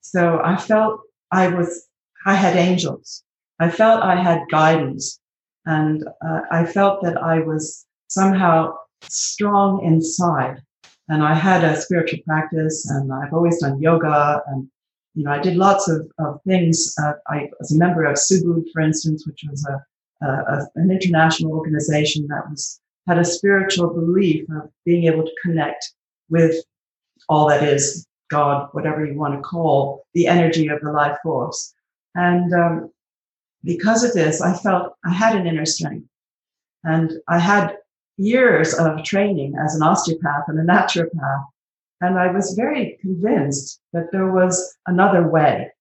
So 0.00 0.40
I 0.42 0.56
felt 0.56 1.00
I 1.30 1.48
was, 1.48 1.87
I 2.28 2.34
had 2.34 2.56
angels. 2.56 3.24
I 3.58 3.70
felt 3.70 4.02
I 4.02 4.16
had 4.22 4.50
guidance. 4.50 5.18
And 5.64 6.04
uh, 6.26 6.40
I 6.50 6.64
felt 6.64 7.02
that 7.02 7.16
I 7.16 7.40
was 7.40 7.86
somehow 8.08 8.74
strong 9.02 9.84
inside 9.84 10.62
and 11.08 11.22
I 11.22 11.34
had 11.34 11.64
a 11.64 11.80
spiritual 11.80 12.20
practice, 12.26 12.88
and 12.90 13.12
I've 13.12 13.32
always 13.32 13.60
done 13.60 13.80
yoga, 13.80 14.42
and 14.48 14.68
you 15.14 15.24
know, 15.24 15.30
I 15.30 15.40
did 15.40 15.56
lots 15.56 15.88
of, 15.88 16.06
of 16.18 16.40
things. 16.46 16.94
Uh, 17.02 17.14
I 17.28 17.48
was 17.58 17.72
a 17.72 17.78
member 17.78 18.04
of 18.04 18.16
Subud, 18.16 18.64
for 18.72 18.82
instance, 18.82 19.26
which 19.26 19.42
was 19.50 19.66
a, 19.66 20.26
a, 20.26 20.30
a 20.30 20.68
an 20.76 20.90
international 20.90 21.52
organization 21.52 22.26
that 22.28 22.48
was 22.50 22.80
had 23.06 23.18
a 23.18 23.24
spiritual 23.24 23.88
belief 23.88 24.44
of 24.50 24.70
being 24.84 25.04
able 25.04 25.24
to 25.24 25.32
connect 25.42 25.94
with 26.28 26.54
all 27.28 27.48
that 27.48 27.62
is 27.62 28.06
God, 28.30 28.68
whatever 28.72 29.04
you 29.06 29.18
want 29.18 29.34
to 29.34 29.40
call 29.40 30.04
the 30.12 30.26
energy 30.26 30.68
of 30.68 30.80
the 30.82 30.92
life 30.92 31.16
force. 31.22 31.74
And 32.14 32.52
um, 32.52 32.90
because 33.64 34.04
of 34.04 34.12
this, 34.12 34.40
I 34.40 34.56
felt 34.56 34.94
I 35.04 35.12
had 35.12 35.36
an 35.36 35.46
inner 35.46 35.66
strength, 35.66 36.08
and 36.84 37.12
I 37.28 37.38
had 37.38 37.76
years 38.16 38.74
of 38.74 39.02
training 39.04 39.54
as 39.56 39.74
an 39.74 39.82
osteopath 39.82 40.44
and 40.48 40.58
a 40.58 40.64
naturopath. 40.64 41.44
And 42.00 42.18
I 42.18 42.30
was 42.30 42.54
very 42.54 42.98
convinced 43.00 43.80
that 43.92 44.12
there 44.12 44.30
was 44.30 44.76
another 44.86 45.28
way. 45.28 45.72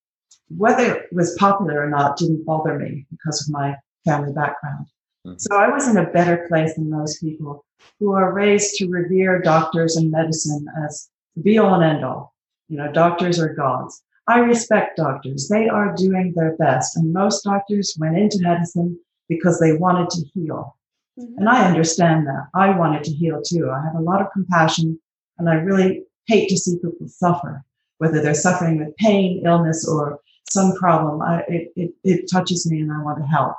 Whether 0.50 0.96
it 0.96 1.14
was 1.14 1.36
popular 1.36 1.82
or 1.84 1.90
not 1.90 2.18
didn't 2.18 2.46
bother 2.46 2.78
me 2.80 3.06
because 3.12 3.42
of 3.42 3.54
my 3.54 3.76
family 4.06 4.34
background. 4.34 4.88
Mhm. 5.26 5.40
So 5.40 5.56
I 5.56 5.68
was 5.70 5.88
in 5.88 5.98
a 5.98 6.10
better 6.10 6.48
place 6.48 6.76
than 6.76 6.90
most 6.90 7.20
people 7.20 7.66
who 8.00 8.14
are 8.14 8.34
raised 8.34 8.76
to 8.76 8.90
revere 8.90 9.42
doctors 9.42 9.98
and 9.98 10.10
medicine 10.12 10.66
as 10.84 11.10
the 11.36 11.42
be 11.42 11.58
all 11.58 11.76
and 11.76 11.84
end 11.84 12.06
all. 12.06 12.34
You 12.70 12.78
know, 12.78 12.92
doctors 12.92 13.40
are 13.40 13.54
gods. 13.54 14.04
I 14.28 14.40
respect 14.40 14.98
doctors. 14.98 15.48
They 15.48 15.70
are 15.70 15.96
doing 15.96 16.34
their 16.36 16.56
best. 16.58 16.98
And 16.98 17.14
most 17.14 17.44
doctors 17.44 17.96
went 18.00 18.18
into 18.18 18.40
medicine 18.42 19.00
because 19.30 19.60
they 19.60 19.74
wanted 19.74 20.10
to 20.12 20.26
heal. 20.34 20.76
And 21.18 21.50
I 21.50 21.66
understand 21.66 22.28
that. 22.28 22.48
I 22.54 22.78
wanted 22.78 23.04
to 23.06 23.12
heal 23.12 23.42
too. 23.42 23.72
I 23.72 23.82
have 23.84 23.96
a 23.96 24.04
lot 24.04 24.22
of 24.22 24.32
compassion 24.32 25.00
and 25.40 25.50
I 25.50 25.56
really 25.56 26.04
hate 26.28 26.50
to 26.50 26.58
see 26.58 26.76
people 26.76 27.08
suffer, 27.08 27.64
whether 27.98 28.22
they're 28.22 28.34
suffering 28.34 28.78
with 28.78 28.96
pain, 28.98 29.42
illness, 29.46 29.88
or 29.88 30.20
some 30.50 30.74
problem. 30.74 31.22
I, 31.22 31.40
it, 31.48 31.72
it, 31.76 31.92
it 32.04 32.32
touches 32.32 32.70
me 32.70 32.82
and 32.82 32.92
I 32.92 33.02
want 33.02 33.20
to 33.20 33.26
help. 33.26 33.56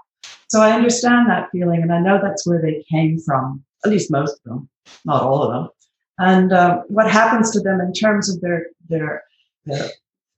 So 0.48 0.60
I 0.60 0.72
understand 0.72 1.28
that 1.28 1.48
feeling 1.50 1.82
and 1.82 1.92
I 1.92 2.00
know 2.00 2.20
that's 2.22 2.46
where 2.46 2.62
they 2.62 2.84
came 2.88 3.18
from, 3.18 3.64
at 3.84 3.90
least 3.90 4.10
most 4.10 4.38
of 4.38 4.44
them, 4.44 4.68
not 5.04 5.22
all 5.22 5.42
of 5.42 5.52
them. 5.52 5.70
And 6.18 6.52
uh, 6.52 6.82
what 6.88 7.10
happens 7.10 7.50
to 7.52 7.60
them 7.60 7.80
in 7.80 7.92
terms 7.92 8.32
of 8.32 8.40
their, 8.40 8.68
their, 8.88 9.22
their 9.66 9.90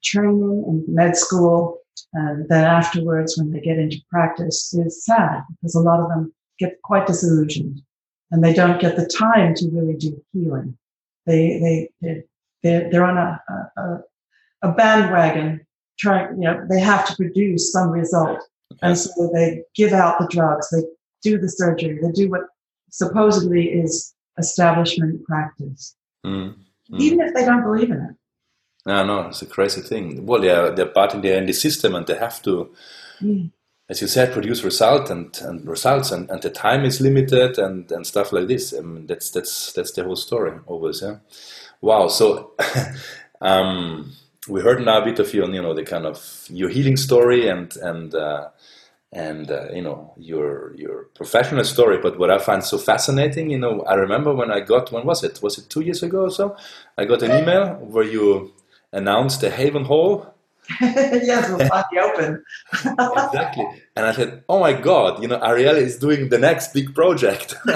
training 0.02 0.64
in 0.68 0.84
med 0.94 1.16
school 1.16 1.78
and 2.12 2.48
then 2.48 2.64
afterwards 2.64 3.36
when 3.36 3.50
they 3.50 3.60
get 3.60 3.78
into 3.78 3.98
practice 4.10 4.72
is 4.74 5.04
sad 5.04 5.42
because 5.60 5.74
a 5.74 5.80
lot 5.80 6.00
of 6.00 6.08
them 6.08 6.32
get 6.58 6.80
quite 6.82 7.06
disillusioned 7.06 7.80
and 8.30 8.42
they 8.42 8.52
don't 8.52 8.80
get 8.80 8.96
the 8.96 9.06
time 9.06 9.54
to 9.54 9.68
really 9.70 9.94
do 9.96 10.22
healing. 10.32 10.76
They, 11.26 11.58
they, 11.58 11.90
they, 12.00 12.22
they're, 12.62 12.90
they're 12.90 13.04
on 13.04 13.18
a, 13.18 13.40
a, 13.76 14.00
a 14.62 14.72
bandwagon 14.72 15.66
trying, 15.98 16.34
you 16.40 16.48
know, 16.48 16.64
they 16.68 16.80
have 16.80 17.06
to 17.06 17.16
produce 17.16 17.72
some 17.72 17.90
result. 17.90 18.40
And 18.82 18.96
so 18.96 19.30
they 19.34 19.62
give 19.74 19.92
out 19.92 20.18
the 20.18 20.28
drugs, 20.28 20.68
they 20.70 20.82
do 21.22 21.38
the 21.38 21.48
surgery, 21.48 21.98
they 22.02 22.12
do 22.12 22.30
what 22.30 22.42
supposedly 22.90 23.68
is 23.68 24.14
establishment 24.38 25.24
practice, 25.24 25.96
Mm. 26.24 26.54
Mm. 26.90 27.00
even 27.00 27.20
if 27.20 27.32
they 27.32 27.44
don't 27.46 27.62
believe 27.62 27.90
in 27.90 27.96
it. 27.96 28.14
No, 28.86 29.04
no, 29.04 29.28
it's 29.28 29.42
a 29.42 29.46
crazy 29.46 29.82
thing. 29.82 30.24
Well, 30.26 30.40
they're, 30.40 30.70
they're 30.74 30.86
part 30.86 31.14
in 31.14 31.20
the, 31.20 31.36
in 31.36 31.46
the 31.46 31.52
system 31.52 31.94
and 31.94 32.06
they 32.06 32.16
have 32.16 32.42
to, 32.42 32.74
Mm. 33.22 33.50
as 33.88 34.00
you 34.00 34.08
said, 34.08 34.32
produce 34.32 34.64
result 34.64 35.10
and, 35.10 35.38
and 35.42 35.68
results 35.68 36.10
and, 36.10 36.30
and 36.30 36.40
the 36.40 36.48
time 36.48 36.86
is 36.86 37.02
limited 37.02 37.58
and, 37.58 37.92
and 37.92 38.06
stuff 38.06 38.32
like 38.32 38.48
this. 38.48 38.72
I 38.72 38.80
mean, 38.80 39.06
that's, 39.06 39.30
that's, 39.30 39.74
that's 39.74 39.92
the 39.92 40.04
whole 40.04 40.16
story 40.16 40.58
always, 40.66 41.02
yeah. 41.02 41.16
Wow. 41.82 42.08
So, 42.08 42.52
um, 43.40 44.12
we 44.48 44.60
heard 44.62 44.84
now 44.84 45.00
a 45.02 45.04
bit 45.04 45.18
of 45.18 45.32
your, 45.34 45.48
you 45.50 45.62
know, 45.62 45.74
the 45.74 45.84
kind 45.84 46.06
of 46.06 46.46
your 46.48 46.68
healing 46.68 46.96
story 46.96 47.48
and 47.48 47.74
and 47.76 48.14
uh, 48.14 48.48
and 49.12 49.50
uh, 49.50 49.68
you 49.72 49.82
know 49.82 50.14
your 50.16 50.74
your 50.76 51.04
professional 51.14 51.64
story. 51.64 51.98
But 51.98 52.18
what 52.18 52.30
I 52.30 52.38
find 52.38 52.64
so 52.64 52.78
fascinating, 52.78 53.50
you 53.50 53.58
know, 53.58 53.82
I 53.82 53.94
remember 53.94 54.34
when 54.34 54.50
I 54.50 54.60
got 54.60 54.92
when 54.92 55.04
was 55.04 55.24
it? 55.24 55.42
Was 55.42 55.58
it 55.58 55.68
two 55.68 55.80
years 55.80 56.02
ago 56.02 56.22
or 56.22 56.30
so? 56.30 56.56
I 56.96 57.04
got 57.04 57.22
an 57.22 57.32
email 57.32 57.74
where 57.74 58.04
you 58.04 58.52
announced 58.92 59.40
the 59.40 59.50
Haven 59.50 59.84
Hall. 59.84 60.34
yes, 60.80 61.48
we'll 61.48 61.68
finally 61.68 61.98
open. 62.00 62.44
exactly, 62.72 63.66
and 63.96 64.06
I 64.06 64.12
said, 64.12 64.44
"Oh 64.48 64.60
my 64.60 64.72
God, 64.72 65.20
you 65.20 65.28
know, 65.28 65.40
Ariel 65.40 65.76
is 65.76 65.98
doing 65.98 66.28
the 66.28 66.38
next 66.38 66.72
big 66.72 66.94
project." 66.94 67.56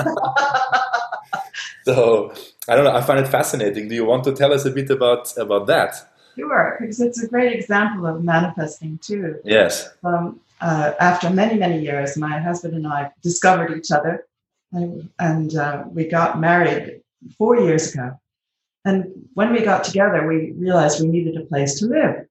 so 1.85 2.33
I 2.68 2.77
don't 2.77 2.85
know. 2.85 2.94
I 2.94 3.00
find 3.00 3.18
it 3.18 3.29
fascinating. 3.29 3.88
Do 3.88 3.96
you 3.96 4.05
want 4.05 4.22
to 4.24 4.33
tell 4.33 4.53
us 4.53 4.64
a 4.64 4.70
bit 4.70 4.90
about 4.90 5.37
about 5.37 5.66
that? 5.66 6.09
Sure, 6.37 6.77
because 6.81 7.00
it's 7.00 7.22
a 7.22 7.29
great 7.29 7.53
example 7.53 8.07
of 8.07 8.22
manifesting 8.22 8.98
too. 8.98 9.40
Yes. 9.44 9.88
Um, 10.05 10.40
uh, 10.61 10.92
after 11.00 11.31
many 11.31 11.59
many 11.59 11.83
years, 11.83 12.16
my 12.16 12.38
husband 12.38 12.74
and 12.74 12.87
I 12.87 13.11
discovered 13.22 13.77
each 13.77 13.90
other, 13.90 14.24
and, 14.72 15.09
and 15.18 15.57
uh, 15.57 15.85
we 15.90 16.07
got 16.07 16.40
married 16.40 17.00
four 17.37 17.59
years 17.59 17.92
ago. 17.92 18.20
And 18.84 19.06
when 19.34 19.52
we 19.52 19.62
got 19.62 19.84
together, 19.84 20.26
we 20.26 20.52
realized 20.52 21.00
we 21.00 21.08
needed 21.08 21.36
a 21.36 21.46
place 21.46 21.78
to 21.78 21.86
live. 21.86 22.26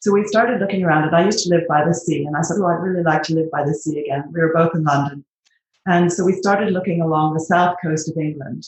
So 0.00 0.12
we 0.12 0.26
started 0.26 0.60
looking 0.60 0.82
around, 0.82 1.04
and 1.04 1.14
I 1.14 1.24
used 1.24 1.44
to 1.44 1.50
live 1.50 1.66
by 1.68 1.84
the 1.84 1.94
sea, 1.94 2.24
and 2.24 2.36
I 2.36 2.42
said, 2.42 2.56
"Oh, 2.60 2.66
I'd 2.66 2.82
really 2.82 3.04
like 3.04 3.22
to 3.24 3.34
live 3.34 3.50
by 3.52 3.64
the 3.64 3.74
sea 3.74 4.00
again." 4.00 4.24
We 4.32 4.40
were 4.40 4.52
both 4.52 4.74
in 4.74 4.82
London, 4.82 5.24
and 5.86 6.12
so 6.12 6.24
we 6.24 6.32
started 6.32 6.72
looking 6.72 7.00
along 7.00 7.34
the 7.34 7.40
south 7.40 7.76
coast 7.82 8.10
of 8.10 8.16
England. 8.16 8.66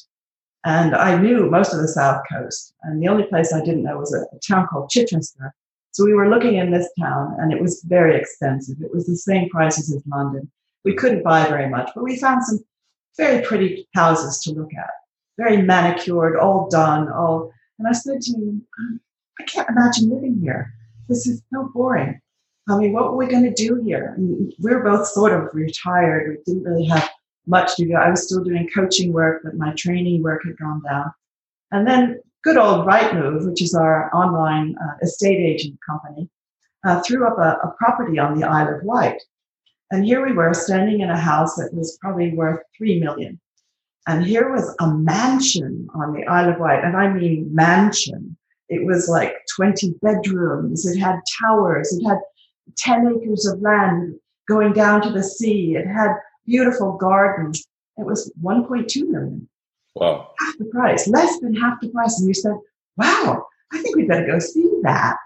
And 0.64 0.94
I 0.94 1.20
knew 1.20 1.50
most 1.50 1.74
of 1.74 1.80
the 1.80 1.88
south 1.88 2.22
coast, 2.32 2.72
and 2.84 3.02
the 3.02 3.08
only 3.08 3.24
place 3.24 3.52
I 3.52 3.64
didn't 3.64 3.82
know 3.82 3.98
was 3.98 4.14
a, 4.14 4.20
a 4.34 4.38
town 4.46 4.66
called 4.68 4.90
Chichester. 4.90 5.52
So 5.90 6.04
we 6.04 6.14
were 6.14 6.30
looking 6.30 6.54
in 6.54 6.70
this 6.70 6.88
town, 6.98 7.36
and 7.38 7.52
it 7.52 7.60
was 7.60 7.82
very 7.82 8.16
expensive. 8.16 8.76
It 8.80 8.94
was 8.94 9.06
the 9.06 9.16
same 9.16 9.48
prices 9.50 9.94
as 9.94 10.02
London. 10.06 10.50
We 10.84 10.94
couldn't 10.94 11.22
buy 11.22 11.46
very 11.48 11.68
much, 11.68 11.90
but 11.94 12.04
we 12.04 12.16
found 12.16 12.44
some 12.44 12.60
very 13.16 13.44
pretty 13.44 13.88
houses 13.94 14.40
to 14.42 14.52
look 14.52 14.70
at, 14.74 14.90
very 15.38 15.62
manicured, 15.62 16.36
all 16.36 16.68
done, 16.68 17.10
all. 17.10 17.52
And 17.78 17.88
I 17.88 17.92
said 17.92 18.20
to 18.20 18.32
him, 18.32 18.66
I 19.40 19.44
can't 19.44 19.68
imagine 19.68 20.10
living 20.10 20.38
here 20.40 20.72
this 21.08 21.26
is 21.26 21.42
so 21.52 21.70
boring. 21.74 22.20
I 22.68 22.78
mean, 22.78 22.92
what 22.92 23.10
were 23.10 23.16
we 23.16 23.26
going 23.26 23.44
to 23.44 23.52
do 23.52 23.82
here? 23.84 24.14
we 24.18 24.54
we're 24.58 24.82
both 24.82 25.06
sort 25.08 25.32
of 25.32 25.48
retired. 25.52 26.38
We 26.46 26.52
didn't 26.52 26.64
really 26.70 26.86
have 26.86 27.10
much 27.46 27.76
to 27.76 27.84
do. 27.84 27.94
I 27.94 28.08
was 28.08 28.26
still 28.26 28.42
doing 28.42 28.68
coaching 28.74 29.12
work, 29.12 29.42
but 29.44 29.56
my 29.56 29.74
training 29.74 30.22
work 30.22 30.42
had 30.44 30.56
gone 30.56 30.82
down. 30.82 31.12
And 31.72 31.86
then 31.86 32.20
good 32.42 32.56
old 32.56 32.86
Rightmove, 32.86 33.46
which 33.46 33.60
is 33.60 33.74
our 33.74 34.14
online 34.14 34.76
uh, 34.82 34.94
estate 35.02 35.40
agent 35.40 35.78
company, 35.86 36.30
uh, 36.86 37.02
threw 37.02 37.26
up 37.26 37.38
a, 37.38 37.66
a 37.66 37.74
property 37.78 38.18
on 38.18 38.38
the 38.38 38.46
Isle 38.46 38.76
of 38.76 38.82
Wight. 38.82 39.20
And 39.90 40.04
here 40.04 40.24
we 40.24 40.32
were 40.32 40.54
standing 40.54 41.00
in 41.00 41.10
a 41.10 41.18
house 41.18 41.56
that 41.56 41.74
was 41.74 41.98
probably 42.00 42.32
worth 42.32 42.60
three 42.76 42.98
million. 42.98 43.38
And 44.06 44.24
here 44.24 44.52
was 44.52 44.74
a 44.80 44.94
mansion 44.94 45.88
on 45.94 46.12
the 46.12 46.26
Isle 46.26 46.52
of 46.52 46.60
Wight, 46.60 46.84
and 46.84 46.96
I 46.96 47.08
mean 47.12 47.48
mansion. 47.54 48.36
It 48.68 48.84
was 48.84 49.08
like 49.08 49.34
20 49.56 49.94
bedrooms. 50.02 50.86
It 50.86 50.98
had 50.98 51.20
towers. 51.40 51.92
It 51.92 52.06
had 52.06 52.18
10 52.76 53.20
acres 53.22 53.46
of 53.46 53.60
land 53.60 54.14
going 54.48 54.72
down 54.72 55.02
to 55.02 55.10
the 55.10 55.22
sea. 55.22 55.76
It 55.76 55.86
had 55.86 56.10
beautiful 56.46 56.92
gardens. 56.96 57.66
It 57.96 58.04
was 58.04 58.32
1.2 58.42 59.08
million. 59.08 59.48
Wow. 59.94 60.30
Half 60.38 60.58
the 60.58 60.64
price, 60.66 61.06
less 61.08 61.38
than 61.40 61.54
half 61.54 61.80
the 61.80 61.88
price. 61.88 62.18
And 62.18 62.26
we 62.26 62.34
said, 62.34 62.56
wow, 62.96 63.46
I 63.72 63.82
think 63.82 63.96
we'd 63.96 64.08
better 64.08 64.26
go 64.26 64.38
see 64.38 64.70
that. 64.82 65.16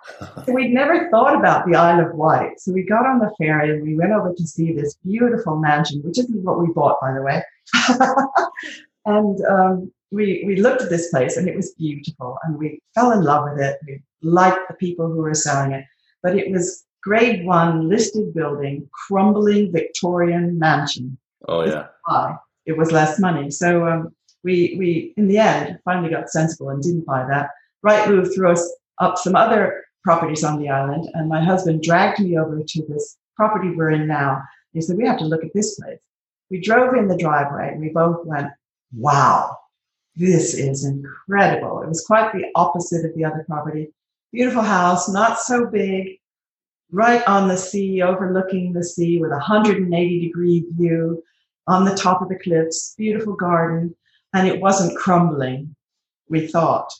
so 0.47 0.53
we'd 0.53 0.73
never 0.73 1.11
thought 1.11 1.35
about 1.35 1.67
the 1.67 1.77
Isle 1.77 2.07
of 2.07 2.15
Wight. 2.15 2.61
So 2.61 2.73
we 2.73 2.83
got 2.83 3.07
on 3.07 3.19
the 3.19 3.31
ferry 3.39 3.71
and 3.71 3.83
we 3.83 3.97
went 3.97 4.13
over 4.13 4.33
to 4.33 4.47
see 4.47 4.73
this 4.73 4.95
beautiful 5.05 5.57
mansion, 5.57 6.01
which 6.03 6.19
isn't 6.19 6.45
what 6.45 6.61
we 6.61 6.73
bought, 6.73 7.01
by 7.01 7.13
the 7.13 7.23
way. 7.23 7.43
and 9.07 9.45
um, 9.47 9.93
we 10.11 10.45
we 10.47 10.57
looked 10.57 10.83
at 10.83 10.91
this 10.91 11.11
place 11.11 11.37
and 11.37 11.49
it 11.49 11.57
was 11.57 11.75
beautiful 11.75 12.39
and 12.45 12.57
we 12.57 12.81
fell 12.95 13.13
in 13.13 13.23
love 13.23 13.51
with 13.51 13.61
it. 13.61 13.79
We 13.87 14.03
liked 14.23 14.69
the 14.69 14.75
people 14.75 15.09
who 15.09 15.19
were 15.19 15.35
selling 15.35 15.73
it, 15.73 15.85
but 16.23 16.37
it 16.37 16.51
was 16.51 16.85
grade 17.03 17.45
one 17.45 17.89
listed 17.89 18.35
building, 18.35 18.89
crumbling 18.93 19.73
Victorian 19.73 20.59
mansion. 20.59 21.19
Oh 21.47 21.65
yeah. 21.65 21.89
It 22.67 22.77
was 22.77 22.93
less 22.93 23.19
money, 23.19 23.51
so 23.51 23.87
um, 23.87 24.15
we 24.45 24.77
we 24.79 25.15
in 25.17 25.29
the 25.29 25.39
end 25.39 25.79
finally 25.85 26.11
got 26.11 26.31
sensible 26.31 26.71
and 26.71 26.83
didn't 26.83 27.07
buy 27.07 27.27
that. 27.29 27.51
Rightmove 27.85 28.35
threw 28.35 28.51
us 28.51 28.77
up 28.99 29.19
some 29.19 29.37
other 29.37 29.85
properties 30.03 30.45
on 30.45 30.59
the 30.59 30.69
island, 30.69 31.09
and 31.15 31.29
my 31.29 31.43
husband 31.43 31.83
dragged 31.83 32.21
me 32.21 32.39
over 32.39 32.63
to 32.63 32.87
this 32.87 33.17
property 33.37 33.71
we're 33.71 33.91
in 33.91 34.07
now. 34.07 34.43
He 34.73 34.81
said, 34.81 34.97
"We 34.97 35.07
have 35.07 35.19
to 35.19 35.25
look 35.25 35.45
at 35.45 35.53
this 35.55 35.79
place." 35.79 36.01
We 36.51 36.61
drove 36.61 36.95
in 36.95 37.09
the 37.09 37.17
driveway. 37.17 37.71
and 37.73 37.81
We 37.81 37.91
both 37.91 38.25
went, 38.25 38.49
"Wow, 38.97 39.57
this 40.17 40.55
is 40.55 40.85
incredible. 40.85 41.83
It 41.83 41.89
was 41.89 42.05
quite 42.07 42.33
the 42.33 42.47
opposite 42.55 43.05
of 43.05 43.15
the 43.15 43.25
other 43.25 43.45
property. 43.47 43.93
Beautiful 44.33 44.63
house, 44.63 45.09
not 45.09 45.39
so 45.39 45.67
big, 45.67 46.19
right 46.91 47.27
on 47.29 47.49
the 47.49 47.57
sea, 47.57 48.03
overlooking 48.03 48.73
the 48.73 48.85
sea 48.85 49.21
with 49.21 49.31
a 49.31 49.39
180 49.39 50.21
degree 50.21 50.67
view 50.73 51.23
on 51.67 51.85
the 51.85 51.95
top 51.95 52.23
of 52.23 52.29
the 52.29 52.39
cliffs, 52.39 52.95
beautiful 52.97 53.35
garden, 53.35 53.95
and 54.35 54.49
it 54.49 54.61
wasn't 54.61 54.99
crumbling, 54.99 55.75
we 56.29 56.47
thought. 56.47 56.91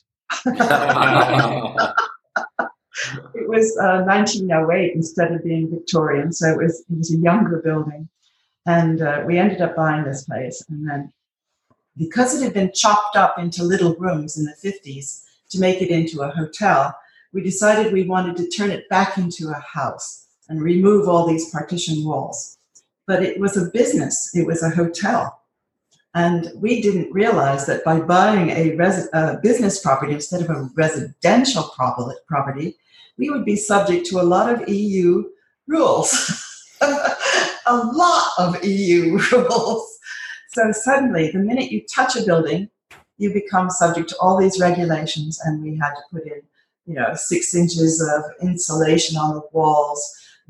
It 3.35 3.47
was 3.47 3.77
uh, 3.77 4.03
1908 4.03 4.93
instead 4.93 5.31
of 5.31 5.43
being 5.43 5.69
Victorian, 5.69 6.31
so 6.31 6.49
it 6.49 6.57
was, 6.57 6.79
it 6.89 6.97
was 6.97 7.13
a 7.13 7.17
younger 7.17 7.61
building. 7.63 8.09
And 8.65 9.01
uh, 9.01 9.23
we 9.25 9.37
ended 9.37 9.61
up 9.61 9.75
buying 9.75 10.03
this 10.03 10.25
place. 10.25 10.63
And 10.69 10.87
then 10.87 11.11
because 11.97 12.39
it 12.39 12.43
had 12.43 12.53
been 12.53 12.71
chopped 12.73 13.15
up 13.15 13.37
into 13.39 13.63
little 13.63 13.95
rooms 13.95 14.37
in 14.37 14.45
the 14.45 14.55
50s 14.63 15.23
to 15.49 15.59
make 15.59 15.81
it 15.81 15.89
into 15.89 16.21
a 16.21 16.29
hotel, 16.29 16.95
we 17.33 17.41
decided 17.41 17.93
we 17.93 18.03
wanted 18.03 18.37
to 18.37 18.49
turn 18.49 18.71
it 18.71 18.87
back 18.89 19.17
into 19.17 19.49
a 19.49 19.59
house 19.59 20.27
and 20.47 20.61
remove 20.61 21.07
all 21.07 21.27
these 21.27 21.49
partition 21.51 22.03
walls. 22.03 22.57
But 23.05 23.23
it 23.23 23.39
was 23.39 23.57
a 23.57 23.69
business, 23.71 24.31
it 24.35 24.45
was 24.45 24.63
a 24.63 24.69
hotel. 24.69 25.38
And 26.19 26.51
we 26.55 26.81
didn't 26.81 27.13
realize 27.13 27.65
that 27.67 27.85
by 27.85 28.01
buying 28.01 28.49
a, 28.49 28.75
res- 28.75 29.07
a 29.13 29.39
business 29.41 29.79
property 29.79 30.13
instead 30.13 30.41
of 30.41 30.49
a 30.49 30.69
residential 30.75 31.63
property, 32.27 32.75
we 33.17 33.29
would 33.29 33.45
be 33.45 33.55
subject 33.55 34.05
to 34.07 34.19
a 34.19 34.29
lot 34.35 34.53
of 34.53 34.67
EU 34.67 35.29
rules. 35.67 36.09
a 36.81 37.77
lot 37.93 38.31
of 38.37 38.61
EU 38.65 39.17
rules. 39.31 39.97
So 40.49 40.73
suddenly, 40.73 41.31
the 41.31 41.39
minute 41.39 41.71
you 41.71 41.85
touch 41.87 42.17
a 42.17 42.25
building, 42.25 42.69
you 43.17 43.31
become 43.31 43.69
subject 43.69 44.09
to 44.09 44.17
all 44.19 44.37
these 44.37 44.59
regulations, 44.59 45.39
and 45.45 45.63
we 45.63 45.77
had 45.77 45.93
to 45.93 46.01
put 46.11 46.25
in, 46.25 46.41
you 46.85 46.95
know, 46.95 47.13
six 47.15 47.55
inches 47.55 48.01
of 48.01 48.23
insulation 48.41 49.15
on 49.15 49.35
the 49.35 49.43
walls, 49.53 50.01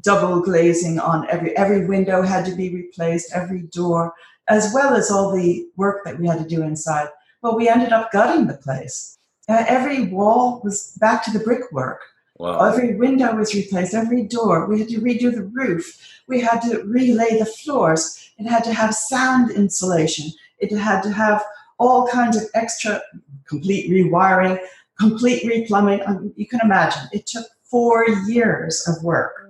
double 0.02 0.40
glazing 0.40 1.00
on 1.00 1.30
every 1.30 1.56
every 1.58 1.86
window 1.86 2.24
had 2.24 2.46
to 2.46 2.56
be 2.56 2.74
replaced, 2.74 3.32
every 3.36 3.64
door, 3.64 4.14
as 4.50 4.72
well 4.74 4.96
as 4.96 5.10
all 5.10 5.32
the 5.32 5.68
work 5.78 6.04
that 6.06 6.20
we 6.20 6.28
had 6.28 6.40
to 6.40 6.56
do 6.56 6.64
inside. 6.64 7.08
But 7.42 7.56
we 7.56 7.70
ended 7.70 7.94
up 7.94 8.12
gutting 8.12 8.48
the 8.48 8.56
place. 8.56 9.18
Uh, 9.48 9.64
every 9.68 10.06
wall 10.06 10.62
was 10.64 10.98
back 11.00 11.24
to 11.24 11.32
the 11.32 11.40
brickwork. 11.40 12.02
Wow. 12.38 12.66
Every 12.66 12.96
window 12.96 13.36
was 13.36 13.54
replaced, 13.54 13.94
every 13.94 14.24
door. 14.24 14.66
We 14.68 14.80
had 14.80 14.90
to 14.90 15.02
redo 15.02 15.34
the 15.34 15.44
roof. 15.44 15.98
We 16.28 16.40
had 16.40 16.62
to 16.62 16.84
relay 16.84 17.38
the 17.38 17.46
floors. 17.46 18.32
It 18.38 18.46
had 18.46 18.64
to 18.64 18.74
have 18.74 18.94
sound 18.94 19.52
insulation. 19.52 20.32
It 20.60 20.72
had 20.78 21.02
to 21.04 21.12
have 21.12 21.44
all 21.80 22.08
kinds 22.08 22.38
of 22.38 22.44
extra, 22.54 23.02
complete 23.46 23.90
rewiring, 23.90 24.60
complete 24.98 25.44
replumbing. 25.44 26.08
Um, 26.08 26.34
you 26.36 26.48
can 26.48 26.62
imagine. 26.64 27.04
It 27.12 27.26
took 27.26 27.46
four 27.64 28.08
years 28.28 28.88
of 28.88 29.04
work. 29.04 29.50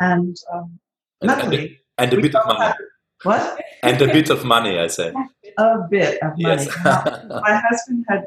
And 0.00 0.36
um, 0.52 0.78
luckily. 1.20 1.80
And, 1.98 2.12
and 2.12 2.18
a 2.18 2.22
bit 2.22 2.34
of 2.34 2.46
money. 2.46 2.60
Had, 2.60 2.74
what? 3.22 3.60
And 3.82 4.00
a 4.00 4.06
bit 4.06 4.30
of 4.30 4.44
money, 4.44 4.78
I 4.78 4.86
say. 4.86 5.12
A 5.58 5.78
bit 5.90 6.22
of 6.22 6.32
money. 6.38 6.64
Yes. 6.64 6.68
my 6.84 7.62
husband 7.68 8.04
had 8.08 8.26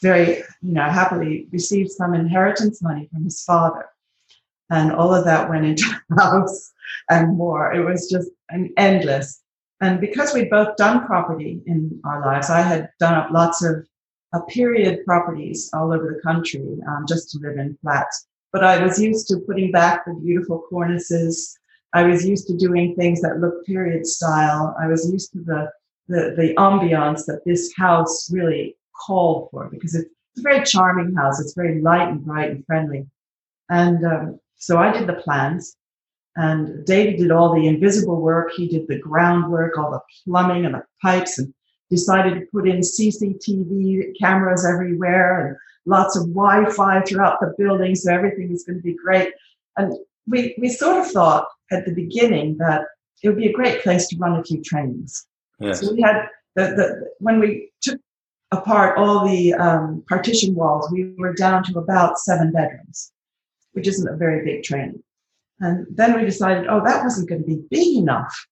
very, 0.00 0.38
you 0.62 0.72
know, 0.72 0.84
happily 0.84 1.48
received 1.50 1.90
some 1.90 2.14
inheritance 2.14 2.82
money 2.82 3.08
from 3.12 3.24
his 3.24 3.42
father. 3.42 3.86
And 4.70 4.92
all 4.92 5.14
of 5.14 5.24
that 5.24 5.48
went 5.48 5.64
into 5.64 5.84
the 6.10 6.22
house 6.22 6.72
and 7.10 7.36
more. 7.36 7.72
It 7.72 7.84
was 7.84 8.10
just 8.10 8.30
an 8.50 8.72
endless. 8.76 9.42
And 9.80 10.00
because 10.00 10.34
we'd 10.34 10.50
both 10.50 10.76
done 10.76 11.06
property 11.06 11.62
in 11.66 12.00
our 12.04 12.20
lives, 12.20 12.50
I 12.50 12.62
had 12.62 12.90
done 12.98 13.14
up 13.14 13.30
lots 13.30 13.62
of 13.64 13.86
uh, 14.32 14.40
period 14.42 15.04
properties 15.06 15.70
all 15.72 15.92
over 15.92 16.14
the 16.14 16.20
country 16.20 16.78
um, 16.88 17.06
just 17.08 17.30
to 17.30 17.38
live 17.38 17.56
in 17.58 17.78
flats. 17.80 18.26
But 18.52 18.64
I 18.64 18.82
was 18.82 19.00
used 19.00 19.28
to 19.28 19.38
putting 19.46 19.70
back 19.70 20.04
the 20.04 20.14
beautiful 20.14 20.64
cornices. 20.68 21.57
I 21.94 22.02
was 22.04 22.26
used 22.26 22.46
to 22.48 22.56
doing 22.56 22.94
things 22.94 23.20
that 23.22 23.40
looked 23.40 23.66
period 23.66 24.06
style. 24.06 24.76
I 24.80 24.86
was 24.86 25.10
used 25.10 25.32
to 25.32 25.38
the 25.40 25.70
the, 26.08 26.34
the 26.36 26.54
ambiance 26.54 27.26
that 27.26 27.42
this 27.44 27.70
house 27.76 28.30
really 28.32 28.76
called 29.06 29.48
for 29.50 29.68
because 29.70 29.94
it's 29.94 30.08
a 30.38 30.42
very 30.42 30.64
charming 30.64 31.14
house. 31.14 31.38
It's 31.38 31.54
very 31.54 31.82
light 31.82 32.08
and 32.08 32.24
bright 32.24 32.50
and 32.50 32.64
friendly. 32.64 33.06
And 33.68 34.04
um, 34.06 34.40
so 34.56 34.78
I 34.78 34.90
did 34.90 35.06
the 35.06 35.14
plans, 35.14 35.76
and 36.36 36.84
David 36.86 37.18
did 37.18 37.30
all 37.30 37.54
the 37.54 37.66
invisible 37.66 38.20
work. 38.20 38.52
He 38.56 38.68
did 38.68 38.88
the 38.88 38.98
groundwork, 38.98 39.76
all 39.76 39.90
the 39.90 40.00
plumbing 40.24 40.64
and 40.64 40.74
the 40.74 40.84
pipes, 41.02 41.38
and 41.38 41.52
decided 41.90 42.34
to 42.34 42.46
put 42.52 42.68
in 42.68 42.80
CCTV 42.80 44.18
cameras 44.18 44.66
everywhere 44.66 45.46
and 45.46 45.56
lots 45.86 46.16
of 46.16 46.28
Wi-Fi 46.34 47.02
throughout 47.02 47.40
the 47.40 47.54
building, 47.58 47.94
so 47.94 48.12
everything 48.12 48.50
is 48.52 48.64
going 48.64 48.78
to 48.78 48.82
be 48.82 48.94
great. 48.94 49.32
And 49.76 49.92
we 50.28 50.54
we 50.58 50.68
sort 50.68 50.98
of 50.98 51.10
thought 51.10 51.46
at 51.70 51.84
the 51.84 51.94
beginning 51.94 52.56
that 52.58 52.82
it 53.22 53.28
would 53.28 53.38
be 53.38 53.48
a 53.48 53.52
great 53.52 53.82
place 53.82 54.08
to 54.08 54.16
run 54.18 54.38
a 54.38 54.44
few 54.44 54.62
trainings. 54.62 55.26
Yes. 55.60 55.80
So 55.80 55.92
we 55.92 56.02
had 56.02 56.26
the, 56.54 56.62
the 56.62 57.10
when 57.18 57.40
we 57.40 57.70
took 57.82 58.00
apart 58.50 58.98
all 58.98 59.26
the 59.26 59.54
um, 59.54 60.04
partition 60.08 60.54
walls, 60.54 60.90
we 60.92 61.14
were 61.18 61.34
down 61.34 61.62
to 61.64 61.78
about 61.78 62.18
seven 62.18 62.52
bedrooms, 62.52 63.12
which 63.72 63.86
isn't 63.86 64.08
a 64.08 64.16
very 64.16 64.44
big 64.44 64.62
training. 64.62 65.02
And 65.60 65.86
then 65.90 66.14
we 66.14 66.24
decided, 66.24 66.66
oh, 66.68 66.82
that 66.84 67.02
wasn't 67.02 67.28
going 67.28 67.42
to 67.42 67.46
be 67.46 67.62
big 67.70 67.98
enough. 67.98 68.46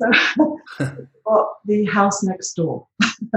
So 0.00 0.56
bought 1.24 1.48
the 1.64 1.84
house 1.86 2.22
next 2.22 2.54
door 2.54 2.86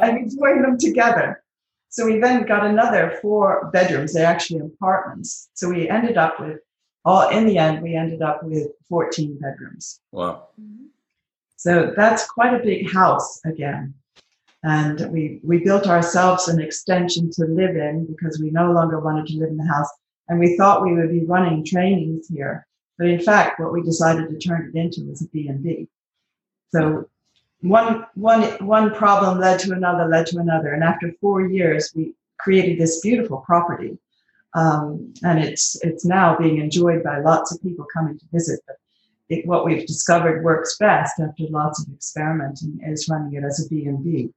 and 0.00 0.14
we 0.14 0.36
joined 0.36 0.64
them 0.64 0.78
together. 0.78 1.42
So 1.90 2.04
we 2.04 2.18
then 2.18 2.44
got 2.44 2.66
another 2.66 3.18
four 3.22 3.70
bedrooms. 3.72 4.12
They're 4.12 4.26
actually 4.26 4.60
apartments. 4.60 5.48
So 5.54 5.68
we 5.68 5.88
ended 5.88 6.18
up 6.18 6.38
with 6.40 6.58
all 7.08 7.28
in 7.30 7.46
the 7.46 7.56
end, 7.56 7.80
we 7.82 7.94
ended 7.96 8.20
up 8.20 8.42
with 8.42 8.68
14 8.90 9.38
bedrooms. 9.38 10.00
Wow. 10.12 10.48
Mm-hmm. 10.60 10.84
So 11.56 11.92
that's 11.96 12.30
quite 12.30 12.52
a 12.52 12.62
big 12.62 12.92
house 12.92 13.40
again. 13.46 13.94
And 14.62 15.10
we, 15.10 15.40
we 15.42 15.64
built 15.64 15.86
ourselves 15.86 16.48
an 16.48 16.60
extension 16.60 17.30
to 17.30 17.46
live 17.46 17.76
in 17.76 18.04
because 18.04 18.38
we 18.38 18.50
no 18.50 18.72
longer 18.72 19.00
wanted 19.00 19.26
to 19.28 19.38
live 19.38 19.48
in 19.48 19.56
the 19.56 19.66
house. 19.66 19.88
And 20.28 20.38
we 20.38 20.56
thought 20.58 20.82
we 20.82 20.92
would 20.92 21.10
be 21.10 21.24
running 21.24 21.64
trainings 21.64 22.28
here. 22.28 22.66
But 22.98 23.06
in 23.06 23.20
fact, 23.20 23.58
what 23.58 23.72
we 23.72 23.82
decided 23.82 24.28
to 24.28 24.38
turn 24.38 24.70
it 24.70 24.78
into 24.78 25.08
was 25.08 25.22
a 25.22 25.28
B&B. 25.28 25.88
So 26.72 27.08
one, 27.62 28.04
one, 28.16 28.42
one 28.64 28.94
problem 28.94 29.38
led 29.38 29.60
to 29.60 29.72
another, 29.72 30.06
led 30.06 30.26
to 30.26 30.38
another. 30.38 30.74
And 30.74 30.84
after 30.84 31.14
four 31.22 31.48
years, 31.48 31.90
we 31.96 32.12
created 32.38 32.78
this 32.78 33.00
beautiful 33.00 33.38
property. 33.38 33.96
Um, 34.54 35.12
and 35.22 35.38
it's, 35.38 35.78
it's 35.82 36.04
now 36.04 36.36
being 36.36 36.58
enjoyed 36.58 37.02
by 37.02 37.20
lots 37.20 37.54
of 37.54 37.62
people 37.62 37.86
coming 37.92 38.18
to 38.18 38.24
visit. 38.32 38.60
But 38.66 38.76
it, 39.28 39.46
what 39.46 39.64
we've 39.64 39.86
discovered 39.86 40.42
works 40.42 40.76
best 40.78 41.20
after 41.20 41.44
lots 41.50 41.82
of 41.82 41.92
experimenting 41.92 42.80
is 42.84 43.08
running 43.08 43.34
it 43.34 43.44
as 43.44 43.64
a 43.64 43.68
B&B. 43.68 44.30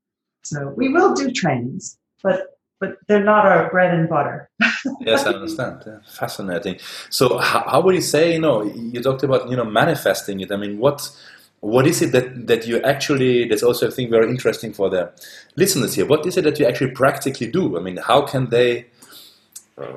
So 0.43 0.73
we 0.75 0.89
will 0.89 1.13
do 1.13 1.31
trainings, 1.31 1.97
but 2.23 2.47
but 2.81 2.97
they're 3.07 3.23
not 3.23 3.45
our 3.45 3.69
bread 3.69 3.93
and 3.93 4.09
butter. 4.09 4.49
yes, 5.01 5.25
I 5.25 5.33
understand. 5.33 5.83
Yeah, 5.85 5.99
fascinating. 6.09 6.79
So, 7.11 7.37
how, 7.37 7.63
how, 7.69 7.81
would 7.81 7.93
you 7.93 8.01
say? 8.01 8.33
You 8.33 8.39
know, 8.39 8.63
you 8.63 9.01
talked 9.01 9.21
about 9.21 9.49
you 9.49 9.55
know 9.55 9.63
manifesting 9.63 10.41
it. 10.41 10.51
I 10.51 10.57
mean, 10.57 10.79
what 10.79 11.07
what 11.59 11.85
is 11.85 12.01
it 12.01 12.11
that 12.11 12.47
that 12.47 12.65
you 12.65 12.81
actually? 12.81 13.47
That's 13.47 13.61
also 13.61 13.87
I 13.87 13.91
think 13.91 14.09
very 14.09 14.29
interesting 14.29 14.73
for 14.73 14.89
the 14.89 15.11
listeners 15.55 15.93
here. 15.93 16.07
What 16.07 16.25
is 16.25 16.37
it 16.37 16.43
that 16.43 16.59
you 16.59 16.65
actually 16.65 16.91
practically 16.91 17.51
do? 17.51 17.77
I 17.77 17.81
mean, 17.81 17.97
how 17.97 18.23
can 18.23 18.49
they? 18.49 18.87
Uh, 19.77 19.91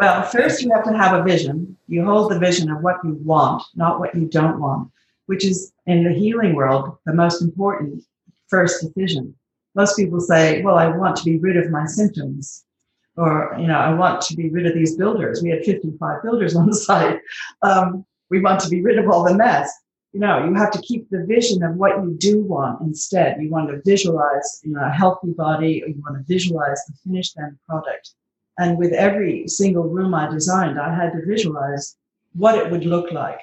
well, 0.00 0.22
first 0.24 0.62
you 0.62 0.70
have 0.74 0.84
to 0.84 0.96
have 0.96 1.18
a 1.18 1.22
vision. 1.22 1.76
You 1.88 2.04
hold 2.04 2.30
the 2.30 2.38
vision 2.38 2.70
of 2.70 2.82
what 2.82 2.96
you 3.04 3.18
want, 3.22 3.62
not 3.74 4.00
what 4.00 4.14
you 4.14 4.26
don't 4.26 4.60
want, 4.60 4.90
which 5.26 5.44
is 5.44 5.72
in 5.86 6.04
the 6.04 6.12
healing 6.12 6.54
world 6.54 6.98
the 7.06 7.14
most 7.14 7.42
important 7.42 8.02
first 8.48 8.82
decision 8.82 9.34
most 9.76 9.96
people 9.96 10.20
say, 10.20 10.62
well, 10.62 10.78
I 10.78 10.88
want 10.88 11.16
to 11.16 11.24
be 11.24 11.38
rid 11.38 11.58
of 11.58 11.70
my 11.70 11.84
symptoms. 11.84 12.64
Or, 13.16 13.54
you 13.58 13.66
know, 13.66 13.78
I 13.78 13.92
want 13.92 14.22
to 14.22 14.34
be 14.34 14.50
rid 14.50 14.66
of 14.66 14.74
these 14.74 14.96
builders. 14.96 15.42
We 15.42 15.50
had 15.50 15.64
55 15.64 16.22
builders 16.22 16.56
on 16.60 16.66
the 16.66 16.74
site. 16.74 17.20
Um, 17.62 18.04
we 18.30 18.40
want 18.40 18.60
to 18.60 18.68
be 18.68 18.82
rid 18.82 18.98
of 18.98 19.08
all 19.08 19.22
the 19.22 19.36
mess. 19.36 19.70
You 20.12 20.20
know, 20.20 20.44
you 20.44 20.54
have 20.54 20.70
to 20.70 20.80
keep 20.80 21.08
the 21.10 21.26
vision 21.26 21.62
of 21.62 21.76
what 21.76 22.02
you 22.02 22.16
do 22.18 22.42
want 22.42 22.80
instead. 22.80 23.36
You 23.38 23.50
want 23.50 23.68
to 23.68 23.82
visualize 23.84 24.60
you 24.64 24.72
know, 24.72 24.82
a 24.82 24.90
healthy 24.90 25.32
body, 25.32 25.82
or 25.82 25.88
you 25.88 26.02
want 26.02 26.16
to 26.16 26.24
visualize 26.26 26.80
the 26.88 26.94
finished 27.04 27.36
end 27.38 27.58
product. 27.68 28.12
And 28.58 28.78
with 28.78 28.92
every 28.92 29.46
single 29.48 29.84
room 29.84 30.14
I 30.14 30.30
designed, 30.30 30.80
I 30.80 30.94
had 30.94 31.12
to 31.12 31.26
visualize 31.26 31.96
what 32.34 32.56
it 32.56 32.70
would 32.70 32.84
look 32.84 33.12
like 33.12 33.40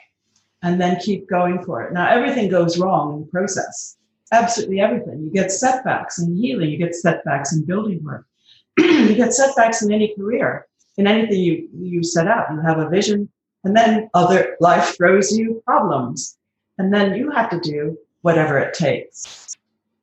and 0.61 0.79
then 0.79 0.99
keep 0.99 1.29
going 1.29 1.63
for 1.63 1.83
it. 1.83 1.93
Now, 1.93 2.09
everything 2.09 2.49
goes 2.49 2.79
wrong 2.79 3.13
in 3.13 3.19
the 3.21 3.27
process 3.27 3.97
absolutely 4.33 4.79
everything. 4.79 5.23
You 5.23 5.29
get 5.29 5.51
setbacks 5.51 6.19
in 6.19 6.35
healing, 6.35 6.69
you 6.69 6.77
get 6.77 6.95
setbacks 6.95 7.53
in 7.53 7.65
building 7.65 8.03
work, 8.03 8.25
you 8.77 9.15
get 9.15 9.33
setbacks 9.33 9.83
in 9.83 9.91
any 9.93 10.13
career, 10.15 10.67
in 10.97 11.07
anything 11.07 11.39
you, 11.39 11.69
you 11.73 12.03
set 12.03 12.27
out. 12.27 12.51
You 12.51 12.59
have 12.61 12.79
a 12.79 12.89
vision, 12.89 13.29
and 13.63 13.75
then 13.75 14.09
other 14.13 14.57
life 14.59 14.97
throws 14.97 15.31
you 15.31 15.61
problems. 15.65 16.37
And 16.79 16.93
then 16.93 17.15
you 17.15 17.29
have 17.31 17.49
to 17.51 17.59
do 17.59 17.97
whatever 18.21 18.57
it 18.57 18.73
takes. 18.73 19.42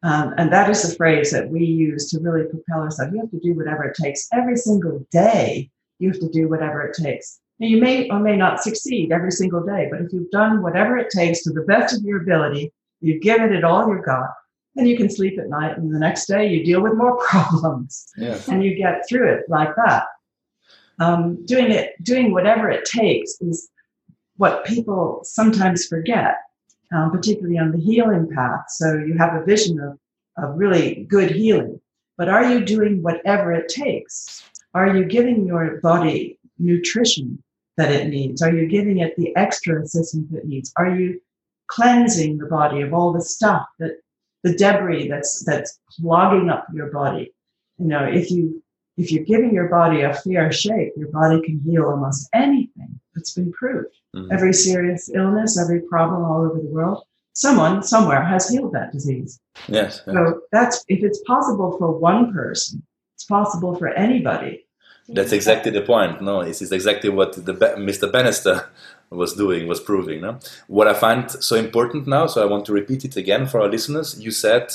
Um, 0.02 0.34
and 0.38 0.50
that 0.52 0.70
is 0.70 0.82
the 0.82 0.94
phrase 0.94 1.30
that 1.32 1.50
we 1.50 1.64
use 1.64 2.10
to 2.10 2.20
really 2.20 2.46
propel 2.48 2.80
ourselves. 2.80 3.12
You 3.12 3.20
have 3.20 3.30
to 3.30 3.40
do 3.40 3.54
whatever 3.54 3.84
it 3.84 3.96
takes 4.00 4.28
every 4.32 4.56
single 4.56 5.06
day. 5.10 5.70
You 5.98 6.10
have 6.10 6.20
to 6.20 6.28
do 6.30 6.48
whatever 6.48 6.82
it 6.82 6.96
takes. 6.96 7.38
Now, 7.58 7.66
you 7.66 7.78
may 7.78 8.08
or 8.08 8.18
may 8.18 8.36
not 8.36 8.62
succeed 8.62 9.12
every 9.12 9.30
single 9.30 9.62
day, 9.62 9.88
but 9.90 10.00
if 10.00 10.12
you've 10.12 10.30
done 10.30 10.62
whatever 10.62 10.96
it 10.96 11.10
takes 11.10 11.42
to 11.42 11.50
the 11.52 11.62
best 11.62 11.94
of 11.94 12.02
your 12.02 12.22
ability, 12.22 12.72
You've 13.00 13.22
given 13.22 13.52
it 13.52 13.64
all 13.64 13.88
you've 13.88 14.04
got. 14.04 14.28
then 14.74 14.86
you 14.86 14.96
can 14.96 15.10
sleep 15.10 15.38
at 15.38 15.48
night, 15.48 15.76
and 15.76 15.92
the 15.92 15.98
next 15.98 16.26
day 16.26 16.46
you 16.48 16.64
deal 16.64 16.80
with 16.82 16.94
more 16.94 17.16
problems, 17.28 18.06
yeah. 18.16 18.38
and 18.48 18.62
you 18.62 18.74
get 18.74 19.02
through 19.08 19.32
it 19.32 19.44
like 19.48 19.74
that. 19.76 20.04
Um, 21.00 21.44
doing 21.46 21.70
it, 21.70 21.92
doing 22.04 22.30
whatever 22.32 22.70
it 22.70 22.84
takes, 22.84 23.40
is 23.40 23.68
what 24.36 24.64
people 24.66 25.20
sometimes 25.24 25.86
forget, 25.86 26.36
um, 26.94 27.10
particularly 27.10 27.58
on 27.58 27.72
the 27.72 27.78
healing 27.78 28.28
path. 28.34 28.64
So 28.68 28.94
you 28.94 29.16
have 29.18 29.34
a 29.34 29.44
vision 29.44 29.80
of, 29.80 29.98
of 30.42 30.58
really 30.58 31.06
good 31.08 31.30
healing, 31.30 31.80
but 32.16 32.28
are 32.28 32.52
you 32.52 32.64
doing 32.64 33.02
whatever 33.02 33.52
it 33.52 33.68
takes? 33.68 34.42
Are 34.74 34.96
you 34.96 35.04
giving 35.04 35.46
your 35.46 35.80
body 35.80 36.38
nutrition 36.58 37.42
that 37.76 37.90
it 37.90 38.08
needs? 38.08 38.42
Are 38.42 38.52
you 38.52 38.66
giving 38.66 38.98
it 38.98 39.16
the 39.16 39.34
extra 39.36 39.82
assistance 39.82 40.32
it 40.32 40.46
needs? 40.46 40.72
Are 40.76 40.94
you 40.94 41.20
cleansing 41.70 42.38
the 42.38 42.46
body 42.46 42.82
of 42.82 42.92
all 42.92 43.12
the 43.12 43.22
stuff 43.22 43.64
that 43.78 44.00
the 44.42 44.54
debris 44.54 45.08
that's 45.08 45.44
that's 45.44 45.78
clogging 45.96 46.50
up 46.50 46.66
your 46.72 46.90
body. 46.90 47.32
You 47.78 47.86
know, 47.86 48.04
if 48.04 48.30
you 48.30 48.62
if 48.96 49.10
you're 49.10 49.24
giving 49.24 49.54
your 49.54 49.68
body 49.68 50.02
a 50.02 50.14
fair 50.14 50.52
shake, 50.52 50.92
your 50.96 51.08
body 51.08 51.40
can 51.42 51.60
heal 51.64 51.84
almost 51.84 52.28
anything. 52.34 53.00
It's 53.16 53.34
been 53.34 53.52
proved. 53.52 53.94
Mm-hmm. 54.14 54.32
Every 54.32 54.52
serious 54.52 55.08
illness, 55.14 55.58
every 55.58 55.82
problem 55.82 56.24
all 56.24 56.44
over 56.44 56.60
the 56.60 56.68
world, 56.68 57.04
someone 57.32 57.82
somewhere 57.82 58.24
has 58.24 58.48
healed 58.48 58.72
that 58.72 58.92
disease. 58.92 59.40
Yes. 59.68 60.02
So 60.04 60.40
that's 60.50 60.84
if 60.88 61.04
it's 61.04 61.20
possible 61.26 61.76
for 61.78 61.96
one 61.96 62.32
person, 62.32 62.82
it's 63.14 63.24
possible 63.24 63.76
for 63.76 63.88
anybody. 63.88 64.66
That's 65.08 65.32
exactly 65.32 65.72
the 65.72 65.82
point. 65.82 66.20
No, 66.20 66.44
this 66.44 66.62
is 66.62 66.72
exactly 66.72 67.10
what 67.10 67.32
the 67.32 67.54
Mr. 67.54 68.10
Bannister 68.10 68.68
was 69.10 69.34
doing, 69.34 69.66
was 69.66 69.80
proving. 69.80 70.20
No? 70.20 70.38
What 70.68 70.86
I 70.86 70.94
find 70.94 71.30
so 71.30 71.56
important 71.56 72.06
now, 72.06 72.26
so 72.26 72.42
I 72.42 72.46
want 72.46 72.64
to 72.66 72.72
repeat 72.72 73.04
it 73.04 73.16
again 73.16 73.46
for 73.46 73.60
our 73.60 73.68
listeners. 73.68 74.20
You 74.20 74.30
said 74.30 74.72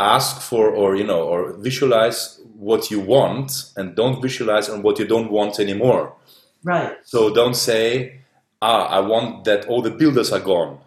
ask 0.00 0.40
for 0.40 0.70
or 0.70 0.94
you 0.94 1.04
know 1.04 1.22
or 1.22 1.52
visualize 1.54 2.40
what 2.54 2.90
you 2.90 3.00
want 3.00 3.72
and 3.76 3.96
don't 3.96 4.22
visualize 4.22 4.68
on 4.68 4.82
what 4.82 4.98
you 4.98 5.06
don't 5.06 5.30
want 5.30 5.58
anymore 5.58 6.14
right 6.64 6.96
so 7.04 7.32
don't 7.32 7.54
say 7.54 8.20
ah 8.62 8.86
i 8.88 9.00
want 9.00 9.44
that 9.44 9.66
all 9.66 9.82
the 9.82 9.90
builders 9.90 10.32
are 10.32 10.40
gone 10.40 10.78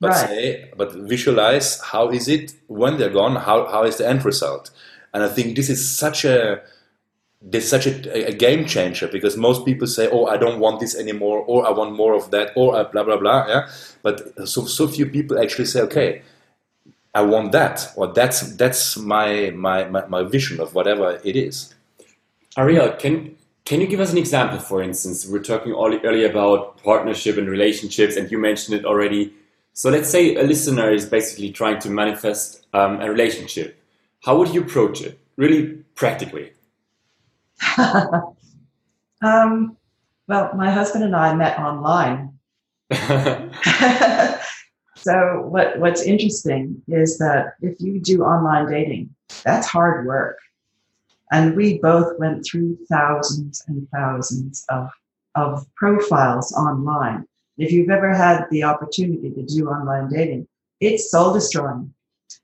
but 0.00 0.10
right. 0.10 0.28
say 0.28 0.70
but 0.76 0.92
visualize 0.92 1.80
how 1.80 2.10
is 2.10 2.28
it 2.28 2.54
when 2.66 2.98
they're 2.98 3.10
gone 3.10 3.36
how, 3.36 3.66
how 3.66 3.84
is 3.84 3.96
the 3.96 4.06
end 4.06 4.24
result 4.24 4.70
and 5.12 5.22
i 5.22 5.28
think 5.28 5.56
this 5.56 5.70
is 5.70 5.86
such 5.88 6.24
a 6.24 6.60
there's 7.44 7.68
such 7.68 7.86
a, 7.86 8.28
a, 8.28 8.32
game 8.32 8.64
changer 8.64 9.06
because 9.06 9.36
most 9.36 9.66
people 9.66 9.86
say, 9.86 10.08
"Oh, 10.10 10.26
I 10.26 10.38
don't 10.38 10.60
want 10.60 10.80
this 10.80 10.96
anymore," 10.96 11.44
or 11.46 11.66
"I 11.66 11.70
want 11.70 11.94
more 11.94 12.14
of 12.14 12.30
that," 12.30 12.52
or 12.56 12.74
uh, 12.74 12.84
blah 12.84 13.04
blah 13.04 13.18
blah. 13.18 13.46
Yeah, 13.46 13.68
but 14.02 14.48
so 14.48 14.64
so 14.64 14.88
few 14.88 15.06
people 15.06 15.38
actually 15.38 15.66
say, 15.66 15.82
"Okay, 15.82 16.22
I 17.14 17.20
want 17.20 17.52
that," 17.52 17.92
or 17.96 18.06
"That's 18.06 18.56
that's 18.56 18.96
my 18.96 19.50
my 19.50 19.84
my, 19.84 20.06
my 20.06 20.22
vision 20.22 20.58
of 20.58 20.74
whatever 20.74 21.20
it 21.22 21.36
is." 21.36 21.74
Ariel, 22.56 22.92
can 22.92 23.36
can 23.64 23.80
you 23.80 23.86
give 23.86 24.00
us 24.00 24.12
an 24.12 24.18
example? 24.18 24.58
For 24.58 24.82
instance, 24.82 25.26
we 25.26 25.38
are 25.38 25.42
talking 25.42 25.72
earlier 25.72 26.28
about 26.28 26.82
partnership 26.82 27.38
and 27.38 27.48
relationships, 27.48 28.16
and 28.16 28.30
you 28.30 28.38
mentioned 28.38 28.78
it 28.78 28.84
already. 28.84 29.32
So 29.72 29.90
let's 29.90 30.10
say 30.10 30.34
a 30.36 30.42
listener 30.42 30.92
is 30.92 31.06
basically 31.06 31.50
trying 31.50 31.80
to 31.80 31.90
manifest 31.90 32.66
um, 32.74 33.00
a 33.00 33.10
relationship. 33.10 33.80
How 34.22 34.36
would 34.36 34.54
you 34.54 34.60
approach 34.62 35.00
it, 35.00 35.18
really 35.36 35.78
practically? 35.94 36.52
um, 39.22 39.76
well, 40.28 40.54
my 40.54 40.70
husband 40.70 41.04
and 41.04 41.16
I 41.16 41.34
met 41.34 41.58
online. 41.58 42.38
so 44.96 45.40
what 45.48 45.78
what's 45.78 46.02
interesting 46.02 46.82
is 46.88 47.16
that 47.18 47.54
if 47.62 47.80
you 47.80 47.98
do 47.98 48.22
online 48.22 48.70
dating, 48.70 49.14
that's 49.42 49.66
hard 49.66 50.06
work. 50.06 50.38
And 51.32 51.56
we 51.56 51.78
both 51.78 52.18
went 52.18 52.44
through 52.44 52.78
thousands 52.88 53.62
and 53.66 53.88
thousands 53.90 54.64
of, 54.68 54.88
of 55.34 55.66
profiles 55.74 56.52
online. 56.52 57.26
If 57.56 57.72
you've 57.72 57.90
ever 57.90 58.12
had 58.14 58.46
the 58.50 58.64
opportunity 58.64 59.30
to 59.30 59.42
do 59.42 59.68
online 59.68 60.10
dating, 60.10 60.46
it's 60.80 61.10
soul 61.10 61.32
destroying 61.32 61.94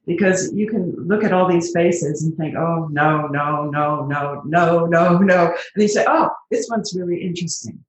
because 0.06 0.52
you 0.54 0.68
can 0.68 0.94
look 0.96 1.24
at 1.24 1.32
all 1.32 1.48
these 1.48 1.72
faces 1.72 2.22
and 2.22 2.36
think, 2.36 2.56
oh, 2.56 2.88
no, 2.90 3.26
no, 3.26 3.70
no, 3.70 4.06
no, 4.06 4.42
no, 4.44 4.86
no, 4.86 5.18
no. 5.18 5.46
And 5.46 5.82
you 5.82 5.88
say, 5.88 6.04
oh, 6.08 6.30
this 6.50 6.68
one's 6.70 6.94
really 6.94 7.22
interesting. 7.22 7.84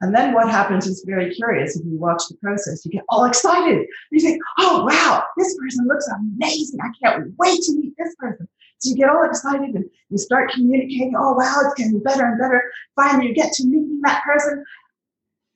And 0.00 0.14
then 0.14 0.34
what 0.34 0.50
happens 0.50 0.86
is 0.86 1.04
very 1.06 1.34
curious. 1.34 1.76
If 1.76 1.86
you 1.86 1.96
watch 1.96 2.22
the 2.28 2.36
process, 2.36 2.84
you 2.84 2.90
get 2.90 3.04
all 3.08 3.24
excited. 3.24 3.86
You 4.10 4.20
think, 4.20 4.42
oh, 4.58 4.84
wow, 4.84 5.24
this 5.36 5.56
person 5.56 5.86
looks 5.86 6.06
amazing. 6.08 6.78
I 6.82 6.90
can't 7.02 7.32
wait 7.38 7.62
to 7.62 7.72
meet 7.76 7.94
this 7.96 8.14
person. 8.16 8.48
You 8.84 8.96
get 8.96 9.08
all 9.08 9.24
excited 9.24 9.74
and 9.74 9.84
you 10.10 10.18
start 10.18 10.50
communicating. 10.52 11.14
Oh, 11.16 11.32
wow, 11.32 11.62
it's 11.64 11.74
getting 11.74 12.00
better 12.00 12.26
and 12.26 12.38
better. 12.38 12.62
Finally, 12.96 13.28
you 13.28 13.34
get 13.34 13.52
to 13.54 13.64
meeting 13.64 14.00
that 14.04 14.22
person. 14.24 14.64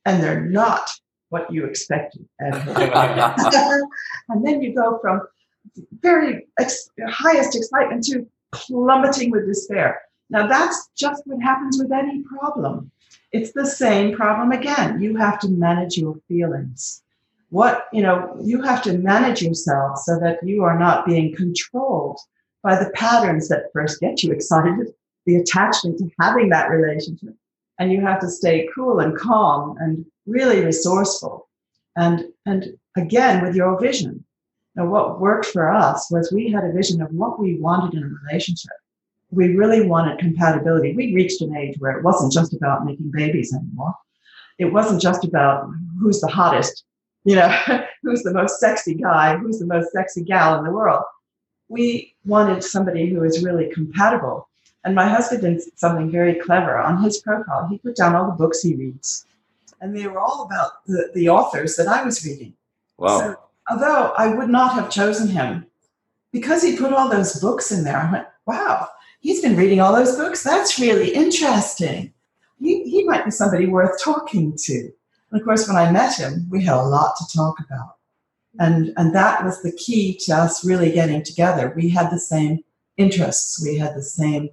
And 0.04 0.22
they're 0.22 0.40
not 0.40 0.88
what 1.28 1.52
you 1.52 1.64
expected. 1.64 2.26
and 2.38 2.56
then 4.42 4.62
you 4.62 4.74
go 4.74 4.98
from 5.00 5.20
very 6.00 6.46
ex- 6.58 6.90
highest 7.08 7.56
excitement 7.56 8.04
to 8.04 8.26
plummeting 8.52 9.30
with 9.30 9.46
despair. 9.46 10.00
Now, 10.30 10.46
that's 10.46 10.90
just 10.96 11.22
what 11.26 11.42
happens 11.42 11.78
with 11.78 11.92
any 11.92 12.22
problem. 12.22 12.90
It's 13.32 13.52
the 13.52 13.66
same 13.66 14.14
problem 14.14 14.52
again. 14.52 15.00
You 15.00 15.16
have 15.16 15.38
to 15.40 15.48
manage 15.48 15.98
your 15.98 16.16
feelings. 16.28 17.02
What, 17.50 17.86
you 17.92 18.02
know, 18.02 18.36
you 18.42 18.62
have 18.62 18.82
to 18.82 18.98
manage 18.98 19.42
yourself 19.42 19.98
so 19.98 20.18
that 20.20 20.38
you 20.42 20.64
are 20.64 20.78
not 20.78 21.06
being 21.06 21.34
controlled 21.34 22.18
by 22.62 22.82
the 22.82 22.90
patterns 22.90 23.48
that 23.48 23.70
first 23.72 24.00
get 24.00 24.22
you 24.22 24.32
excited, 24.32 24.88
the 25.26 25.36
attachment 25.36 25.98
to 25.98 26.10
having 26.20 26.48
that 26.48 26.70
relationship. 26.70 27.34
And 27.78 27.92
you 27.92 28.00
have 28.00 28.20
to 28.20 28.28
stay 28.28 28.68
cool 28.74 29.00
and 29.00 29.16
calm 29.16 29.76
and 29.78 30.04
really 30.26 30.64
resourceful. 30.64 31.48
And, 31.96 32.24
and 32.46 32.76
again, 32.96 33.44
with 33.44 33.54
your 33.54 33.78
vision. 33.80 34.24
Now, 34.74 34.86
what 34.86 35.20
worked 35.20 35.46
for 35.46 35.72
us 35.72 36.10
was 36.10 36.32
we 36.32 36.50
had 36.50 36.64
a 36.64 36.72
vision 36.72 37.02
of 37.02 37.10
what 37.10 37.40
we 37.40 37.56
wanted 37.56 37.96
in 37.96 38.04
a 38.04 38.26
relationship. 38.26 38.70
We 39.30 39.56
really 39.56 39.86
wanted 39.86 40.18
compatibility. 40.18 40.94
We 40.94 41.14
reached 41.14 41.42
an 41.42 41.56
age 41.56 41.76
where 41.78 41.98
it 41.98 42.04
wasn't 42.04 42.32
just 42.32 42.54
about 42.54 42.84
making 42.84 43.10
babies 43.12 43.52
anymore. 43.52 43.94
It 44.58 44.72
wasn't 44.72 45.02
just 45.02 45.24
about 45.24 45.68
who's 46.00 46.20
the 46.20 46.28
hottest, 46.28 46.84
you 47.24 47.36
know, 47.36 47.48
who's 48.02 48.22
the 48.22 48.32
most 48.32 48.60
sexy 48.60 48.94
guy, 48.94 49.36
who's 49.36 49.58
the 49.58 49.66
most 49.66 49.92
sexy 49.92 50.22
gal 50.22 50.58
in 50.58 50.64
the 50.64 50.70
world. 50.70 51.04
We 51.68 52.14
wanted 52.24 52.64
somebody 52.64 53.08
who 53.08 53.20
was 53.20 53.44
really 53.44 53.72
compatible. 53.72 54.48
And 54.84 54.94
my 54.94 55.08
husband 55.08 55.42
did 55.42 55.60
something 55.78 56.10
very 56.10 56.36
clever 56.36 56.78
on 56.78 57.02
his 57.02 57.18
profile. 57.18 57.68
He 57.68 57.78
put 57.78 57.96
down 57.96 58.14
all 58.14 58.26
the 58.26 58.36
books 58.36 58.62
he 58.62 58.74
reads, 58.74 59.26
and 59.80 59.94
they 59.94 60.06
were 60.06 60.18
all 60.18 60.46
about 60.46 60.84
the, 60.86 61.10
the 61.14 61.28
authors 61.28 61.76
that 61.76 61.88
I 61.88 62.04
was 62.04 62.24
reading. 62.24 62.54
Wow. 62.96 63.18
So 63.18 63.36
although 63.68 64.14
I 64.16 64.34
would 64.34 64.48
not 64.48 64.74
have 64.74 64.90
chosen 64.90 65.28
him, 65.28 65.66
because 66.32 66.62
he 66.62 66.76
put 66.76 66.92
all 66.92 67.08
those 67.08 67.40
books 67.40 67.72
in 67.72 67.84
there, 67.84 67.98
I 67.98 68.10
went, 68.10 68.26
wow, 68.46 68.88
he's 69.20 69.42
been 69.42 69.56
reading 69.56 69.80
all 69.80 69.94
those 69.94 70.16
books. 70.16 70.42
That's 70.42 70.78
really 70.78 71.12
interesting. 71.12 72.12
He, 72.60 72.84
he 72.84 73.04
might 73.04 73.24
be 73.24 73.30
somebody 73.30 73.66
worth 73.66 74.00
talking 74.02 74.56
to. 74.56 74.90
And 75.30 75.40
of 75.40 75.44
course, 75.44 75.68
when 75.68 75.76
I 75.76 75.90
met 75.90 76.16
him, 76.16 76.46
we 76.50 76.64
had 76.64 76.76
a 76.76 76.82
lot 76.82 77.14
to 77.18 77.36
talk 77.36 77.56
about. 77.60 77.96
And, 78.58 78.92
and 78.96 79.14
that 79.14 79.44
was 79.44 79.62
the 79.62 79.72
key 79.72 80.18
to 80.24 80.32
us 80.32 80.64
really 80.64 80.90
getting 80.92 81.22
together. 81.22 81.72
We 81.76 81.88
had 81.88 82.10
the 82.10 82.18
same 82.18 82.64
interests, 82.96 83.62
we 83.64 83.76
had 83.78 83.94
the 83.94 84.02
same 84.02 84.50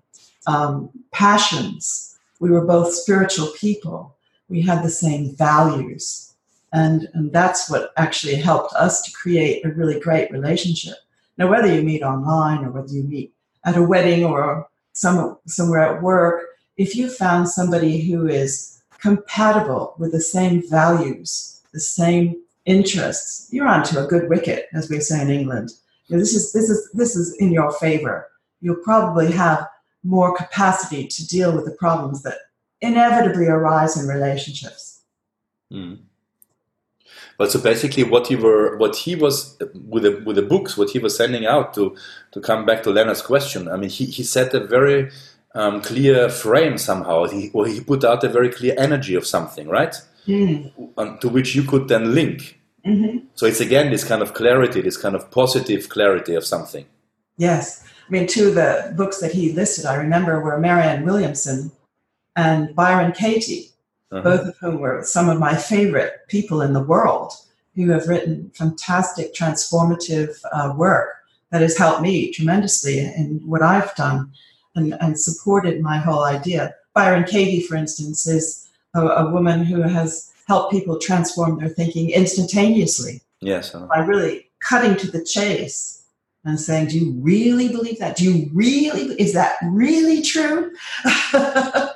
um, 0.47 0.89
passions. 1.11 2.17
We 2.39 2.51
were 2.51 2.65
both 2.65 2.93
spiritual 2.93 3.47
people, 3.57 4.15
we 4.49 4.61
had 4.61 4.83
the 4.83 4.89
same 4.89 5.35
values. 5.35 6.33
And, 6.71 7.07
and 7.13 7.31
that's 7.31 7.69
what 7.69 7.93
actually 7.97 8.35
helped 8.35 8.73
us 8.75 9.01
to 9.03 9.11
create 9.11 9.65
a 9.65 9.69
really 9.69 9.99
great 9.99 10.29
relationship. 10.31 10.97
Now, 11.37 11.49
whether 11.49 11.73
you 11.73 11.81
meet 11.81 12.03
online 12.03 12.63
or 12.65 12.71
whether 12.71 12.91
you 12.91 13.03
meet 13.03 13.33
at 13.63 13.77
a 13.77 13.83
wedding 13.83 14.25
or 14.25 14.67
some, 14.93 15.37
somewhere 15.47 15.95
at 15.95 16.01
work, 16.03 16.43
if 16.77 16.95
you 16.95 17.09
found 17.09 17.47
somebody 17.47 18.01
who 18.01 18.27
is 18.27 18.81
compatible 18.99 19.95
with 19.97 20.11
the 20.11 20.21
same 20.21 20.61
values, 20.69 21.61
the 21.71 21.79
same 21.79 22.41
interests, 22.65 23.47
you're 23.51 23.67
onto 23.67 23.97
a 23.97 24.07
good 24.07 24.29
wicket, 24.29 24.67
as 24.73 24.89
we 24.89 24.99
say 24.99 25.21
in 25.21 25.29
England. 25.29 25.71
You 26.07 26.15
know, 26.15 26.19
this 26.19 26.33
is 26.33 26.51
this 26.53 26.69
is 26.69 26.89
this 26.93 27.15
is 27.15 27.35
in 27.37 27.51
your 27.51 27.71
favor. 27.73 28.27
You'll 28.61 28.83
probably 28.83 29.31
have 29.31 29.67
more 30.03 30.35
capacity 30.35 31.07
to 31.07 31.27
deal 31.27 31.55
with 31.55 31.65
the 31.65 31.71
problems 31.71 32.23
that 32.23 32.37
inevitably 32.81 33.47
arise 33.47 33.97
in 33.97 34.07
relationships. 34.07 35.01
Mm. 35.71 35.99
But 37.37 37.51
so 37.51 37.59
basically, 37.59 38.03
what 38.03 38.27
he 38.27 38.35
were, 38.35 38.77
what 38.77 38.95
he 38.95 39.15
was 39.15 39.57
with 39.73 40.03
the 40.03 40.21
with 40.25 40.37
the 40.37 40.41
books, 40.41 40.77
what 40.77 40.89
he 40.89 40.99
was 40.99 41.17
sending 41.17 41.45
out 41.45 41.73
to 41.73 41.95
to 42.31 42.39
come 42.39 42.65
back 42.65 42.83
to 42.83 42.91
Lennart's 42.91 43.21
question. 43.21 43.67
I 43.67 43.77
mean, 43.77 43.89
he 43.89 44.05
he 44.05 44.23
set 44.23 44.53
a 44.53 44.65
very 44.65 45.11
um, 45.53 45.81
clear 45.81 46.29
frame 46.29 46.77
somehow. 46.77 47.25
He 47.25 47.49
or 47.53 47.67
he 47.67 47.81
put 47.81 48.03
out 48.03 48.23
a 48.23 48.29
very 48.29 48.49
clear 48.49 48.75
energy 48.77 49.15
of 49.15 49.25
something, 49.25 49.67
right? 49.67 49.95
Mm. 50.27 51.19
to 51.19 51.29
which 51.29 51.55
you 51.55 51.63
could 51.63 51.87
then 51.87 52.15
link. 52.15 52.59
Mm-hmm. 52.85 53.25
So 53.35 53.45
it's 53.45 53.61
again 53.61 53.91
this 53.91 54.03
kind 54.03 54.21
of 54.21 54.33
clarity, 54.33 54.81
this 54.81 54.97
kind 54.97 55.15
of 55.15 55.29
positive 55.31 55.89
clarity 55.89 56.35
of 56.35 56.45
something. 56.45 56.85
Yes. 57.37 57.83
I 58.07 58.11
mean, 58.11 58.27
two 58.27 58.49
of 58.49 58.55
the 58.55 58.93
books 58.95 59.19
that 59.19 59.31
he 59.31 59.51
listed, 59.51 59.85
I 59.85 59.95
remember, 59.95 60.39
were 60.39 60.59
Marianne 60.59 61.05
Williamson 61.05 61.71
and 62.35 62.75
Byron 62.75 63.11
Katie 63.11 63.71
uh-huh. 64.11 64.21
both 64.21 64.47
of 64.47 64.57
whom 64.57 64.79
were 64.79 65.03
some 65.03 65.29
of 65.29 65.39
my 65.39 65.55
favorite 65.55 66.13
people 66.27 66.61
in 66.61 66.73
the 66.73 66.83
world 66.83 67.33
who 67.75 67.89
have 67.89 68.07
written 68.07 68.51
fantastic 68.55 69.33
transformative 69.33 70.35
uh, 70.53 70.73
work 70.75 71.15
that 71.51 71.61
has 71.61 71.77
helped 71.77 72.01
me 72.01 72.31
tremendously 72.31 72.99
in 72.99 73.41
what 73.45 73.61
I've 73.61 73.93
done 73.95 74.31
and, 74.75 74.95
and 75.01 75.19
supported 75.19 75.81
my 75.81 75.97
whole 75.97 76.23
idea. 76.23 76.73
Byron 76.93 77.25
Katie, 77.25 77.61
for 77.61 77.75
instance, 77.75 78.25
is 78.25 78.64
a, 78.95 79.07
a, 79.07 79.29
woman 79.29 79.63
who 79.63 79.81
has 79.81 80.31
helped 80.47 80.71
people 80.71 80.97
transform 80.97 81.59
their 81.59 81.69
thinking 81.69 82.09
instantaneously. 82.09 83.21
Yes. 83.41 83.75
Uh-huh. 83.75 83.87
By 83.87 83.99
really 83.99 84.49
cutting 84.59 84.95
to 84.97 85.11
the 85.11 85.23
chase 85.23 86.05
and 86.43 86.59
saying, 86.59 86.87
Do 86.87 86.99
you 86.99 87.11
really 87.19 87.67
believe 87.67 87.99
that? 87.99 88.15
Do 88.15 88.31
you 88.31 88.49
really, 88.53 89.13
is 89.19 89.33
that 89.33 89.57
really 89.63 90.21
true? 90.21 90.71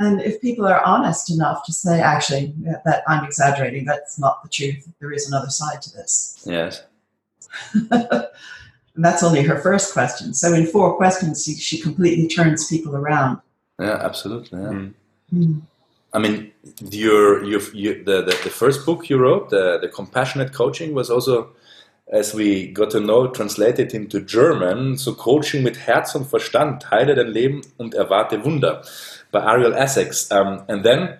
And 0.00 0.22
if 0.22 0.40
people 0.40 0.66
are 0.66 0.82
honest 0.82 1.30
enough 1.30 1.62
to 1.66 1.74
say, 1.74 2.00
actually, 2.00 2.54
that 2.86 3.02
I'm 3.06 3.22
exaggerating, 3.22 3.84
that's 3.84 4.18
not 4.18 4.42
the 4.42 4.48
truth. 4.48 4.88
There 4.98 5.12
is 5.12 5.28
another 5.28 5.50
side 5.50 5.82
to 5.82 5.92
this. 5.92 6.42
Yes. 6.46 6.82
and 7.90 8.24
that's 8.96 9.22
only 9.22 9.42
her 9.42 9.58
first 9.58 9.92
question. 9.92 10.32
So 10.32 10.54
in 10.54 10.66
four 10.66 10.96
questions, 10.96 11.44
she, 11.44 11.52
she 11.52 11.78
completely 11.78 12.28
turns 12.28 12.66
people 12.66 12.96
around. 12.96 13.40
Yeah, 13.78 13.98
absolutely. 14.00 14.58
Yeah. 14.58 14.68
Mm. 14.68 14.94
Mm. 15.34 15.62
I 16.12 16.18
mean, 16.18 16.52
your, 16.90 17.44
your, 17.44 17.60
your 17.72 17.94
the, 18.04 18.22
the, 18.22 18.38
the, 18.44 18.50
first 18.50 18.84
book 18.84 19.08
you 19.08 19.16
wrote, 19.16 19.50
the, 19.50 19.78
the 19.80 19.88
Compassionate 19.88 20.52
Coaching, 20.52 20.92
was 20.92 21.08
also, 21.08 21.50
as 22.12 22.34
we 22.34 22.72
got 22.72 22.90
to 22.90 23.00
know, 23.00 23.28
translated 23.28 23.94
into 23.94 24.20
German. 24.20 24.98
So 24.98 25.14
Coaching 25.14 25.62
mit 25.62 25.76
Herz 25.76 26.14
und 26.16 26.26
Verstand, 26.26 26.90
heile 26.90 27.14
dein 27.14 27.28
Leben 27.28 27.62
und 27.78 27.94
erwarte 27.94 28.44
Wunder 28.44 28.82
by 29.30 29.38
Ariel 29.38 29.72
Essex. 29.72 30.30
Um, 30.32 30.64
and 30.68 30.84
then, 30.84 31.18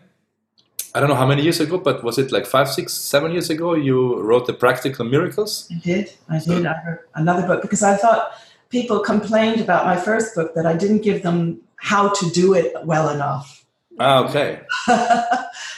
I 0.93 0.99
don't 0.99 1.09
know 1.09 1.14
how 1.14 1.26
many 1.26 1.43
years 1.43 1.61
ago, 1.61 1.78
but 1.78 2.03
was 2.03 2.18
it 2.18 2.32
like 2.32 2.47
five, 2.47 2.68
six, 2.68 2.93
seven 2.93 3.30
years 3.30 3.49
ago, 3.49 3.74
you 3.74 4.20
wrote 4.20 4.47
The 4.47 4.55
Practical 4.55 5.05
Miracles? 5.05 5.68
I 5.70 5.78
did. 5.78 6.12
I 6.28 6.41
did. 6.41 6.66
I 6.66 6.74
wrote 6.84 7.01
another 7.14 7.47
book 7.47 7.62
because 7.62 7.84
I 7.84 7.95
thought 7.95 8.32
people 8.70 8.99
complained 8.99 9.61
about 9.61 9.86
my 9.86 9.97
first 9.97 10.34
book 10.34 10.55
that 10.57 10.66
I 10.66 10.74
didn't 10.74 11.03
give 11.03 11.22
them 11.22 11.61
how 11.76 12.09
to 12.09 12.30
do 12.30 12.55
it 12.55 12.74
well 12.84 13.09
enough. 13.09 13.59
Ah, 14.01 14.24
okay. 14.24 14.62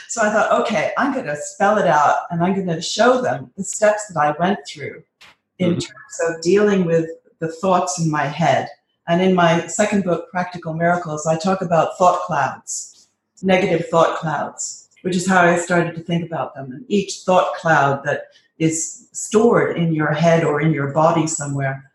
so 0.07 0.21
I 0.21 0.29
thought, 0.31 0.61
okay, 0.61 0.93
I'm 0.97 1.13
going 1.13 1.25
to 1.25 1.35
spell 1.35 1.77
it 1.77 1.87
out 1.87 2.23
and 2.31 2.43
I'm 2.43 2.55
going 2.55 2.67
to 2.67 2.81
show 2.81 3.21
them 3.21 3.51
the 3.57 3.63
steps 3.63 4.07
that 4.07 4.19
I 4.19 4.31
went 4.39 4.59
through 4.67 5.03
in 5.59 5.71
mm-hmm. 5.71 5.79
terms 5.79 6.19
of 6.29 6.41
dealing 6.41 6.85
with 6.85 7.09
the 7.39 7.51
thoughts 7.51 7.99
in 7.99 8.09
my 8.09 8.25
head 8.25 8.69
and 9.07 9.21
in 9.21 9.35
my 9.35 9.67
second 9.67 10.03
book, 10.03 10.29
Practical 10.31 10.73
Miracles, 10.73 11.25
I 11.25 11.37
talk 11.37 11.61
about 11.61 11.97
thought 11.97 12.21
clouds, 12.21 13.09
negative 13.41 13.87
thought 13.89 14.17
clouds, 14.17 14.89
which 15.01 15.15
is 15.15 15.27
how 15.27 15.41
I 15.41 15.57
started 15.57 15.95
to 15.95 16.01
think 16.01 16.25
about 16.25 16.55
them. 16.55 16.71
And 16.71 16.85
each 16.87 17.23
thought 17.25 17.55
cloud 17.55 18.03
that 18.05 18.27
is 18.59 19.09
stored 19.11 19.77
in 19.77 19.93
your 19.93 20.13
head 20.13 20.45
or 20.45 20.61
in 20.61 20.71
your 20.71 20.93
body 20.93 21.27
somewhere 21.27 21.91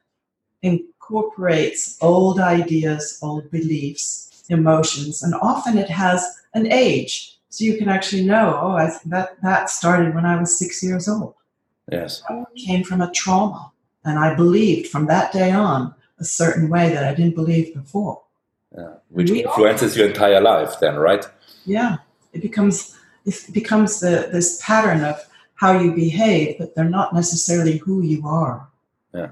incorporates 0.61 1.97
old 2.03 2.41
ideas, 2.41 3.19
old 3.23 3.51
beliefs, 3.51 4.28
emotions, 4.49 5.23
and 5.23 5.35
often 5.35 5.79
it 5.79 5.91
has 5.91 6.25
an 6.55 6.71
age. 6.71 7.37
So 7.51 7.65
you 7.65 7.79
can 7.79 7.89
actually 7.89 8.25
know, 8.25 8.59
oh, 8.61 8.73
I, 8.73 8.91
that, 9.07 9.41
that 9.43 9.71
started 9.71 10.15
when 10.15 10.27
I 10.27 10.39
was 10.39 10.59
six 10.59 10.83
years 10.83 11.09
old. 11.09 11.35
Yes. 11.91 12.23
It 12.29 12.67
came 12.67 12.85
from 12.85 13.01
a 13.01 13.11
trauma. 13.11 13.73
And 14.05 14.19
I 14.19 14.35
believed 14.35 14.89
from 14.89 15.07
that 15.07 15.33
day 15.33 15.51
on 15.51 15.95
a 16.19 16.25
certain 16.25 16.69
way 16.69 16.91
that 16.91 17.05
I 17.05 17.15
didn't 17.15 17.35
believe 17.35 17.75
before. 17.75 18.23
Yeah. 18.77 18.95
Which 19.09 19.31
We 19.31 19.45
influences 19.45 19.97
your 19.97 20.09
entire 20.09 20.41
life, 20.41 20.79
then, 20.81 20.97
right? 20.97 21.27
Yeah, 21.65 21.99
it 22.33 22.43
becomes 22.43 22.97
it 23.25 23.47
becomes 23.53 24.01
the 24.01 24.29
this 24.33 24.61
pattern 24.63 25.05
of 25.05 25.21
how 25.55 25.79
you 25.79 25.93
behave, 25.93 26.57
but 26.59 26.75
they're 26.75 26.85
not 26.85 27.15
necessarily 27.15 27.79
who 27.79 28.03
you 28.03 28.27
are. 28.27 28.67
Yeah. 29.13 29.31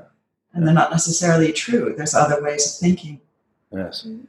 And 0.53 0.67
they're 0.67 0.75
not 0.75 0.91
necessarily 0.91 1.53
true. 1.53 1.95
There's 1.97 2.15
other 2.15 2.43
ways 2.43 2.67
of 2.67 2.81
thinking. 2.81 3.21
Yes. 3.73 4.05
Mm-hmm. 4.07 4.25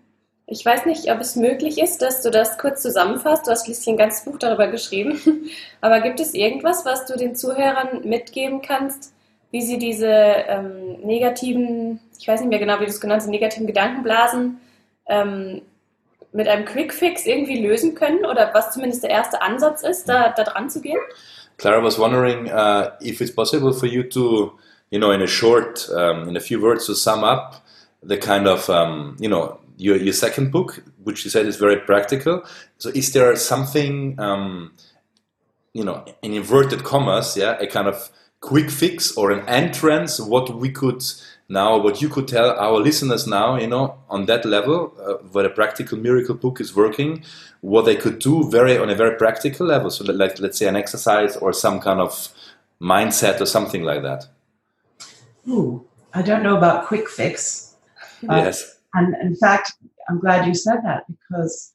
Ich 0.50 0.66
weiß 0.66 0.86
nicht, 0.86 1.12
ob 1.12 1.20
es 1.20 1.36
möglich 1.36 1.78
ist, 1.78 2.02
dass 2.02 2.22
du 2.22 2.32
das 2.32 2.58
kurz 2.58 2.82
zusammenfasst. 2.82 3.46
Du 3.46 3.52
hast 3.52 3.66
schließlich 3.66 3.90
ein 3.90 3.98
ganzes 3.98 4.24
Buch 4.24 4.38
darüber 4.38 4.68
geschrieben. 4.68 5.20
Aber 5.82 6.00
gibt 6.00 6.22
es 6.22 6.34
irgendwas, 6.34 6.86
was 6.86 7.06
du 7.06 7.18
den 7.18 7.36
Zuhörern 7.36 8.08
mitgeben 8.08 8.62
kannst, 8.62 9.14
wie 9.52 9.62
sie 9.62 9.78
diese 9.78 10.08
ähm, 10.08 11.02
negativen, 11.04 12.00
ich 12.18 12.26
weiß 12.26 12.40
nicht 12.40 12.50
mehr 12.50 12.60
genau, 12.60 12.80
wie 12.80 12.86
du 12.86 12.92
es 12.92 13.02
genannt 13.02 13.24
hast, 13.24 13.30
negativen 13.30 13.68
Gedankenblasen 13.68 14.62
ähm, 15.08 15.64
mit 16.32 16.48
einem 16.48 16.64
Quickfix 16.64 17.26
irgendwie 17.26 17.62
lösen 17.62 17.94
können? 17.94 18.24
Oder 18.24 18.52
was 18.54 18.72
zumindest 18.72 19.04
der 19.04 19.10
erste 19.10 19.42
Ansatz 19.42 19.84
ist, 19.84 20.08
da, 20.08 20.30
da 20.30 20.46
dran 20.46 20.70
zu 20.70 20.80
gehen? 20.80 21.00
Clara 21.58 21.84
was 21.84 22.00
wondering 22.00 22.50
uh, 22.50 22.92
if 23.02 23.20
it's 23.20 23.36
possible 23.36 23.74
for 23.74 23.88
you 23.88 24.04
to, 24.04 24.58
you 24.92 25.00
know, 25.00 25.12
in 25.12 25.22
a 25.22 25.28
short, 25.28 25.90
um, 25.90 26.30
in 26.30 26.38
a 26.38 26.40
few 26.40 26.62
words, 26.62 26.86
to 26.86 26.94
sum 26.94 27.26
up 27.26 27.64
the 28.02 28.16
kind 28.16 28.48
of, 28.48 28.70
um, 28.70 29.18
you 29.20 29.28
know, 29.28 29.58
your, 29.78 29.96
your 29.96 30.14
second 30.14 30.52
book, 30.52 30.84
which 31.04 31.24
you 31.24 31.32
said 31.32 31.46
is 31.46 31.56
very 31.56 31.78
practical. 31.78 32.44
So, 32.78 32.90
is 32.90 33.14
there 33.14 33.36
something, 33.36 34.20
um, 34.20 34.74
you 35.74 35.84
know, 35.84 36.04
in 36.22 36.34
inverted 36.34 36.84
commas, 36.84 37.38
yeah, 37.38 37.58
a 37.60 37.68
kind 37.68 37.88
of 37.88 38.10
quick 38.42 38.70
fix 38.70 39.16
or 39.16 39.32
an 39.32 39.48
entrance, 39.48 40.20
what 40.20 40.56
we 40.56 40.72
could 40.72 41.04
now, 41.50 41.78
what 41.78 42.02
you 42.02 42.10
could 42.10 42.28
tell 42.28 42.52
our 42.60 42.80
listeners 42.80 43.26
now, 43.26 43.56
you 43.56 43.68
know, 43.68 43.98
on 44.10 44.26
that 44.26 44.44
level, 44.44 44.94
uh, 45.00 45.14
where 45.32 45.46
a 45.46 45.50
practical 45.50 45.98
miracle 45.98 46.36
book 46.36 46.60
is 46.60 46.76
working, 46.76 47.24
what 47.62 47.86
they 47.86 47.96
could 47.96 48.20
do 48.20 48.50
very 48.50 48.78
on 48.78 48.90
a 48.90 48.96
very 48.96 49.16
practical 49.16 49.66
level. 49.66 49.90
So, 49.90 50.04
like 50.04 50.40
let's 50.40 50.58
say 50.58 50.68
an 50.68 50.76
exercise 50.76 51.38
or 51.38 51.54
some 51.54 51.80
kind 51.80 52.00
of 52.00 52.30
mindset 52.82 53.40
or 53.40 53.46
something 53.46 53.84
like 53.84 54.02
that. 54.02 54.28
Ooh, 55.48 55.86
I 56.14 56.22
don't 56.22 56.44
know 56.44 56.58
about 56.58 56.88
quick 56.88 57.08
fix. 57.08 57.76
Uh, 58.28 58.36
yes. 58.36 58.77
And 58.94 59.16
in 59.22 59.36
fact, 59.36 59.74
I'm 60.10 60.20
glad 60.20 60.48
you 60.48 60.54
said 60.54 60.80
that 60.84 61.04
because 61.08 61.74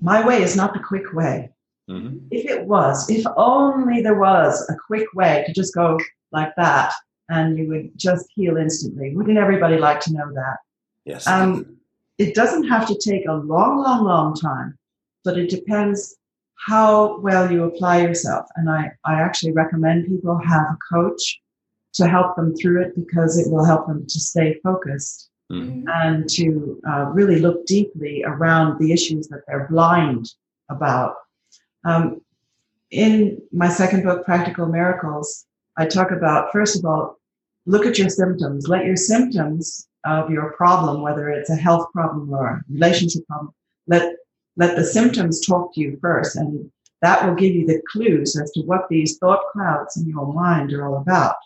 my 0.00 0.26
way 0.26 0.42
is 0.42 0.56
not 0.56 0.74
the 0.74 0.80
quick 0.80 1.12
way. 1.12 1.50
hmm 1.88 2.18
If 2.30 2.50
it 2.50 2.66
was, 2.66 3.08
if 3.10 3.24
only 3.36 4.02
there 4.02 4.18
was 4.18 4.68
a 4.68 4.76
quick 4.86 5.06
way 5.14 5.44
to 5.46 5.52
just 5.52 5.74
go 5.74 5.98
like 6.32 6.54
that 6.56 6.92
and 7.28 7.58
you 7.58 7.68
would 7.68 7.90
just 7.96 8.26
heal 8.34 8.56
instantly. 8.56 9.14
Wouldn't 9.14 9.38
everybody 9.38 9.78
like 9.78 10.00
to 10.00 10.12
know 10.12 10.32
that? 10.34 10.56
Yes. 11.04 11.26
Um, 11.26 11.76
it 12.18 12.34
doesn't 12.34 12.68
have 12.68 12.86
to 12.88 12.96
take 12.98 13.26
a 13.26 13.34
long, 13.34 13.82
long, 13.82 14.04
long 14.04 14.34
time, 14.34 14.78
but 15.24 15.38
it 15.38 15.50
depends 15.50 16.16
how 16.66 17.18
well 17.20 17.50
you 17.50 17.64
apply 17.64 18.02
yourself. 18.02 18.46
And 18.56 18.70
I, 18.70 18.92
I 19.04 19.14
actually 19.20 19.52
recommend 19.52 20.06
people 20.06 20.38
have 20.38 20.62
a 20.62 20.78
coach 20.94 21.40
to 21.94 22.06
help 22.06 22.36
them 22.36 22.54
through 22.56 22.82
it 22.82 22.94
because 22.94 23.38
it 23.38 23.50
will 23.50 23.64
help 23.64 23.86
them 23.86 24.06
to 24.08 24.20
stay 24.20 24.58
focused 24.62 25.30
Mhm. 25.52 25.84
and 25.86 26.28
to 26.30 26.80
uh, 26.88 27.04
really 27.12 27.38
look 27.38 27.66
deeply 27.66 28.24
around 28.24 28.78
the 28.78 28.90
issues 28.92 29.28
that 29.28 29.42
they're 29.46 29.68
blind 29.68 30.32
about. 30.70 31.14
Um, 31.84 32.22
in 32.90 33.40
my 33.52 33.68
second 33.68 34.02
book, 34.04 34.24
Practical 34.24 34.66
Miracles, 34.66 35.46
I 35.76 35.86
talk 35.86 36.10
about, 36.10 36.52
first 36.52 36.78
of 36.78 36.84
all, 36.84 37.18
look 37.66 37.86
at 37.86 37.98
your 37.98 38.08
symptoms. 38.08 38.68
Let 38.68 38.84
your 38.84 38.96
symptoms 38.96 39.88
of 40.04 40.30
your 40.30 40.52
problem, 40.52 41.02
whether 41.02 41.28
it's 41.28 41.50
a 41.50 41.56
health 41.56 41.90
problem 41.92 42.32
or 42.32 42.46
a 42.48 42.64
relationship 42.70 43.26
problem, 43.26 43.52
let, 43.86 44.16
let 44.56 44.76
the 44.76 44.84
symptoms 44.84 45.44
talk 45.44 45.74
to 45.74 45.80
you 45.80 45.98
first. 46.00 46.36
And 46.36 46.70
that 47.02 47.26
will 47.26 47.34
give 47.34 47.54
you 47.54 47.66
the 47.66 47.82
clues 47.90 48.40
as 48.40 48.50
to 48.52 48.60
what 48.62 48.88
these 48.88 49.18
thought 49.18 49.42
clouds 49.52 49.96
in 49.96 50.06
your 50.08 50.32
mind 50.32 50.72
are 50.72 50.86
all 50.86 50.98
about. 50.98 51.36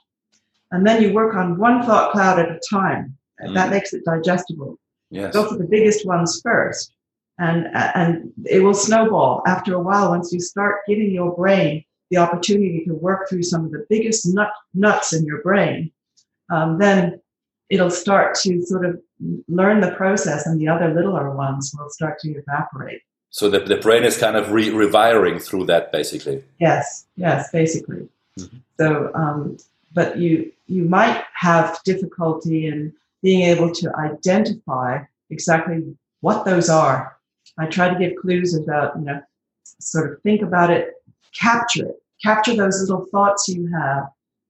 And 0.73 0.87
then 0.87 1.03
you 1.03 1.13
work 1.13 1.35
on 1.35 1.59
one 1.59 1.85
thought 1.85 2.13
cloud 2.13 2.39
at 2.39 2.51
a 2.51 2.61
time. 2.69 3.16
And 3.39 3.55
That 3.57 3.69
Mm. 3.69 3.71
makes 3.73 3.93
it 3.93 4.05
digestible 4.05 4.79
yes. 5.11 5.33
go 5.35 5.47
for 5.49 5.57
the 5.57 5.65
biggest 5.65 6.07
ones 6.07 6.41
first 6.43 6.93
and 7.39 7.67
and 7.75 8.33
it 8.47 8.61
will 8.65 8.75
snowball 8.75 9.43
after 9.47 9.75
a 9.75 9.83
while 9.89 10.09
once 10.11 10.33
you 10.33 10.41
start 10.41 10.77
giving 10.89 11.11
your 11.11 11.35
brain 11.37 11.85
the 12.11 12.17
opportunity 12.17 12.83
to 12.87 12.95
work 12.95 13.29
through 13.29 13.43
some 13.43 13.63
of 13.67 13.71
the 13.73 13.85
biggest 13.91 14.21
nut, 14.35 14.51
nuts 14.75 15.13
in 15.13 15.23
your 15.27 15.43
brain 15.43 15.91
um, 16.55 16.79
then 16.79 17.21
it'll 17.69 17.91
start 17.91 18.35
to 18.37 18.63
sort 18.63 18.85
of 18.87 18.99
learn 19.49 19.81
the 19.81 19.91
process 19.93 20.47
and 20.47 20.59
the 20.61 20.69
other 20.69 20.89
littler 20.95 21.31
ones 21.35 21.75
will 21.79 21.91
start 21.91 22.19
to 22.21 22.29
evaporate 22.43 23.03
So 23.31 23.51
the, 23.51 23.61
the 23.61 23.77
brain 23.87 24.03
is 24.05 24.17
kind 24.17 24.37
of 24.37 24.51
re- 24.53 24.71
rewiring 24.71 25.43
through 25.47 25.67
that, 25.67 25.93
basically. 25.93 26.43
yes 26.59 26.85
yes 27.17 27.51
basically 27.61 28.09
Mhm. 28.39 28.61
so 28.81 28.89
um, 29.23 29.57
but 29.99 30.09
you 30.23 30.33
you 30.77 30.85
might 30.99 31.19
have 31.47 31.67
difficulty 31.85 32.59
in 32.73 32.93
being 33.27 33.43
able 33.43 33.73
to 33.73 33.93
identify 33.97 35.01
exactly 35.31 35.83
what 36.21 36.45
those 36.45 36.69
are. 36.71 37.17
I 37.59 37.67
try 37.67 37.93
to 37.93 37.99
give 37.99 38.13
clues 38.23 38.55
about 38.55 38.97
you 38.97 39.05
know 39.05 39.21
sort 39.81 40.13
of 40.13 40.23
think 40.23 40.43
about 40.43 40.71
it 40.71 40.93
capture 41.37 41.87
it. 41.87 41.97
Capture 42.23 42.55
those 42.55 42.81
little 42.81 43.05
thoughts 43.07 43.49
you 43.49 43.69
have 43.73 44.05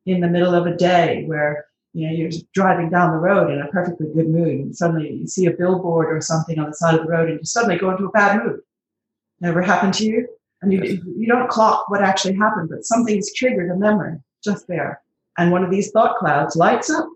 in 0.05 0.21
the 0.21 0.29
middle 0.29 0.55
of 0.55 0.67
a 0.67 0.77
day 0.77 1.25
where 1.25 1.65
you 1.95 2.07
know 2.07 2.13
you're 2.13 2.31
driving 2.53 2.91
down 2.91 3.13
the 3.13 3.17
road 3.17 3.51
in 3.51 3.63
a 3.63 3.69
perfectly 3.69 4.09
good 4.15 4.29
mood 4.29 4.61
and 4.61 4.77
suddenly 4.77 5.11
you 5.11 5.27
see 5.27 5.47
a 5.47 5.57
billboard 5.63 6.15
or 6.15 6.21
something 6.21 6.59
on 6.59 6.69
the 6.69 6.75
side 6.75 6.97
of 6.97 7.07
the 7.07 7.11
road 7.11 7.31
and 7.31 7.39
you 7.39 7.47
suddenly 7.47 7.79
go 7.79 7.91
into 7.91 8.05
a 8.05 8.11
bad 8.11 8.45
mood. 8.45 8.61
Never 9.41 9.63
happened 9.63 9.95
to 9.95 10.05
you? 10.05 10.29
And 10.61 10.71
you, 10.71 10.81
you 11.17 11.27
don't 11.27 11.49
clock 11.49 11.89
what 11.89 12.03
actually 12.03 12.35
happened 12.35 12.69
but 12.69 12.85
something's 12.85 13.33
triggered 13.33 13.71
a 13.71 13.77
memory 13.77 14.19
just 14.45 14.69
there. 14.69 15.01
And 15.39 15.51
one 15.51 15.65
of 15.65 15.71
these 15.71 15.91
thought 15.93 16.17
clouds 16.17 16.57
lights 16.57 16.91
up 16.91 17.09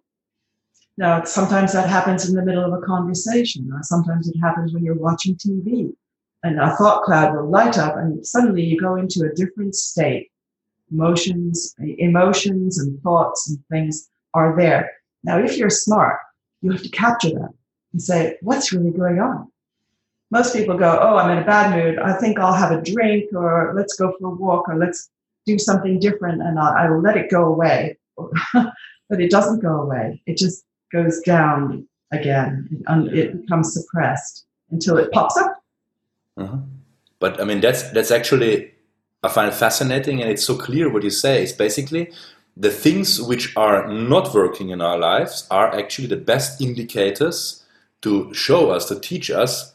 now 1.00 1.24
sometimes 1.24 1.72
that 1.72 1.88
happens 1.88 2.28
in 2.28 2.36
the 2.36 2.44
middle 2.44 2.62
of 2.62 2.74
a 2.74 2.86
conversation 2.86 3.68
or 3.72 3.80
sometimes 3.82 4.28
it 4.28 4.38
happens 4.38 4.72
when 4.72 4.84
you're 4.84 4.94
watching 4.94 5.34
tv 5.34 5.92
and 6.42 6.60
a 6.60 6.76
thought 6.76 7.02
cloud 7.04 7.34
will 7.34 7.48
light 7.48 7.78
up 7.78 7.96
and 7.96 8.24
suddenly 8.24 8.62
you 8.62 8.78
go 8.78 8.96
into 8.96 9.24
a 9.24 9.34
different 9.34 9.74
state. 9.74 10.30
Emotions 10.92 11.74
emotions 11.78 12.78
and 12.78 13.00
thoughts 13.02 13.48
and 13.48 13.58
things 13.70 14.10
are 14.34 14.56
there. 14.56 14.90
Now 15.24 15.38
if 15.38 15.56
you're 15.56 15.70
smart 15.70 16.18
you 16.60 16.70
have 16.70 16.82
to 16.82 16.88
capture 16.90 17.30
that 17.30 17.54
and 17.92 18.02
say 18.02 18.36
what's 18.42 18.72
really 18.72 18.90
going 18.90 19.20
on? 19.20 19.50
Most 20.30 20.54
people 20.54 20.76
go 20.76 20.98
oh 21.00 21.16
i'm 21.16 21.30
in 21.30 21.42
a 21.42 21.46
bad 21.46 21.66
mood. 21.74 21.98
I 21.98 22.12
think 22.14 22.38
i'll 22.38 22.52
have 22.52 22.72
a 22.72 22.82
drink 22.82 23.32
or 23.32 23.72
let's 23.74 23.94
go 23.96 24.12
for 24.18 24.26
a 24.28 24.34
walk 24.34 24.68
or 24.68 24.76
let's 24.76 25.08
do 25.46 25.58
something 25.58 25.98
different 25.98 26.42
and 26.42 26.58
i, 26.58 26.84
I 26.84 26.90
will 26.90 27.00
let 27.00 27.16
it 27.16 27.30
go 27.30 27.46
away. 27.46 27.96
But 29.10 29.20
it 29.20 29.32
doesn't 29.32 29.58
go 29.58 29.80
away. 29.80 30.22
It 30.26 30.36
just 30.36 30.64
goes 30.92 31.20
down 31.20 31.86
again 32.12 32.68
it, 32.72 32.82
un- 32.86 33.10
it 33.14 33.40
becomes 33.40 33.72
suppressed 33.72 34.44
until 34.70 34.96
it 34.96 35.10
pops 35.12 35.36
up 35.36 35.56
Uh-huh. 36.36 36.58
But 37.18 37.40
I 37.40 37.44
mean, 37.44 37.60
that's 37.60 37.82
that's 37.90 38.10
actually 38.10 38.72
I 39.22 39.28
find 39.28 39.48
it 39.48 39.54
fascinating, 39.54 40.22
and 40.22 40.30
it's 40.30 40.44
so 40.44 40.56
clear 40.56 40.88
what 40.90 41.02
you 41.04 41.10
say. 41.10 41.42
It's 41.42 41.52
basically 41.52 42.10
the 42.56 42.70
things 42.70 43.20
which 43.20 43.54
are 43.56 43.86
not 43.88 44.34
working 44.34 44.70
in 44.70 44.80
our 44.80 44.98
lives 44.98 45.46
are 45.50 45.68
actually 45.78 46.08
the 46.08 46.16
best 46.16 46.60
indicators 46.60 47.64
to 48.02 48.32
show 48.32 48.70
us, 48.70 48.86
to 48.86 48.98
teach 48.98 49.30
us 49.30 49.74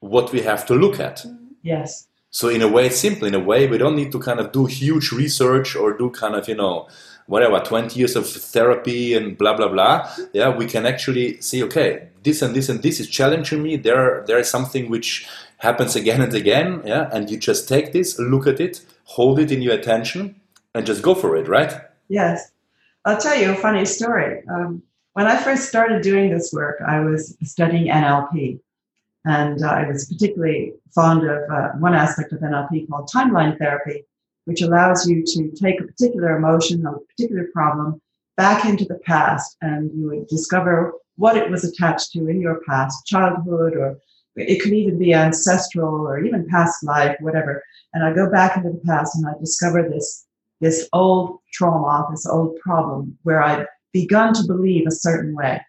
what 0.00 0.32
we 0.32 0.42
have 0.42 0.64
to 0.66 0.74
look 0.74 1.00
at. 1.00 1.26
yes 1.62 2.06
So 2.30 2.48
in 2.48 2.62
a 2.62 2.68
way, 2.68 2.86
it's 2.86 2.98
simple. 2.98 3.26
In 3.28 3.34
a 3.34 3.44
way, 3.50 3.66
we 3.66 3.78
don't 3.78 3.96
need 3.96 4.12
to 4.12 4.18
kind 4.18 4.40
of 4.40 4.52
do 4.52 4.66
huge 4.66 5.12
research 5.12 5.76
or 5.76 5.96
do 5.98 6.10
kind 6.10 6.34
of 6.34 6.48
you 6.48 6.56
know 6.56 6.86
whatever 7.26 7.58
20 7.58 7.98
years 7.98 8.16
of 8.16 8.28
therapy 8.28 9.14
and 9.14 9.36
blah 9.38 9.56
blah 9.56 9.68
blah. 9.68 10.10
Yeah, 10.32 10.56
we 10.56 10.66
can 10.66 10.86
actually 10.86 11.40
see 11.40 11.62
okay, 11.64 12.08
this 12.22 12.42
and 12.42 12.54
this 12.54 12.68
and 12.68 12.82
this 12.82 13.00
is 13.00 13.08
challenging 13.08 13.62
me. 13.62 13.76
There 13.76 14.24
there 14.26 14.38
is 14.38 14.48
something 14.48 14.90
which 14.90 15.26
happens 15.58 15.96
again 15.96 16.20
and 16.20 16.34
again. 16.34 16.82
Yeah, 16.84 17.08
and 17.12 17.30
you 17.30 17.38
just 17.38 17.68
take 17.68 17.92
this, 17.92 18.18
look 18.18 18.46
at 18.46 18.60
it, 18.60 18.82
hold 19.04 19.38
it 19.38 19.50
in 19.50 19.62
your 19.62 19.74
attention, 19.74 20.40
and 20.74 20.86
just 20.86 21.02
go 21.02 21.14
for 21.14 21.36
it. 21.36 21.48
Right? 21.48 21.72
Yes. 22.08 22.50
I'll 23.06 23.20
tell 23.20 23.36
you 23.38 23.52
a 23.52 23.56
funny 23.56 23.84
story. 23.84 24.42
Um, 24.48 24.82
when 25.12 25.26
I 25.26 25.36
first 25.36 25.68
started 25.68 26.02
doing 26.02 26.30
this 26.30 26.52
work, 26.52 26.80
I 26.86 27.00
was 27.00 27.36
studying 27.42 27.88
NLP. 27.88 28.60
And 29.24 29.62
uh, 29.62 29.68
I 29.68 29.88
was 29.88 30.06
particularly 30.06 30.74
fond 30.94 31.28
of 31.28 31.50
uh, 31.50 31.68
one 31.78 31.94
aspect 31.94 32.32
of 32.32 32.40
NLP 32.40 32.88
called 32.88 33.08
timeline 33.14 33.56
therapy, 33.58 34.04
which 34.44 34.62
allows 34.62 35.08
you 35.08 35.24
to 35.24 35.50
take 35.50 35.80
a 35.80 35.84
particular 35.84 36.36
emotion 36.36 36.86
or 36.86 36.96
a 36.96 37.00
particular 37.00 37.48
problem 37.52 38.00
back 38.36 38.64
into 38.64 38.84
the 38.84 38.98
past 39.06 39.56
and 39.60 39.90
you 39.94 40.08
would 40.08 40.26
discover 40.28 40.92
what 41.16 41.36
it 41.36 41.50
was 41.50 41.64
attached 41.64 42.12
to 42.12 42.28
in 42.28 42.40
your 42.40 42.60
past, 42.66 43.06
childhood, 43.06 43.74
or 43.76 43.98
it 44.36 44.60
could 44.60 44.72
even 44.72 44.98
be 44.98 45.14
ancestral 45.14 46.06
or 46.06 46.18
even 46.24 46.48
past 46.48 46.82
life, 46.82 47.16
whatever. 47.20 47.62
And 47.92 48.04
I 48.04 48.12
go 48.12 48.30
back 48.30 48.56
into 48.56 48.70
the 48.70 48.82
past 48.84 49.16
and 49.16 49.26
I 49.26 49.32
discover 49.38 49.88
this 49.88 50.26
this 50.60 50.88
old 50.92 51.40
trauma, 51.52 52.06
this 52.10 52.26
old 52.26 52.56
problem 52.60 53.18
where 53.22 53.42
I'd 53.42 53.66
begun 53.92 54.32
to 54.34 54.46
believe 54.46 54.86
a 54.86 54.92
certain 54.92 55.34
way. 55.34 55.60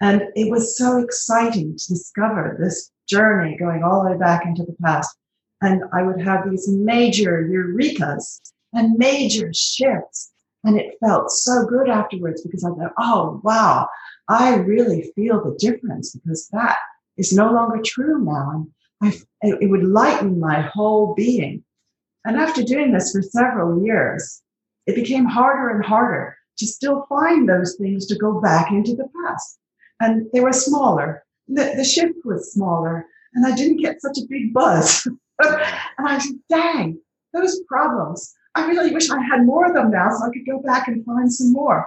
And 0.00 0.22
it 0.34 0.50
was 0.50 0.76
so 0.76 0.98
exciting 0.98 1.76
to 1.76 1.88
discover 1.88 2.56
this 2.58 2.90
journey 3.08 3.56
going 3.56 3.82
all 3.82 4.02
the 4.02 4.10
way 4.10 4.18
back 4.18 4.44
into 4.44 4.64
the 4.64 4.76
past. 4.82 5.16
And 5.62 5.82
I 5.92 6.02
would 6.02 6.20
have 6.20 6.48
these 6.48 6.68
major 6.68 7.42
eurekas 7.42 8.40
and 8.72 8.98
major 8.98 9.52
shifts. 9.54 10.32
And 10.64 10.78
it 10.78 10.96
felt 11.00 11.30
so 11.30 11.64
good 11.64 11.88
afterwards 11.88 12.42
because 12.42 12.64
I 12.64 12.70
thought, 12.70 12.92
oh, 12.98 13.40
wow, 13.44 13.88
I 14.28 14.56
really 14.56 15.12
feel 15.14 15.42
the 15.42 15.56
difference 15.58 16.14
because 16.14 16.48
that 16.48 16.76
is 17.16 17.32
no 17.32 17.52
longer 17.52 17.80
true 17.84 18.22
now. 18.22 18.66
And 19.00 19.14
I, 19.42 19.52
it 19.60 19.70
would 19.70 19.84
lighten 19.84 20.40
my 20.40 20.62
whole 20.62 21.14
being. 21.14 21.64
And 22.24 22.36
after 22.36 22.62
doing 22.62 22.92
this 22.92 23.12
for 23.12 23.22
several 23.22 23.84
years, 23.84 24.42
it 24.86 24.96
became 24.96 25.24
harder 25.24 25.70
and 25.70 25.84
harder 25.84 26.36
to 26.58 26.66
still 26.66 27.06
find 27.08 27.48
those 27.48 27.76
things 27.76 28.06
to 28.06 28.16
go 28.16 28.40
back 28.40 28.70
into 28.72 28.94
the 28.94 29.08
past. 29.22 29.58
And 30.00 30.26
they 30.32 30.40
were 30.40 30.52
smaller. 30.52 31.24
The, 31.48 31.74
the 31.76 31.84
shift 31.84 32.18
was 32.24 32.52
smaller, 32.52 33.06
and 33.34 33.46
I 33.46 33.54
didn't 33.54 33.76
get 33.76 34.02
such 34.02 34.18
a 34.18 34.26
big 34.28 34.52
buzz. 34.52 35.06
and 35.38 36.08
I 36.08 36.18
said, 36.18 36.36
dang, 36.48 36.98
those 37.32 37.60
problems. 37.68 38.34
I 38.54 38.66
really 38.66 38.92
wish 38.92 39.10
I 39.10 39.22
had 39.22 39.44
more 39.44 39.66
of 39.66 39.74
them 39.74 39.90
now 39.90 40.08
so 40.10 40.24
I 40.24 40.30
could 40.30 40.46
go 40.46 40.60
back 40.60 40.88
and 40.88 41.04
find 41.04 41.30
some 41.32 41.52
more. 41.52 41.86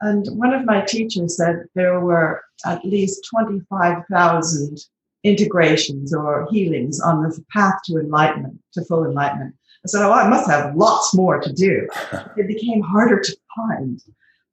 And 0.00 0.26
one 0.36 0.52
of 0.52 0.64
my 0.64 0.80
teachers 0.80 1.36
said 1.36 1.64
there 1.74 2.00
were 2.00 2.42
at 2.64 2.84
least 2.84 3.26
25,000 3.30 4.78
integrations 5.24 6.14
or 6.14 6.46
healings 6.50 7.00
on 7.00 7.22
the 7.22 7.44
path 7.52 7.74
to 7.84 7.98
enlightenment, 7.98 8.58
to 8.74 8.84
full 8.84 9.04
enlightenment. 9.04 9.54
I 9.84 9.88
said, 9.88 10.06
oh, 10.06 10.12
I 10.12 10.28
must 10.28 10.48
have 10.50 10.74
lots 10.76 11.14
more 11.14 11.40
to 11.40 11.52
do. 11.52 11.88
It 12.36 12.46
became 12.46 12.80
harder 12.80 13.20
to 13.20 13.36
find. 13.56 14.00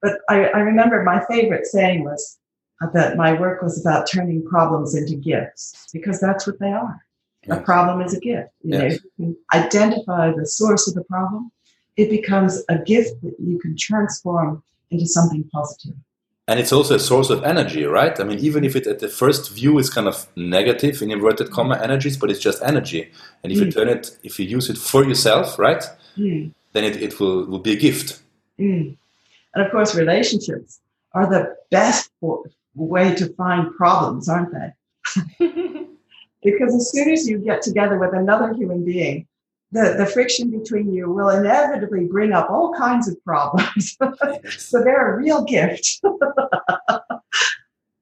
But 0.02 0.20
I, 0.30 0.46
I 0.46 0.60
remember 0.60 1.04
my 1.04 1.24
favorite 1.26 1.66
saying 1.66 2.04
was 2.04 2.38
that 2.94 3.18
my 3.18 3.34
work 3.40 3.62
was 3.62 3.80
about 3.80 4.10
turning 4.10 4.46
problems 4.46 4.96
into 4.96 5.16
gifts 5.16 5.88
because 5.94 6.20
that's 6.20 6.46
what 6.46 6.60
they 6.60 6.72
are. 6.72 7.05
A 7.50 7.60
problem 7.60 8.02
is 8.02 8.14
a 8.14 8.20
gift. 8.20 8.50
You 8.64 8.72
yes. 8.72 8.80
know, 8.80 8.88
if 8.88 9.04
you 9.04 9.12
can 9.18 9.38
identify 9.54 10.32
the 10.32 10.46
source 10.46 10.88
of 10.88 10.96
the 10.96 11.04
problem, 11.04 11.52
it 11.98 12.10
becomes 12.10 12.64
a 12.70 12.78
gift 12.78 13.22
that 13.22 13.36
you 13.40 13.60
can 13.60 13.76
transform 13.78 14.64
into 14.92 15.06
something 15.06 15.48
positive. 15.54 15.96
And 16.48 16.60
it's 16.60 16.72
also 16.72 16.96
a 16.96 17.00
source 17.00 17.32
of 17.32 17.44
energy, 17.44 17.86
right? 17.86 18.20
I 18.20 18.24
mean, 18.24 18.38
even 18.40 18.64
if 18.64 18.76
it 18.76 18.86
at 18.86 19.00
the 19.00 19.10
first 19.10 19.52
view 19.52 19.80
is 19.80 19.90
kind 19.90 20.08
of 20.08 20.28
negative 20.36 21.02
in 21.02 21.10
inverted 21.10 21.50
comma 21.50 21.80
energies, 21.82 22.18
but 22.18 22.30
it's 22.30 22.40
just 22.40 22.62
energy. 22.62 23.12
And 23.44 23.52
if 23.52 23.58
mm. 23.58 23.66
you 23.66 23.72
turn 23.72 23.90
it, 23.90 24.16
if 24.22 24.40
you 24.40 24.46
use 24.46 24.70
it 24.70 24.78
for 24.78 25.04
yourself, 25.04 25.58
right, 25.58 25.84
mm. 26.16 26.54
then 26.74 26.84
it, 26.84 27.02
it 27.02 27.20
will, 27.20 27.46
will 27.46 27.60
be 27.60 27.74
a 27.74 27.76
gift. 27.76 28.22
Mm. 28.60 28.96
And 29.56 29.66
of 29.66 29.72
course, 29.72 29.96
relationships 29.96 30.80
are 31.14 31.28
the 31.28 31.56
best 31.72 32.12
way 32.76 33.16
to 33.16 33.34
find 33.34 33.74
problems, 33.76 34.30
aren't 34.30 34.54
they? 34.54 35.50
because 36.46 36.74
as 36.74 36.92
soon 36.92 37.10
as 37.10 37.28
you 37.28 37.40
get 37.40 37.62
together 37.62 38.00
with 38.00 38.14
another 38.14 38.54
human 38.54 38.86
being, 38.86 39.28
the, 39.72 39.96
the 39.98 40.06
friction 40.06 40.52
between 40.52 40.94
you 40.94 41.12
will 41.12 41.30
inevitably 41.30 42.06
bring 42.06 42.32
up 42.32 42.50
all 42.50 42.74
kinds 42.74 43.10
of 43.10 43.22
problems. 43.26 43.98
so 44.58 44.84
they're 44.84 45.16
a 45.16 45.18
real 45.18 45.44
gift. 45.44 46.00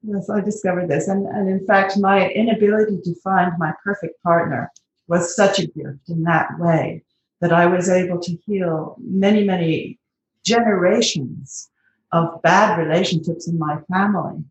yes, 0.02 0.30
I 0.30 0.40
discovered 0.40 0.88
this. 0.88 1.08
And, 1.08 1.26
and 1.26 1.48
in 1.48 1.66
fact, 1.66 1.98
my 1.98 2.28
inability 2.30 3.00
to 3.02 3.14
find 3.22 3.52
my 3.58 3.72
perfect 3.82 4.22
partner 4.22 4.70
was 5.08 5.34
such 5.34 5.58
a 5.58 5.66
gift 5.66 6.08
in 6.08 6.22
that 6.24 6.50
way 6.58 7.02
that 7.40 7.52
I 7.52 7.66
was 7.66 7.88
able 7.88 8.20
to 8.20 8.36
heal 8.46 8.96
many, 9.00 9.44
many 9.44 9.98
generations 10.44 11.70
of 12.12 12.40
bad 12.42 12.78
relationships 12.78 13.48
in 13.48 13.58
my 13.58 13.78
family 13.90 14.44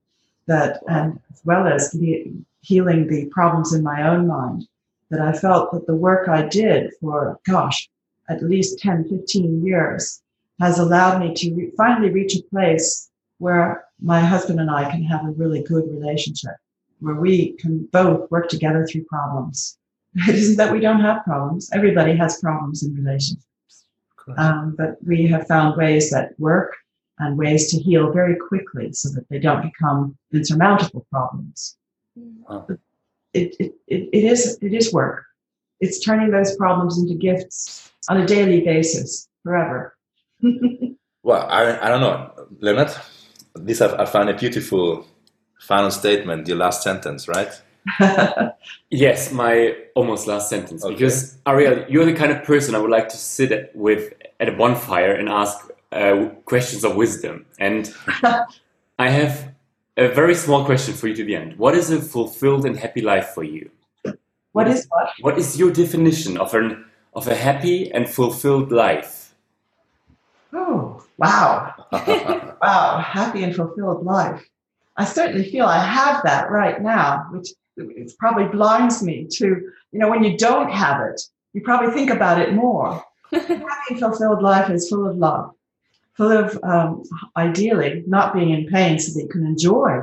that, 0.47 0.81
and 0.87 1.19
as 1.31 1.41
well 1.45 1.67
as 1.67 1.95
healing 2.61 3.07
the 3.07 3.25
problems 3.31 3.73
in 3.73 3.83
my 3.83 4.07
own 4.07 4.27
mind 4.27 4.67
that 5.09 5.21
I 5.21 5.31
felt 5.31 5.71
that 5.71 5.85
the 5.85 5.95
work 5.95 6.27
I 6.27 6.43
did 6.47 6.91
for, 6.99 7.39
gosh, 7.45 7.89
at 8.29 8.43
least 8.43 8.79
10, 8.79 9.09
15 9.09 9.65
years 9.65 10.21
has 10.59 10.79
allowed 10.79 11.19
me 11.19 11.33
to 11.33 11.53
re- 11.53 11.71
finally 11.77 12.09
reach 12.09 12.35
a 12.35 12.43
place 12.43 13.09
where 13.37 13.85
my 14.01 14.19
husband 14.19 14.59
and 14.59 14.71
I 14.71 14.89
can 14.89 15.03
have 15.03 15.25
a 15.25 15.31
really 15.31 15.61
good 15.63 15.85
relationship, 15.89 16.55
where 16.99 17.15
we 17.15 17.53
can 17.53 17.85
both 17.91 18.29
work 18.31 18.49
together 18.49 18.85
through 18.85 19.05
problems. 19.05 19.77
It 20.29 20.35
isn't 20.35 20.57
that 20.57 20.71
we 20.71 20.79
don't 20.79 21.01
have 21.01 21.23
problems. 21.23 21.69
Everybody 21.73 22.15
has 22.15 22.39
problems 22.39 22.83
in 22.83 22.93
relationships. 22.93 23.85
Um, 24.37 24.75
but 24.77 24.97
we 25.03 25.27
have 25.27 25.47
found 25.47 25.75
ways 25.75 26.11
that 26.11 26.39
work 26.39 26.75
and 27.23 27.37
ways 27.37 27.71
to 27.71 27.77
heal 27.77 28.11
very 28.11 28.35
quickly 28.35 28.93
so 28.93 29.09
that 29.09 29.27
they 29.29 29.39
don't 29.39 29.63
become 29.63 30.17
insurmountable 30.31 31.05
problems. 31.11 31.77
Mm-hmm. 32.17 32.53
Wow 32.53 32.77
it, 33.33 33.55
it, 33.59 33.73
it, 33.87 34.09
it 34.13 34.23
is 34.23 34.57
it 34.61 34.73
is 34.73 34.93
work. 34.93 35.25
It's 35.79 35.99
turning 35.99 36.31
those 36.31 36.55
problems 36.55 36.97
into 36.97 37.15
gifts 37.15 37.91
on 38.09 38.17
a 38.17 38.25
daily 38.25 38.61
basis 38.61 39.27
forever. 39.43 39.97
well, 41.23 41.47
I, 41.49 41.77
I 41.79 41.89
don't 41.89 42.01
know, 42.01 42.31
Lennart. 42.61 42.97
This 43.55 43.81
I, 43.81 43.95
I 44.01 44.05
find 44.05 44.29
a 44.29 44.33
beautiful 44.33 45.05
final 45.59 45.91
statement. 45.91 46.47
Your 46.47 46.57
last 46.57 46.83
sentence, 46.83 47.27
right? 47.27 47.51
yes, 48.89 49.33
my 49.33 49.75
almost 49.95 50.27
last 50.27 50.49
sentence. 50.49 50.85
Okay. 50.85 50.93
Because 50.93 51.37
Ariel, 51.45 51.85
you're 51.89 52.05
the 52.05 52.13
kind 52.13 52.31
of 52.31 52.43
person 52.43 52.75
I 52.75 52.79
would 52.79 52.91
like 52.91 53.09
to 53.09 53.17
sit 53.17 53.71
with 53.75 54.13
at 54.39 54.47
a 54.47 54.53
bonfire 54.53 55.13
and 55.13 55.27
ask 55.27 55.69
uh, 55.93 56.29
questions 56.45 56.83
of 56.83 56.95
wisdom. 56.95 57.45
And 57.59 57.93
I 58.99 59.09
have 59.09 59.53
a 59.97 60.07
very 60.09 60.35
small 60.35 60.65
question 60.65 60.93
for 60.93 61.07
you 61.07 61.15
to 61.15 61.23
the 61.23 61.35
end. 61.35 61.57
What 61.57 61.75
is 61.75 61.91
a 61.91 62.01
fulfilled 62.01 62.65
and 62.65 62.77
happy 62.77 63.01
life 63.01 63.29
for 63.29 63.43
you? 63.43 63.69
What 64.53 64.67
is 64.67 64.87
what? 64.89 65.09
What 65.21 65.37
is 65.37 65.57
your 65.57 65.71
definition 65.71 66.37
of 66.37 66.53
an 66.53 66.85
of 67.13 67.27
a 67.27 67.35
happy 67.35 67.91
and 67.91 68.09
fulfilled 68.09 68.71
life? 68.71 69.35
Oh, 70.51 71.03
wow. 71.17 71.73
wow, 72.61 72.99
happy 72.99 73.43
and 73.43 73.55
fulfilled 73.55 74.05
life. 74.05 74.43
I 74.97 75.05
certainly 75.05 75.49
feel 75.49 75.65
I 75.65 75.83
have 75.83 76.23
that 76.23 76.51
right 76.51 76.81
now, 76.81 77.27
which 77.31 77.49
it 77.77 78.11
probably 78.19 78.45
blinds 78.45 79.01
me 79.01 79.27
to, 79.37 79.45
you 79.45 79.99
know, 79.99 80.09
when 80.09 80.23
you 80.23 80.37
don't 80.37 80.71
have 80.71 81.01
it, 81.01 81.19
you 81.53 81.61
probably 81.61 81.91
think 81.91 82.11
about 82.11 82.39
it 82.39 82.53
more. 82.53 83.03
happy 83.31 83.59
and 83.89 83.99
fulfilled 83.99 84.43
life 84.43 84.69
is 84.69 84.87
full 84.87 85.09
of 85.09 85.17
love 85.17 85.55
full 86.15 86.31
of 86.31 86.59
um, 86.63 87.03
ideally 87.35 88.03
not 88.07 88.33
being 88.33 88.51
in 88.51 88.67
pain 88.67 88.99
so 88.99 89.19
you 89.19 89.27
can 89.27 89.45
enjoy 89.45 90.01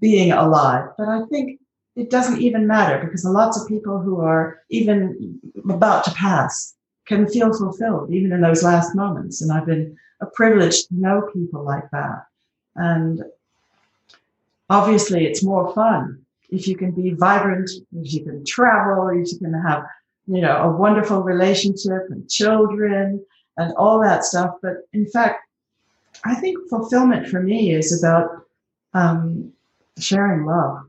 being 0.00 0.32
alive. 0.32 0.88
But 0.98 1.08
I 1.08 1.24
think 1.26 1.60
it 1.96 2.10
doesn't 2.10 2.40
even 2.40 2.66
matter 2.66 3.04
because 3.04 3.24
lots 3.24 3.60
of 3.60 3.68
people 3.68 4.00
who 4.00 4.20
are 4.20 4.60
even 4.70 5.40
about 5.68 6.04
to 6.04 6.10
pass 6.12 6.74
can 7.06 7.28
feel 7.28 7.52
fulfilled 7.52 8.10
even 8.10 8.32
in 8.32 8.40
those 8.40 8.62
last 8.62 8.94
moments. 8.94 9.42
And 9.42 9.52
I've 9.52 9.66
been 9.66 9.96
a 10.20 10.26
privilege 10.26 10.86
to 10.86 10.94
know 10.94 11.28
people 11.32 11.62
like 11.62 11.90
that. 11.90 12.26
And 12.76 13.22
obviously, 14.70 15.26
it's 15.26 15.44
more 15.44 15.74
fun 15.74 16.24
if 16.52 16.68
you 16.68 16.76
can 16.76 16.92
be 16.92 17.10
vibrant, 17.10 17.70
if 17.92 18.12
you 18.12 18.24
can 18.24 18.44
travel, 18.44 19.08
if 19.08 19.32
you 19.32 19.38
can 19.38 19.54
have, 19.54 19.84
you 20.26 20.42
know, 20.42 20.56
a 20.58 20.76
wonderful 20.76 21.22
relationship 21.22 22.02
and 22.10 22.28
children 22.30 23.24
and 23.56 23.72
all 23.74 24.00
that 24.00 24.24
stuff. 24.24 24.56
But 24.62 24.88
in 24.92 25.06
fact, 25.06 25.46
I 26.24 26.34
think 26.34 26.68
fulfillment 26.68 27.28
for 27.28 27.40
me 27.40 27.72
is 27.72 28.02
about 28.02 28.46
um, 28.94 29.52
sharing 29.98 30.44
love. 30.44 30.84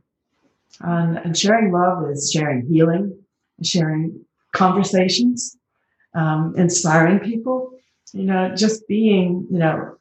And, 0.81 1.17
and, 1.17 1.37
sharing 1.37 1.71
love 1.71 2.09
is 2.09 2.31
sharing 2.31 2.65
healing, 2.65 3.15
sharing 3.61 4.25
conversations, 4.53 5.55
um, 6.15 6.55
inspiring 6.57 7.19
people, 7.19 7.73
you 8.11 8.23
know, 8.23 8.55
just 8.55 8.87
being, 8.87 9.47
you 9.51 9.59
know, 9.59 9.97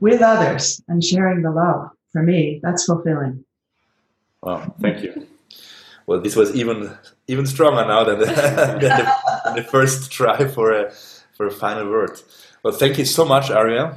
with 0.00 0.22
others 0.22 0.82
and 0.88 1.02
sharing 1.02 1.42
the 1.42 1.50
love. 1.50 1.90
For 2.12 2.22
me, 2.22 2.60
that's 2.62 2.84
fulfilling. 2.84 3.44
Wow, 4.42 4.74
thank 4.80 5.02
you. 5.02 5.26
Well, 6.06 6.20
this 6.20 6.36
was 6.36 6.54
even 6.54 6.96
even 7.26 7.46
stronger 7.46 7.84
now 7.86 8.04
than 8.04 8.18
the, 8.18 8.26
than 8.26 8.78
the, 8.80 9.14
than 9.44 9.56
the 9.56 9.64
first 9.64 10.12
try 10.12 10.46
for 10.46 10.72
a 10.72 10.92
for 11.36 11.46
a 11.46 11.50
final 11.50 11.88
word. 11.90 12.20
Well, 12.62 12.72
thank 12.72 12.98
you 12.98 13.04
so 13.04 13.24
much, 13.24 13.50
Ariel. 13.50 13.94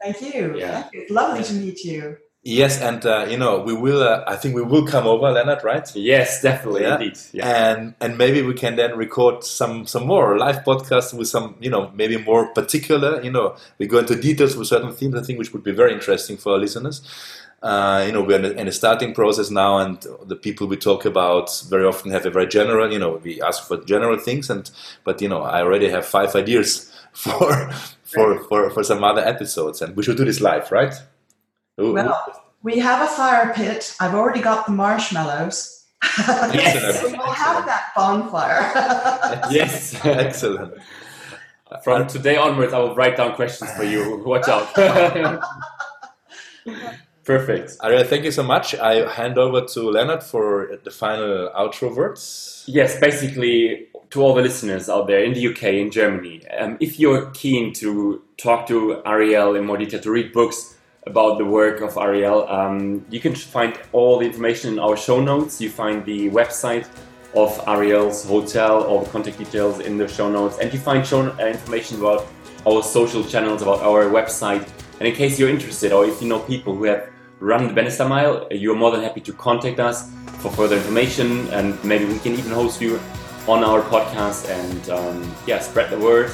Thank 0.00 0.20
you. 0.20 0.56
Yeah. 0.56 0.82
Thank 0.82 0.94
you. 0.94 1.00
It's 1.02 1.10
lovely 1.10 1.42
to 1.44 1.52
meet 1.54 1.84
you. 1.84 2.16
Yes, 2.48 2.80
and 2.80 3.04
uh, 3.04 3.26
you 3.28 3.36
know 3.36 3.58
we 3.58 3.74
will. 3.74 4.04
Uh, 4.04 4.22
I 4.24 4.36
think 4.36 4.54
we 4.54 4.62
will 4.62 4.86
come 4.86 5.04
over, 5.04 5.32
Lennart. 5.32 5.64
Right? 5.64 5.90
Yes, 5.96 6.42
definitely, 6.42 6.82
yeah. 6.82 6.94
indeed. 6.94 7.18
Yeah. 7.32 7.48
And 7.48 7.94
and 8.00 8.16
maybe 8.16 8.40
we 8.42 8.54
can 8.54 8.76
then 8.76 8.96
record 8.96 9.42
some 9.42 9.84
some 9.84 10.06
more 10.06 10.38
live 10.38 10.62
podcasts 10.62 11.12
with 11.12 11.26
some 11.26 11.56
you 11.58 11.70
know 11.70 11.90
maybe 11.92 12.18
more 12.18 12.46
particular. 12.54 13.20
You 13.20 13.32
know, 13.32 13.56
we 13.78 13.88
go 13.88 13.98
into 13.98 14.14
details 14.14 14.56
with 14.56 14.68
certain 14.68 14.92
themes. 14.92 15.16
I 15.16 15.22
think 15.22 15.40
which 15.40 15.52
would 15.52 15.64
be 15.64 15.72
very 15.72 15.92
interesting 15.92 16.36
for 16.36 16.52
our 16.52 16.58
listeners. 16.60 17.02
Uh, 17.66 18.04
you 18.06 18.12
know, 18.12 18.22
we're 18.22 18.44
in 18.44 18.68
a 18.68 18.72
starting 18.72 19.12
process 19.12 19.50
now, 19.50 19.78
and 19.78 20.06
the 20.24 20.36
people 20.36 20.68
we 20.68 20.76
talk 20.76 21.04
about 21.04 21.50
very 21.68 21.84
often 21.84 22.12
have 22.12 22.24
a 22.24 22.30
very 22.30 22.46
general. 22.46 22.92
You 22.92 23.00
know, 23.00 23.20
we 23.24 23.42
ask 23.42 23.66
for 23.66 23.78
general 23.84 24.16
things, 24.18 24.48
and 24.50 24.70
but 25.02 25.20
you 25.20 25.28
know, 25.28 25.42
I 25.42 25.62
already 25.62 25.88
have 25.88 26.06
five 26.06 26.34
ideas 26.36 26.92
for 27.12 27.70
for 28.04 28.38
for 28.44 28.70
for 28.70 28.84
some 28.84 29.02
other 29.02 29.22
episodes, 29.22 29.82
and 29.82 29.96
we 29.96 30.04
should 30.04 30.16
do 30.16 30.24
this 30.24 30.40
live, 30.40 30.70
right? 30.70 30.94
Ooh, 31.80 31.92
Well, 31.92 32.44
we 32.62 32.78
have 32.78 33.02
a 33.02 33.08
fire 33.12 33.52
pit. 33.52 33.96
I've 34.00 34.14
already 34.14 34.40
got 34.40 34.66
the 34.66 34.72
marshmallows. 34.72 35.84
Excellent. 36.18 36.94
so 36.96 37.08
we'll 37.08 37.32
have 37.32 37.66
that 37.66 37.86
bonfire. 37.96 38.62
Yes. 39.50 39.98
excellent. 40.04 40.74
From 41.82 42.06
today 42.06 42.36
onwards, 42.36 42.72
I 42.72 42.78
will 42.78 42.94
write 42.94 43.16
down 43.16 43.34
questions 43.34 43.72
for 43.72 43.82
you. 43.82 44.22
Watch 44.24 44.46
out. 44.48 44.68
Perfect. 47.26 47.78
Ariel, 47.82 48.04
thank 48.04 48.24
you 48.24 48.30
so 48.30 48.44
much. 48.44 48.76
I 48.76 49.12
hand 49.12 49.36
over 49.36 49.62
to 49.62 49.80
Lennart 49.80 50.22
for 50.22 50.78
the 50.84 50.92
final 50.92 51.50
outro 51.58 51.92
words. 51.92 52.64
Yes, 52.68 53.00
basically, 53.00 53.88
to 54.10 54.22
all 54.22 54.32
the 54.32 54.42
listeners 54.42 54.88
out 54.88 55.08
there 55.08 55.24
in 55.24 55.34
the 55.34 55.48
UK, 55.48 55.64
in 55.64 55.90
Germany, 55.90 56.46
um, 56.56 56.76
if 56.78 57.00
you're 57.00 57.26
keen 57.32 57.72
to 57.74 58.22
talk 58.36 58.68
to 58.68 59.02
Ariel 59.04 59.56
in 59.56 59.66
more 59.66 59.76
detail, 59.76 60.00
to 60.02 60.10
read 60.12 60.32
books 60.32 60.76
about 61.04 61.38
the 61.38 61.44
work 61.44 61.80
of 61.80 61.96
Ariel, 61.96 62.48
um, 62.48 63.04
you 63.10 63.18
can 63.18 63.34
find 63.34 63.76
all 63.90 64.20
the 64.20 64.26
information 64.26 64.74
in 64.74 64.78
our 64.78 64.96
show 64.96 65.20
notes. 65.20 65.60
You 65.60 65.68
find 65.68 66.04
the 66.04 66.30
website 66.30 66.86
of 67.34 67.60
Ariel's 67.66 68.24
hotel, 68.24 68.84
all 68.84 69.02
the 69.02 69.10
contact 69.10 69.38
details 69.38 69.80
in 69.80 69.98
the 69.98 70.06
show 70.06 70.30
notes, 70.30 70.58
and 70.58 70.72
you 70.72 70.78
find 70.78 71.04
show 71.04 71.22
uh, 71.22 71.44
information 71.44 71.98
about 71.98 72.28
our 72.64 72.84
social 72.84 73.24
channels, 73.24 73.62
about 73.62 73.80
our 73.80 74.04
website. 74.04 74.68
And 75.00 75.08
in 75.08 75.14
case 75.14 75.40
you're 75.40 75.50
interested, 75.50 75.90
or 75.92 76.04
if 76.04 76.22
you 76.22 76.28
know 76.28 76.38
people 76.38 76.74
who 76.74 76.84
have 76.84 77.15
run 77.40 77.68
the 77.68 77.74
Bannister 77.74 78.08
Mile, 78.08 78.46
you're 78.50 78.76
more 78.76 78.90
than 78.90 79.02
happy 79.02 79.20
to 79.22 79.32
contact 79.32 79.80
us 79.80 80.10
for 80.38 80.50
further 80.50 80.76
information, 80.76 81.48
and 81.50 81.82
maybe 81.84 82.04
we 82.04 82.18
can 82.18 82.32
even 82.32 82.52
host 82.52 82.80
you 82.80 83.00
on 83.46 83.62
our 83.62 83.82
podcast 83.82 84.48
and 84.48 84.90
um, 84.90 85.34
yeah, 85.46 85.58
spread 85.60 85.90
the 85.90 85.98
word 85.98 86.30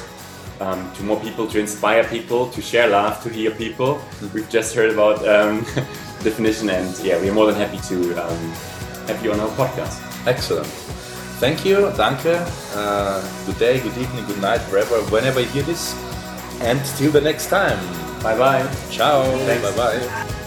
um, 0.59 0.91
to 0.93 1.03
more 1.03 1.19
people, 1.19 1.47
to 1.47 1.59
inspire 1.59 2.03
people, 2.03 2.49
to 2.49 2.61
share 2.61 2.87
love, 2.87 3.21
to 3.23 3.29
hear 3.29 3.51
people. 3.51 4.01
We've 4.33 4.49
just 4.49 4.75
heard 4.75 4.91
about 4.91 5.27
um, 5.27 5.61
definition, 6.23 6.69
and 6.69 6.97
yeah, 6.99 7.17
we're 7.19 7.33
more 7.33 7.45
than 7.45 7.55
happy 7.55 7.79
to 7.89 8.13
um, 8.25 8.51
have 9.07 9.23
you 9.23 9.31
on 9.31 9.39
our 9.39 9.49
podcast. 9.49 10.01
Excellent. 10.27 10.67
Thank 11.39 11.65
you. 11.65 11.91
Danke. 11.97 12.39
Uh, 12.73 13.21
good 13.45 13.59
day, 13.59 13.79
good 13.79 13.97
evening, 13.97 14.25
good 14.25 14.41
night, 14.41 14.61
wherever, 14.71 15.01
whenever 15.11 15.41
you 15.41 15.47
hear 15.47 15.63
this. 15.63 15.93
And 16.61 16.79
till 16.97 17.11
the 17.11 17.19
next 17.19 17.47
time. 17.47 17.77
Bye 18.23 18.37
bye. 18.37 18.65
Ciao. 18.89 19.23
Bye 19.45 19.75
bye. 19.75 20.39